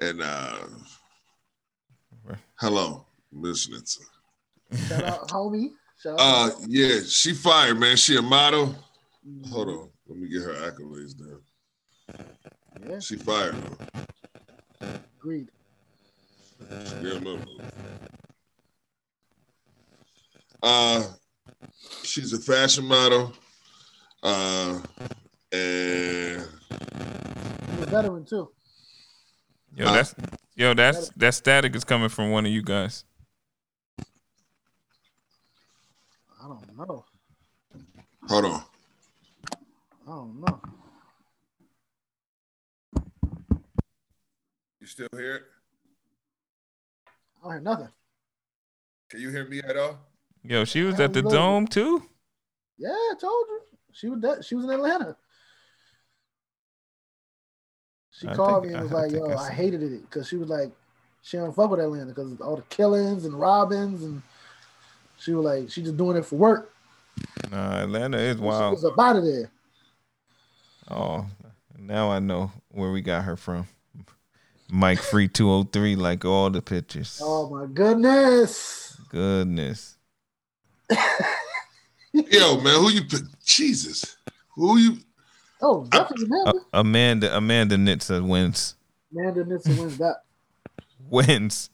and 0.00 0.20
uh, 0.20 0.66
hello, 2.60 3.06
Miss 3.32 3.68
Nitza. 3.68 4.00
Shout 4.88 5.04
out, 5.04 5.28
homie. 5.30 5.70
Shout 6.02 6.18
Uh, 6.18 6.50
out. 6.52 6.52
yeah, 6.68 7.00
she 7.06 7.32
fired, 7.34 7.78
man. 7.78 7.96
She 7.96 8.16
a 8.16 8.22
model. 8.22 8.74
Hold 9.50 9.68
on, 9.68 9.90
let 10.08 10.18
me 10.18 10.28
get 10.28 10.42
her 10.42 10.54
accolades 10.70 11.14
down. 11.16 11.40
Yeah, 12.88 12.98
She 13.00 13.16
fired. 13.16 13.54
agreed. 15.18 15.48
She 16.58 17.10
got 17.10 17.22
my- 17.22 17.38
Uh, 20.62 21.12
she's 22.02 22.32
a 22.32 22.40
fashion 22.40 22.84
model. 22.86 23.32
Uh, 24.22 24.80
and 25.52 26.42
He's 27.70 27.82
a 27.82 27.86
veteran 27.86 28.24
too. 28.24 28.50
Yo, 29.74 29.86
Uh, 29.86 29.92
that's 29.92 30.14
yo, 30.54 30.74
that's 30.74 31.10
that 31.10 31.34
static 31.34 31.74
is 31.74 31.84
coming 31.84 32.08
from 32.08 32.30
one 32.30 32.46
of 32.46 32.52
you 32.52 32.62
guys. 32.62 33.04
I 36.42 36.48
don't 36.48 36.76
know. 36.76 37.04
hold 38.28 38.44
on. 38.44 38.62
I 40.06 40.10
don't 40.10 40.40
know. 40.40 40.60
You 44.80 44.86
still 44.86 45.08
here? 45.12 45.46
I 47.40 47.42
don't 47.42 47.52
hear 47.52 47.60
nothing. 47.60 47.88
Can 49.10 49.20
you 49.20 49.30
hear 49.30 49.46
me 49.48 49.60
at 49.60 49.76
all? 49.76 49.98
Yo, 50.42 50.64
she 50.64 50.82
was 50.82 51.00
at 51.00 51.12
the 51.12 51.22
dome 51.22 51.66
too. 51.66 52.02
Yeah, 52.78 52.90
I 52.90 53.14
told 53.20 53.46
you. 53.48 53.60
She 53.92 54.08
was 54.08 54.20
that. 54.20 54.44
She 54.44 54.54
was 54.54 54.64
in 54.64 54.70
Atlanta. 54.70 55.16
She 58.18 58.28
I 58.28 58.34
called 58.34 58.62
think- 58.64 58.72
me 58.74 58.78
and 58.78 58.84
was 58.90 58.92
I- 58.92 58.96
I 58.96 59.00
like, 59.02 59.10
think 59.12 59.26
"Yo, 59.26 59.32
I 59.34 59.46
I 59.46 59.50
hated 59.50 59.82
it 59.82 60.02
because 60.02 60.28
she 60.28 60.36
was 60.36 60.48
like, 60.48 60.70
she 61.22 61.36
don't 61.36 61.54
fuck 61.54 61.70
with 61.70 61.80
Atlanta 61.80 62.06
because 62.06 62.40
all 62.40 62.56
the 62.56 62.62
killings 62.62 63.24
and 63.24 63.34
robins 63.38 64.02
and 64.02 64.22
she 65.18 65.32
was 65.32 65.44
like, 65.44 65.70
she 65.70 65.82
just 65.82 65.96
doing 65.96 66.16
it 66.16 66.24
for 66.24 66.36
work. 66.36 66.72
Nah, 67.50 67.82
Atlanta 67.82 68.18
is 68.18 68.36
wild. 68.38 68.78
She 68.78 68.84
was 68.84 68.92
up 68.92 68.98
out 68.98 69.16
of 69.16 69.24
there. 69.24 69.50
Oh, 70.90 71.26
now 71.78 72.10
I 72.10 72.18
know 72.20 72.52
where 72.70 72.92
we 72.92 73.00
got 73.00 73.24
her 73.24 73.36
from. 73.36 73.66
Mike 74.70 74.98
Free 75.00 75.28
203, 75.28 75.96
like 75.96 76.24
all 76.24 76.50
the 76.50 76.60
pictures. 76.62 77.20
Oh 77.22 77.48
my 77.48 77.66
goodness. 77.66 78.96
Goodness. 79.10 79.96
Yo, 82.12 82.60
man, 82.60 82.74
who 82.80 82.90
you? 82.90 83.02
Jesus. 83.44 84.16
Who 84.54 84.78
you 84.78 84.98
Oh, 85.62 85.84
definitely 85.86 86.26
Uh, 86.46 86.52
Amanda. 86.72 86.74
Amanda 86.74 87.36
Amanda 87.36 87.76
Nitsa 87.76 88.26
wins. 88.26 88.74
Amanda 89.12 89.44
Nitsa 89.44 89.78
wins 89.78 89.98
that. 89.98 90.16
Wins 91.08 91.70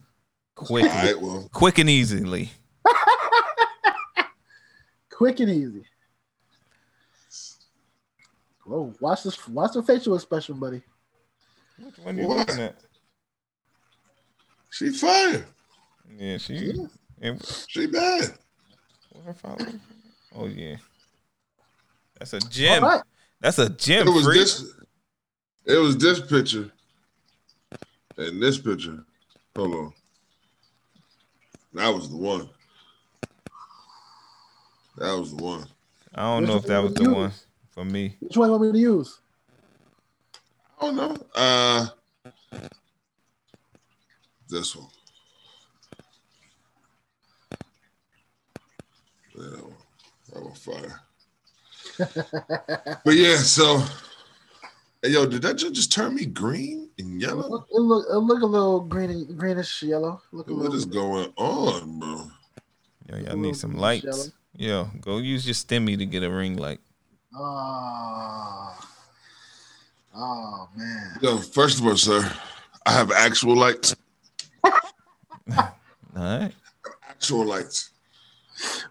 all 0.59 0.66
quickly. 0.66 0.89
right, 0.91 1.18
well, 1.20 1.49
Quick 1.53 1.78
and 1.78 1.89
easily. 1.89 2.51
Quick 5.11 5.41
and 5.41 5.51
easy. 5.51 5.85
Whoa, 8.64 8.95
watch 9.01 9.24
this 9.24 9.49
watch 9.49 9.72
the 9.72 9.83
facial 9.83 10.14
expression, 10.14 10.59
buddy. 10.59 10.83
Which 11.78 11.99
one 11.99 12.18
are 12.18 12.22
you 12.22 12.28
looking 12.28 12.61
at? 12.61 12.76
she 14.70 14.91
fire. 14.91 15.45
Yeah, 16.16 16.39
she. 16.39 16.72
and 17.20 17.45
She 17.68 17.87
bad. 17.87 18.33
what 19.11 19.37
her? 19.61 19.72
Oh 20.35 20.47
yeah. 20.47 20.76
That's 22.18 22.33
a 22.35 22.41
gem. 22.41 22.85
right. 22.85 23.03
That's 23.43 23.59
a 23.59 23.68
gem. 23.68 24.07
It 24.07 24.11
was 24.12 24.24
Free. 24.24 24.38
this. 24.38 24.72
It 25.66 25.76
was 25.76 25.99
this 25.99 26.20
picture. 26.20 26.70
And 28.16 28.40
this 28.40 28.57
picture. 28.57 29.05
Hold 29.57 29.74
on. 29.74 29.93
That 31.74 31.88
was 31.93 32.09
the 32.09 32.16
one. 32.16 32.49
That 34.97 35.18
was 35.18 35.34
the 35.34 35.43
one. 35.43 35.66
I 36.14 36.22
don't 36.22 36.43
Which 36.43 36.51
know 36.51 36.57
if 36.59 36.66
that 36.66 36.82
was 36.82 36.95
the 36.95 37.03
use? 37.03 37.14
one 37.14 37.32
for 37.70 37.84
me. 37.84 38.16
Which 38.20 38.36
one 38.36 38.49
you 38.49 38.53
want 38.53 38.62
me 38.64 38.72
to 38.72 38.78
use? 38.78 39.18
I 40.80 40.86
don't 40.86 40.97
know. 40.97 41.16
Uh 41.34 41.86
this 44.49 44.76
one. 44.76 44.88
Yeah, 49.34 49.45
that 49.51 49.62
one. 49.64 49.74
That 50.32 50.43
one 50.45 50.55
fire. 50.55 51.01
but 53.05 53.14
yeah, 53.14 53.36
so 53.36 53.82
hey, 55.03 55.11
yo, 55.11 55.26
did 55.26 55.43
that 55.43 55.57
just 55.57 55.93
turn 55.93 56.14
me 56.14 56.26
green 56.26 56.90
and 56.99 57.20
It 57.20 57.26
yellow? 57.26 57.49
look, 57.49 57.66
it 57.70 57.80
look, 57.80 58.07
it 58.11 58.16
look 58.16 58.43
a 58.43 58.47
little 58.47 58.80
green, 58.80 59.36
greenish 59.36 59.82
yellow. 59.82 60.20
Look 60.32 60.49
What 60.49 60.57
little. 60.57 60.74
is 60.74 60.84
going 60.84 61.32
on, 61.36 61.99
bro? 61.99 62.30
Yo, 63.09 63.16
y'all 63.18 63.36
need 63.36 63.57
some 63.57 63.72
greenish 63.72 64.05
lights. 64.05 64.32
Yo, 64.57 64.88
go 65.01 65.18
use 65.18 65.47
your 65.47 65.55
stimmy 65.55 65.97
to 65.99 66.07
get 66.07 66.22
a 66.22 66.30
ring 66.30 66.57
light. 66.57 66.80
Oh, 67.34 68.78
oh 70.14 70.68
man. 70.76 71.18
Yo, 71.20 71.38
first 71.38 71.78
of 71.80 71.86
all, 71.86 71.97
sir, 71.97 72.30
I 72.84 72.93
have 72.93 73.11
actual 73.12 73.57
lights. 73.57 73.97
All 74.64 75.72
right. 76.14 76.53
Actual 77.09 77.47
lights. 77.47 77.90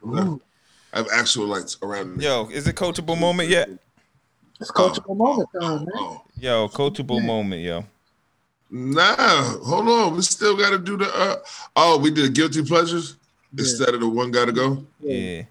Ooh, 0.05 0.41
I 0.93 0.97
have 0.97 1.07
actual 1.13 1.45
lights 1.47 1.77
around 1.81 2.17
me. 2.17 2.25
Yo, 2.25 2.47
is 2.51 2.67
it 2.67 2.75
coachable 2.75 3.17
moment 3.19 3.49
yet? 3.49 3.69
it's 4.59 4.71
coachable 4.71 5.15
moment 5.17 5.49
time, 5.59 5.79
man. 5.79 5.87
Oh, 5.95 6.21
Yo, 6.37 6.67
coachable 6.67 7.23
moment, 7.25 7.61
yo. 7.61 7.85
nah, 8.69 9.41
hold 9.63 9.87
on. 9.87 10.15
We 10.15 10.21
still 10.21 10.55
got 10.57 10.71
to 10.71 10.79
do 10.79 10.97
the. 10.97 11.05
Uh, 11.13 11.37
oh, 11.75 11.97
we 11.99 12.11
did 12.11 12.33
guilty 12.33 12.63
pleasures 12.63 13.15
Yeah. 13.53 13.61
instead 13.61 13.93
of 13.93 13.99
the 14.01 14.09
one 14.09 14.31
got 14.31 14.45
to 14.45 14.51
go. 14.51 14.85
Yeah. 14.99 15.43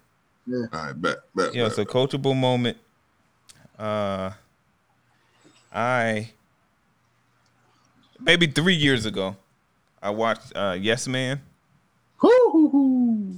All 0.47 0.67
right, 0.73 0.93
bet, 1.01 1.17
bet. 1.35 1.53
Yo, 1.53 1.65
bet. 1.67 1.75
so 1.75 1.85
coachable 1.85 2.35
moment. 2.35 2.77
Uh 3.79 4.31
I 5.73 6.29
maybe 8.19 8.45
three 8.47 8.75
years 8.75 9.05
ago, 9.05 9.35
I 10.01 10.09
watched 10.11 10.51
uh 10.55 10.77
Yes 10.79 11.07
Man 11.07 11.41
Hoo, 12.17 12.29
hoo, 12.51 12.69
hoo. 12.69 13.35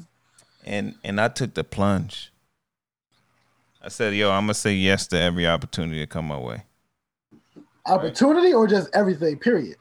And 0.65 0.95
and 1.03 1.19
I 1.19 1.27
took 1.27 1.53
the 1.53 1.63
plunge. 1.63 2.31
I 3.81 3.89
said, 3.89 4.13
yo, 4.15 4.31
I'm 4.31 4.43
gonna 4.43 4.53
say 4.53 4.73
yes 4.73 5.07
to 5.07 5.19
every 5.19 5.45
opportunity 5.47 5.99
to 5.99 6.07
come 6.07 6.25
my 6.27 6.37
way. 6.37 6.63
Opportunity 7.85 8.53
or 8.53 8.65
just 8.67 8.89
everything? 8.95 9.37
Period. 9.39 9.75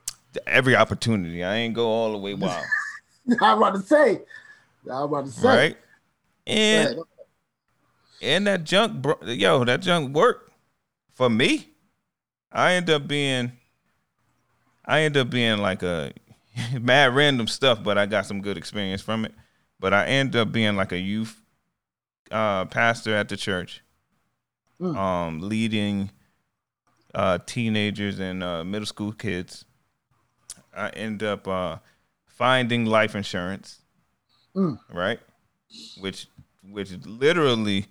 Every 0.47 0.75
opportunity. 0.75 1.45
I 1.45 1.57
ain't 1.57 1.75
go 1.75 1.87
all 1.87 2.13
the 2.13 2.19
way 2.19 2.35
wild. 2.35 2.65
I'm 3.41 3.59
about 3.59 3.75
to 3.75 3.83
say. 3.83 4.23
I'm 4.91 5.03
about 5.03 5.27
to 5.27 5.31
say. 5.31 5.47
right? 5.49 5.77
And 6.47 6.97
Right. 6.97 7.07
and 8.21 8.47
that 8.49 8.65
junk, 8.65 9.01
bro, 9.01 9.17
yo, 9.23 9.65
that 9.65 9.81
junk 9.83 10.15
worked 10.15 10.53
for 11.15 11.31
me. 11.31 11.69
I 12.51 12.73
end 12.73 12.91
up 12.91 13.07
being, 13.07 13.53
I 14.85 15.03
end 15.03 15.17
up 15.17 15.31
being 15.31 15.59
like 15.59 15.83
a 15.83 16.13
mad 16.81 17.15
random 17.15 17.47
stuff, 17.47 17.83
but 17.85 17.97
I 17.97 18.07
got 18.07 18.27
some 18.27 18.41
good 18.43 18.59
experience 18.59 19.01
from 19.01 19.25
it. 19.25 19.33
But 19.83 19.93
I 19.93 20.07
end 20.07 20.37
up 20.37 20.53
being 20.53 20.77
like 20.77 20.93
a 20.93 20.99
youth 20.99 21.43
uh, 22.31 22.65
pastor 22.67 23.15
at 23.17 23.29
the 23.29 23.37
church, 23.37 23.83
Mm. 24.81 24.97
um, 24.97 25.41
leading 25.49 26.11
uh, 27.15 27.39
teenagers 27.45 28.19
and 28.21 28.43
uh, 28.43 28.63
middle 28.65 28.87
school 28.87 29.13
kids. 29.13 29.65
I 30.75 30.89
end 30.91 31.23
up 31.23 31.47
uh, 31.49 31.77
finding 32.27 32.87
life 32.87 33.15
insurance, 33.17 33.81
Mm. 34.55 34.79
right? 34.93 35.19
Which 36.01 36.29
which 36.63 36.93
literally 37.05 37.87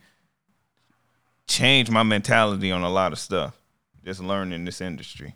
changed 1.47 1.91
my 1.91 2.03
mentality 2.03 2.71
on 2.71 2.83
a 2.83 2.89
lot 2.89 3.11
of 3.11 3.19
stuff. 3.19 3.57
Just 4.03 4.21
learning 4.21 4.63
this 4.65 4.79
industry. 4.81 5.35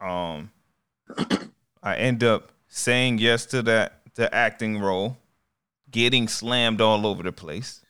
Um, 0.00 0.52
I 1.82 1.96
end 1.96 2.22
up 2.22 2.52
saying 2.68 3.18
yes 3.18 3.44
to 3.46 3.62
that 3.62 4.00
the 4.14 4.32
acting 4.34 4.78
role, 4.78 5.16
getting 5.94 6.26
slammed 6.26 6.80
all 6.80 7.06
over 7.06 7.22
the 7.22 7.30
place. 7.30 7.80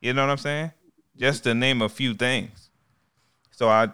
You 0.00 0.14
know 0.14 0.22
what 0.22 0.30
I'm 0.30 0.38
saying? 0.38 0.70
Just 1.16 1.42
to 1.44 1.52
name 1.52 1.82
a 1.82 1.88
few 1.88 2.14
things. 2.14 2.70
So 3.50 3.68
I 3.68 3.88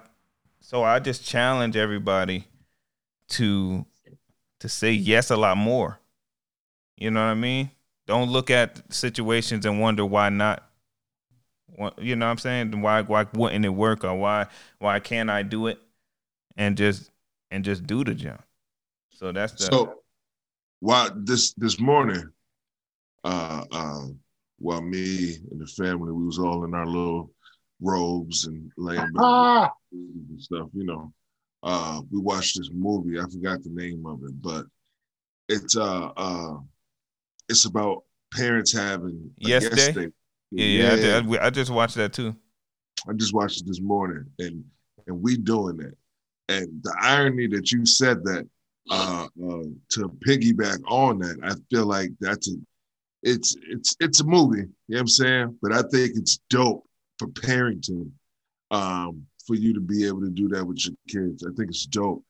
so 0.61 0.85
I 0.85 1.01
just 1.01 1.25
challenge 1.25 1.75
everybody 1.75 2.45
to 3.31 3.87
to 4.61 4.69
say 4.69 4.93
yes 4.93 5.31
a 5.31 5.37
lot 5.37 5.57
more. 5.57 5.99
You 6.99 7.11
know 7.11 7.21
what 7.21 7.31
I 7.31 7.35
mean? 7.35 7.71
Don't 8.07 8.31
look 8.31 8.51
at 8.51 8.93
situations 8.93 9.65
and 9.65 9.81
wonder 9.81 10.05
why 10.05 10.29
not. 10.29 10.63
You 11.97 12.15
know 12.15 12.27
what 12.27 12.33
I'm 12.33 12.39
saying? 12.39 12.83
Why 12.83 13.01
why 13.03 13.27
wouldn't 13.33 13.65
it 13.65 13.71
work 13.71 14.05
or 14.05 14.15
why 14.15 14.49
why 14.81 15.01
can't 15.01 15.31
I 15.31 15.43
do 15.43 15.67
it? 15.69 15.79
And 16.59 16.77
just 16.77 17.11
and 17.51 17.65
just 17.65 17.87
do 17.87 18.05
the 18.05 18.15
jump. 18.15 18.43
So 19.13 19.33
that's 19.33 19.55
the 19.55 19.65
So, 19.65 20.03
while 20.81 21.11
this 21.15 21.55
this 21.55 21.81
morning, 21.81 22.31
uh, 23.27 23.65
uh, 23.73 24.07
while 24.59 24.83
me 24.83 25.37
and 25.51 25.61
the 25.61 25.67
family, 25.67 26.13
we 26.13 26.27
was 26.27 26.39
all 26.39 26.65
in 26.65 26.75
our 26.75 26.87
little 26.87 27.33
robes 27.81 28.47
and 28.47 28.71
laying 28.79 29.13
back 29.13 29.23
Ah, 29.23 29.73
and 29.93 30.43
stuff, 30.43 30.69
you 30.75 30.85
know. 30.85 31.13
Uh, 31.63 32.03
we 32.13 32.21
watched 32.21 32.59
this 32.59 32.71
movie. 32.73 33.19
I 33.21 33.25
forgot 33.31 33.63
the 33.65 33.71
name 33.71 34.07
of 34.07 34.23
it, 34.25 34.41
but 34.43 34.67
it's 35.49 35.77
uh 35.77 36.11
uh, 36.17 36.59
it's 37.49 37.67
about 37.67 38.05
parents 38.35 38.73
having 38.73 39.31
a 39.45 39.49
Yes 39.49 39.65
yes 39.65 39.89
Day? 39.95 40.09
yeah, 40.53 40.67
yeah, 40.67 40.93
I, 40.93 40.97
did- 40.97 41.39
I, 41.41 41.47
I 41.47 41.51
just 41.51 41.71
watched 41.71 41.97
that 41.97 42.13
too. 42.13 42.37
I 43.09 43.13
just 43.15 43.35
watched 43.35 43.61
it 43.61 43.67
this 43.67 43.81
morning, 43.81 44.25
and 44.39 44.65
and 45.07 45.23
we 45.23 45.37
doing 45.37 45.77
that. 45.79 45.95
And 46.49 46.83
the 46.83 46.97
irony 47.01 47.47
that 47.49 47.73
you 47.73 47.87
said 47.87 48.25
that 48.25 48.49
uh, 48.91 49.27
uh, 49.27 49.63
to 49.91 50.09
piggyback 50.27 50.81
on 50.89 51.19
that, 51.21 51.39
I 51.43 51.55
feel 51.71 51.87
like 51.87 52.11
that's 52.21 52.49
a 52.49 52.55
it's 53.27 53.57
it's 53.69 53.97
it's 54.01 54.21
a 54.21 54.25
movie. 54.25 54.59
You 54.59 54.65
know 54.89 54.97
what 54.97 55.01
I'm 55.01 55.09
saying? 55.09 55.59
But 55.61 55.73
I 55.73 55.83
think 55.83 56.13
it's 56.17 56.39
dope 56.49 56.87
for 57.19 57.27
parenting 57.29 58.11
um, 58.71 59.27
for 59.47 59.57
you 59.57 59.75
to 59.75 59.81
be 59.81 60.07
able 60.07 60.21
to 60.21 60.31
do 60.31 60.49
that 60.49 60.65
with 60.65 60.87
your 60.87 60.95
kids. 61.09 61.45
I 61.45 61.53
think 61.57 61.71
it's 61.71 61.87
dope, 61.87 62.25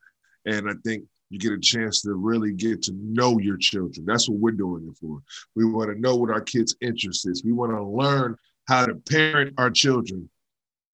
and 0.46 0.68
I 0.68 0.72
think 0.84 1.04
you 1.28 1.38
get 1.38 1.52
a 1.52 1.60
chance 1.60 2.00
to 2.02 2.14
really 2.14 2.52
get 2.52 2.82
to 2.84 2.92
know 2.94 3.38
your 3.38 3.58
children. 3.58 4.06
That's 4.06 4.28
what 4.28 4.38
we're 4.38 4.52
doing 4.52 4.88
it 4.88 4.96
for. 4.98 5.20
We 5.54 5.66
want 5.66 5.90
to 5.90 6.00
know 6.00 6.16
what 6.16 6.30
our 6.30 6.40
kids' 6.40 6.74
interest 6.80 7.28
is. 7.28 7.44
We 7.44 7.52
want 7.52 7.72
to 7.72 7.84
learn 7.84 8.36
how 8.66 8.86
to 8.86 8.94
parent 8.94 9.54
our 9.58 9.70
children 9.70 10.30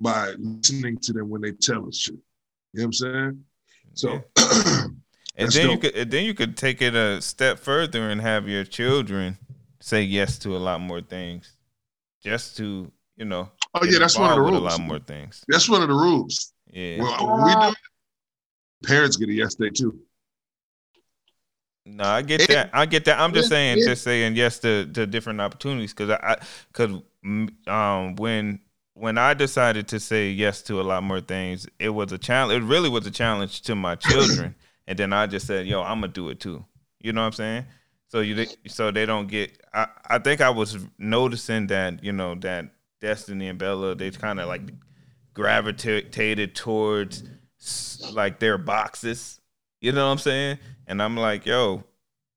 by 0.00 0.32
listening 0.38 0.98
to 1.03 1.12
them 1.12 1.30
when 1.30 1.42
they 1.42 1.53
tell 1.53 1.86
us 1.86 1.96
shit. 1.96 2.16
You 2.72 2.80
know 2.80 2.82
what 2.82 2.86
I'm 2.86 2.92
saying? 2.92 3.44
So 3.94 4.22
And 5.34 5.46
That's 5.46 5.57
then 5.57 5.70
you 5.70 5.78
could 5.78 5.94
and 5.96 6.11
then 6.11 6.24
you 6.24 6.34
could 6.34 6.57
take 6.57 6.82
it 6.82 6.94
a 6.94 7.22
step 7.22 7.59
further 7.59 8.11
and 8.11 8.20
have 8.20 8.48
your 8.48 8.64
children 8.64 9.38
say 9.82 10.02
yes 10.02 10.38
to 10.40 10.56
a 10.56 10.58
lot 10.58 10.80
more 10.80 11.00
things, 11.02 11.56
just 12.22 12.56
to 12.58 12.90
you 13.16 13.24
know. 13.24 13.50
Oh 13.74 13.84
yeah, 13.84 13.98
that's 13.98 14.18
one 14.18 14.30
of 14.30 14.36
the 14.36 14.42
involved 14.42 14.54
with 14.54 14.62
rules. 14.62 14.74
A 14.74 14.78
lot 14.78 14.86
more 14.86 14.98
things. 15.00 15.44
That's 15.48 15.68
one 15.68 15.82
of 15.82 15.88
the 15.88 15.94
rules. 15.94 16.52
Yeah. 16.70 17.02
Well, 17.02 17.36
when 17.36 17.44
we 17.44 17.52
do. 17.70 17.74
Parents 18.84 19.16
get 19.16 19.28
a 19.28 19.32
yes 19.32 19.54
day 19.54 19.70
too. 19.70 19.98
No, 21.84 22.04
I 22.04 22.22
get 22.22 22.42
It- 22.42 22.48
that. 22.50 22.70
I 22.72 22.86
get 22.86 23.04
that. 23.06 23.18
I'm 23.20 23.32
just 23.32 23.46
it- 23.46 23.50
saying, 23.50 23.78
it- 23.78 23.84
just 23.84 24.02
saying 24.04 24.36
yes 24.36 24.58
to, 24.60 24.86
to 24.86 25.06
different 25.06 25.40
opportunities 25.40 25.92
because 25.92 26.10
I, 26.10 26.36
because 26.72 27.02
um 27.66 28.16
when 28.16 28.60
when 28.94 29.16
I 29.18 29.34
decided 29.34 29.88
to 29.88 29.98
say 30.00 30.30
yes 30.30 30.62
to 30.62 30.80
a 30.80 30.82
lot 30.82 31.02
more 31.02 31.20
things, 31.20 31.66
it 31.78 31.88
was 31.90 32.12
a 32.12 32.18
challenge. 32.18 32.62
It 32.62 32.66
really 32.66 32.88
was 32.88 33.06
a 33.06 33.10
challenge 33.10 33.62
to 33.62 33.74
my 33.74 33.94
children, 33.96 34.54
and 34.86 34.98
then 34.98 35.12
I 35.12 35.26
just 35.26 35.46
said, 35.46 35.66
"Yo, 35.66 35.82
I'm 35.82 36.00
gonna 36.00 36.12
do 36.12 36.28
it 36.28 36.40
too." 36.40 36.64
You 37.00 37.12
know 37.12 37.22
what 37.22 37.28
I'm 37.28 37.32
saying? 37.32 37.64
So 38.12 38.20
you 38.20 38.46
so 38.66 38.90
they 38.90 39.06
don't 39.06 39.26
get. 39.26 39.58
I 39.72 39.86
I 40.06 40.18
think 40.18 40.42
I 40.42 40.50
was 40.50 40.76
noticing 40.98 41.68
that 41.68 42.04
you 42.04 42.12
know 42.12 42.34
that 42.40 42.66
Destiny 43.00 43.48
and 43.48 43.58
Bella 43.58 43.94
they 43.94 44.10
kind 44.10 44.38
of 44.38 44.48
like 44.48 44.60
gravitated 45.32 46.54
towards 46.54 47.24
like 48.12 48.38
their 48.38 48.58
boxes. 48.58 49.40
You 49.80 49.92
know 49.92 50.04
what 50.04 50.12
I'm 50.12 50.18
saying? 50.18 50.58
And 50.86 51.02
I'm 51.02 51.16
like, 51.16 51.46
yo, 51.46 51.84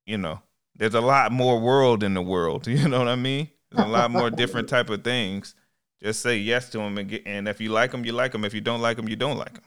you 0.06 0.18
know, 0.18 0.40
there's 0.78 0.94
a 0.94 1.02
lot 1.02 1.34
more 1.34 1.60
world 1.60 2.04
in 2.04 2.14
the 2.14 2.22
world. 2.22 2.68
You 2.70 2.88
know 2.88 3.00
what 3.00 3.10
I 3.10 3.18
mean? 3.18 3.50
There's 3.70 3.86
a 3.86 3.92
lot 3.92 4.12
more 4.12 4.30
different 4.30 4.70
type 4.70 4.90
of 4.90 5.04
things. 5.04 5.56
Just 6.02 6.22
say 6.22 6.38
yes 6.38 6.70
to 6.70 6.78
them 6.78 6.98
and 6.98 7.10
get. 7.10 7.24
And 7.28 7.50
if 7.50 7.60
you 7.60 7.74
like 7.74 7.92
them, 7.92 8.06
you 8.06 8.14
like 8.14 8.32
them. 8.32 8.46
If 8.46 8.54
you 8.54 8.62
don't 8.62 8.80
like 8.80 8.96
them, 8.96 9.10
you 9.10 9.18
don't 9.18 9.38
like 9.38 9.56
them. 9.56 9.64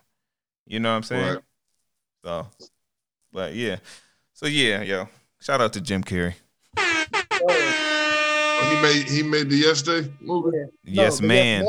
You 0.66 0.80
know 0.80 0.88
what 0.88 0.96
I'm 0.96 1.02
saying? 1.02 1.34
Right. 1.34 1.44
So, 2.24 2.46
but 3.30 3.52
yeah. 3.52 3.76
So 4.32 4.46
yeah, 4.46 4.80
yo. 4.80 5.08
Shout 5.40 5.60
out 5.60 5.72
to 5.74 5.80
Jim 5.80 6.02
Carrey. 6.02 6.34
Oh, 6.76 8.68
he 8.70 8.82
made 8.82 9.08
he 9.08 9.22
made 9.22 9.48
the 9.48 9.56
yes 9.56 9.82
day 9.82 10.10
movie. 10.20 10.56
Yeah. 10.56 10.64
Yes, 11.04 11.20
but 11.20 11.26
man. 11.28 11.64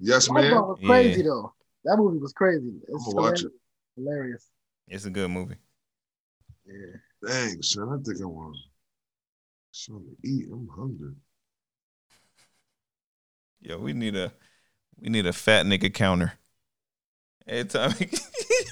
Yes, 0.00 0.26
That 0.26 0.34
man. 0.34 0.50
joint 0.50 0.66
was 0.68 0.80
crazy 0.84 1.20
Yeah. 1.20 1.26
though. 1.28 1.54
That 1.84 1.96
movie 1.96 2.18
was 2.18 2.32
crazy. 2.32 2.72
It's 2.88 3.08
I'ma 3.08 3.22
watch 3.22 3.40
hilarious. 3.40 3.52
hilarious. 3.96 4.50
It's 4.88 5.04
a 5.04 5.10
good 5.10 5.30
movie. 5.30 5.56
Yeah. 6.66 6.96
Dang, 7.28 7.62
son, 7.62 7.88
I 7.88 8.02
think 8.02 8.20
I 8.20 8.24
want 8.26 8.56
something 9.70 10.16
to 10.22 10.28
eat. 10.28 10.46
I'm 10.52 10.68
hungry. 10.76 11.14
Yo, 13.60 13.78
we 13.78 13.92
need 13.92 14.16
a 14.16 14.32
we 15.00 15.08
need 15.08 15.26
a 15.26 15.32
fat 15.32 15.64
nigga 15.66 15.92
counter. 15.94 16.32
Every 17.46 17.64
time 17.68 17.92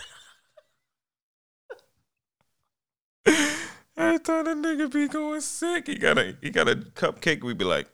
Every 4.11 4.19
time 4.25 4.45
that 4.45 4.57
nigga 4.57 4.93
be 4.93 5.07
going 5.07 5.41
sick, 5.41 5.87
he 5.87 5.95
got 5.95 6.19
a 6.19 6.37
he 6.43 6.51
got 6.51 6.69
a 6.69 6.75
cupcake. 6.75 7.45
We 7.45 7.55
be 7.55 7.65
like, 7.65 7.87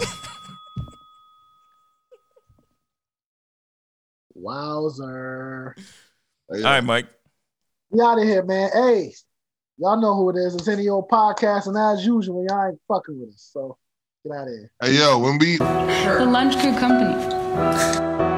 Wowzer. 4.34 5.74
All 6.48 6.60
right, 6.62 6.84
Mike. 6.84 7.08
We 7.90 8.02
out 8.02 8.20
of 8.20 8.24
here, 8.24 8.44
man. 8.44 8.70
Hey, 8.72 9.12
y'all 9.78 10.00
know 10.00 10.14
who 10.14 10.30
it 10.30 10.36
is. 10.36 10.54
It's 10.54 10.68
any 10.68 10.88
old 10.88 11.08
podcast, 11.08 11.66
and 11.66 11.76
as 11.76 12.06
usual, 12.06 12.46
y'all 12.48 12.68
ain't 12.68 12.78
fucking 12.86 13.18
with 13.18 13.30
us. 13.30 13.50
So 13.52 13.76
get 14.24 14.36
out 14.36 14.46
of 14.46 14.54
here. 14.54 14.70
Hey, 14.80 14.92
yo, 14.92 15.18
when 15.18 15.38
we 15.38 15.56
The 15.56 16.24
Lunch 16.24 16.56
Crew 16.60 16.78
Company. 16.78 18.33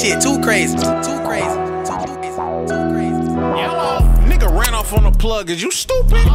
Shit 0.00 0.20
too 0.20 0.40
crazy. 0.40 0.76
Too 0.76 1.18
crazy. 1.26 1.46
Too, 1.84 1.96
too 2.06 2.14
crazy. 2.16 2.36
Too 2.68 2.84
crazy. 2.92 3.24
Yellow. 3.58 4.00
Nigga 4.28 4.48
ran 4.58 4.74
off 4.74 4.92
on 4.92 5.04
the 5.04 5.10
plug. 5.10 5.50
Is 5.50 5.62
you 5.62 5.70
stupid? 5.70 6.26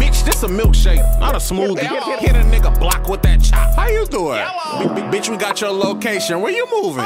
Bitch, 0.00 0.24
this 0.24 0.42
a 0.42 0.48
milkshake, 0.48 1.02
not 1.20 1.34
a 1.34 1.38
smoothie. 1.38 1.78
Hit, 1.80 2.18
hit 2.20 2.36
a 2.36 2.44
nigga 2.44 2.78
block 2.78 3.08
with 3.08 3.22
that 3.22 3.40
chop. 3.42 3.74
How 3.76 3.88
you 3.88 4.06
doing? 4.06 4.44
B- 4.78 4.88
b- 5.00 5.18
bitch, 5.18 5.28
we 5.28 5.36
got 5.36 5.60
your 5.60 5.70
location. 5.70 6.40
Where 6.40 6.52
you 6.52 6.66
moving? 6.70 7.04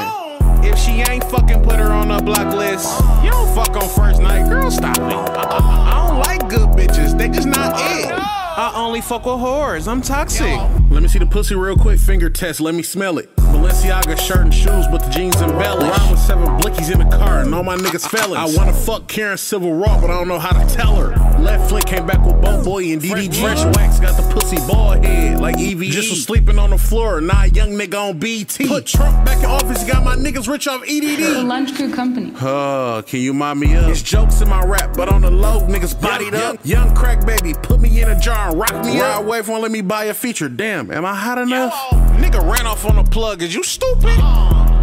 If 0.63 0.77
she 0.77 0.91
ain't 1.09 1.23
fucking 1.25 1.63
put 1.63 1.77
her 1.79 1.91
on 1.91 2.09
the 2.09 2.21
block 2.21 2.53
list, 2.55 2.99
you 3.23 3.31
don't 3.31 3.53
fuck 3.55 3.75
on 3.75 3.87
first 3.89 4.21
night. 4.21 4.47
Girl, 4.49 4.69
stop 4.69 4.97
it. 4.97 5.01
I, 5.03 5.43
I- 5.43 5.91
I 5.91 6.07
don't 6.07 6.19
like 6.19 6.49
good 6.49 6.69
bitches. 6.69 7.17
They 7.17 7.29
just 7.29 7.47
not 7.47 7.73
it. 7.79 8.11
I 8.11 8.73
only 8.75 9.01
fuck 9.01 9.25
with 9.25 9.35
whores. 9.35 9.87
I'm 9.87 10.01
toxic. 10.01 10.45
Let 10.91 11.01
me 11.01 11.07
see 11.07 11.19
the 11.19 11.25
pussy 11.25 11.55
real 11.55 11.77
quick. 11.77 11.99
Finger 11.99 12.29
test. 12.29 12.59
Let 12.59 12.75
me 12.75 12.83
smell 12.83 13.17
it. 13.17 13.29
Balenciaga 13.51 14.19
shirt 14.19 14.41
and 14.41 14.53
shoes, 14.53 14.87
but 14.87 15.03
the 15.03 15.09
jeans 15.09 15.35
embellished. 15.41 15.97
Rhyme 15.97 16.11
with 16.11 16.19
seven 16.19 16.47
blickies 16.59 16.91
in 16.91 16.99
the 16.99 17.17
car, 17.17 17.39
and 17.41 17.53
all 17.53 17.63
my 17.63 17.75
niggas 17.75 18.07
fellas. 18.07 18.37
I 18.37 18.57
wanna 18.57 18.73
fuck 18.73 19.07
Karen 19.07 19.37
Civil 19.37 19.73
Raw, 19.73 19.99
but 19.99 20.09
I 20.09 20.13
don't 20.13 20.27
know 20.27 20.39
how 20.39 20.51
to 20.51 20.73
tell 20.73 20.95
her. 20.95 21.30
Left 21.41 21.69
flick 21.69 21.85
came 21.85 22.05
back 22.05 22.23
with 22.23 22.39
Bo 22.39 22.63
Boy 22.63 22.91
and 22.91 23.01
DDG. 23.01 23.41
Fresh 23.41 23.65
wax 23.75 23.99
got 23.99 24.15
the 24.15 24.33
pussy 24.33 24.57
bald 24.67 25.03
head 25.03 25.41
like 25.41 25.57
EVE. 25.57 25.91
Just 25.91 26.11
was 26.11 26.23
sleeping 26.23 26.59
on 26.59 26.69
the 26.69 26.77
floor, 26.77 27.19
not 27.19 27.47
a 27.47 27.49
young 27.49 27.71
nigga 27.71 28.09
on 28.09 28.19
BT. 28.19 28.67
Put 28.67 28.85
Trump 28.85 29.25
back 29.25 29.39
in 29.39 29.45
office, 29.45 29.83
got 29.83 30.03
my 30.03 30.15
niggas 30.15 30.47
rich 30.47 30.67
off 30.67 30.83
EDD. 30.83 31.17
The 31.17 31.43
Lunch 31.43 31.75
Crew 31.75 31.91
Company. 31.91 32.31
Uh, 32.39 33.01
can 33.01 33.21
you 33.21 33.33
mind 33.33 33.59
me 33.59 33.75
up? 33.75 33.89
It's 33.89 34.03
jokes 34.03 34.41
in 34.41 34.49
my 34.49 34.63
rap, 34.63 34.95
but 34.95 35.09
on 35.09 35.21
the 35.23 35.31
low, 35.31 35.61
niggas 35.61 35.99
bodied 35.99 36.35
up. 36.35 36.57
Young 36.63 36.93
crack 36.93 37.25
baby, 37.25 37.55
put 37.63 37.79
me 37.79 38.01
in 38.01 38.09
a 38.09 38.19
jar 38.19 38.49
and 38.49 38.59
rock 38.59 38.85
me 38.85 38.99
out. 38.99 39.25
Wait 39.25 39.43
for 39.43 39.57
let 39.57 39.71
me 39.71 39.81
buy 39.81 40.05
a 40.05 40.13
feature. 40.13 40.47
Damn, 40.47 40.91
am 40.91 41.05
I 41.05 41.15
hot 41.15 41.39
enough? 41.39 41.73
Nigga 42.19 42.39
ran 42.41 42.67
off 42.67 42.85
on 42.85 42.97
the 42.97 43.03
plug. 43.03 43.41
Is 43.41 43.55
you 43.55 43.63
stupid? 43.63 44.19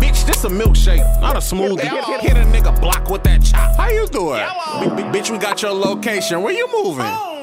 Bitch, 0.01 0.27
this 0.27 0.45
a 0.45 0.49
milkshake, 0.49 1.21
not 1.21 1.37
a 1.37 1.41
smoothie. 1.41 1.81
Hit, 1.81 2.05
hit, 2.05 2.21
hit 2.21 2.37
a 2.37 2.45
nigga 2.49 2.79
block 2.81 3.11
with 3.11 3.23
that 3.25 3.43
chop. 3.43 3.77
How 3.77 3.89
you 3.91 4.07
doing? 4.09 4.45
B- 4.81 5.03
b- 5.03 5.19
bitch, 5.19 5.31
we 5.31 5.39
got 5.39 5.61
your 5.63 5.73
location. 5.73 6.43
Where 6.43 6.53
you 6.55 6.69
moving? 6.73 7.05
Oh. 7.07 7.38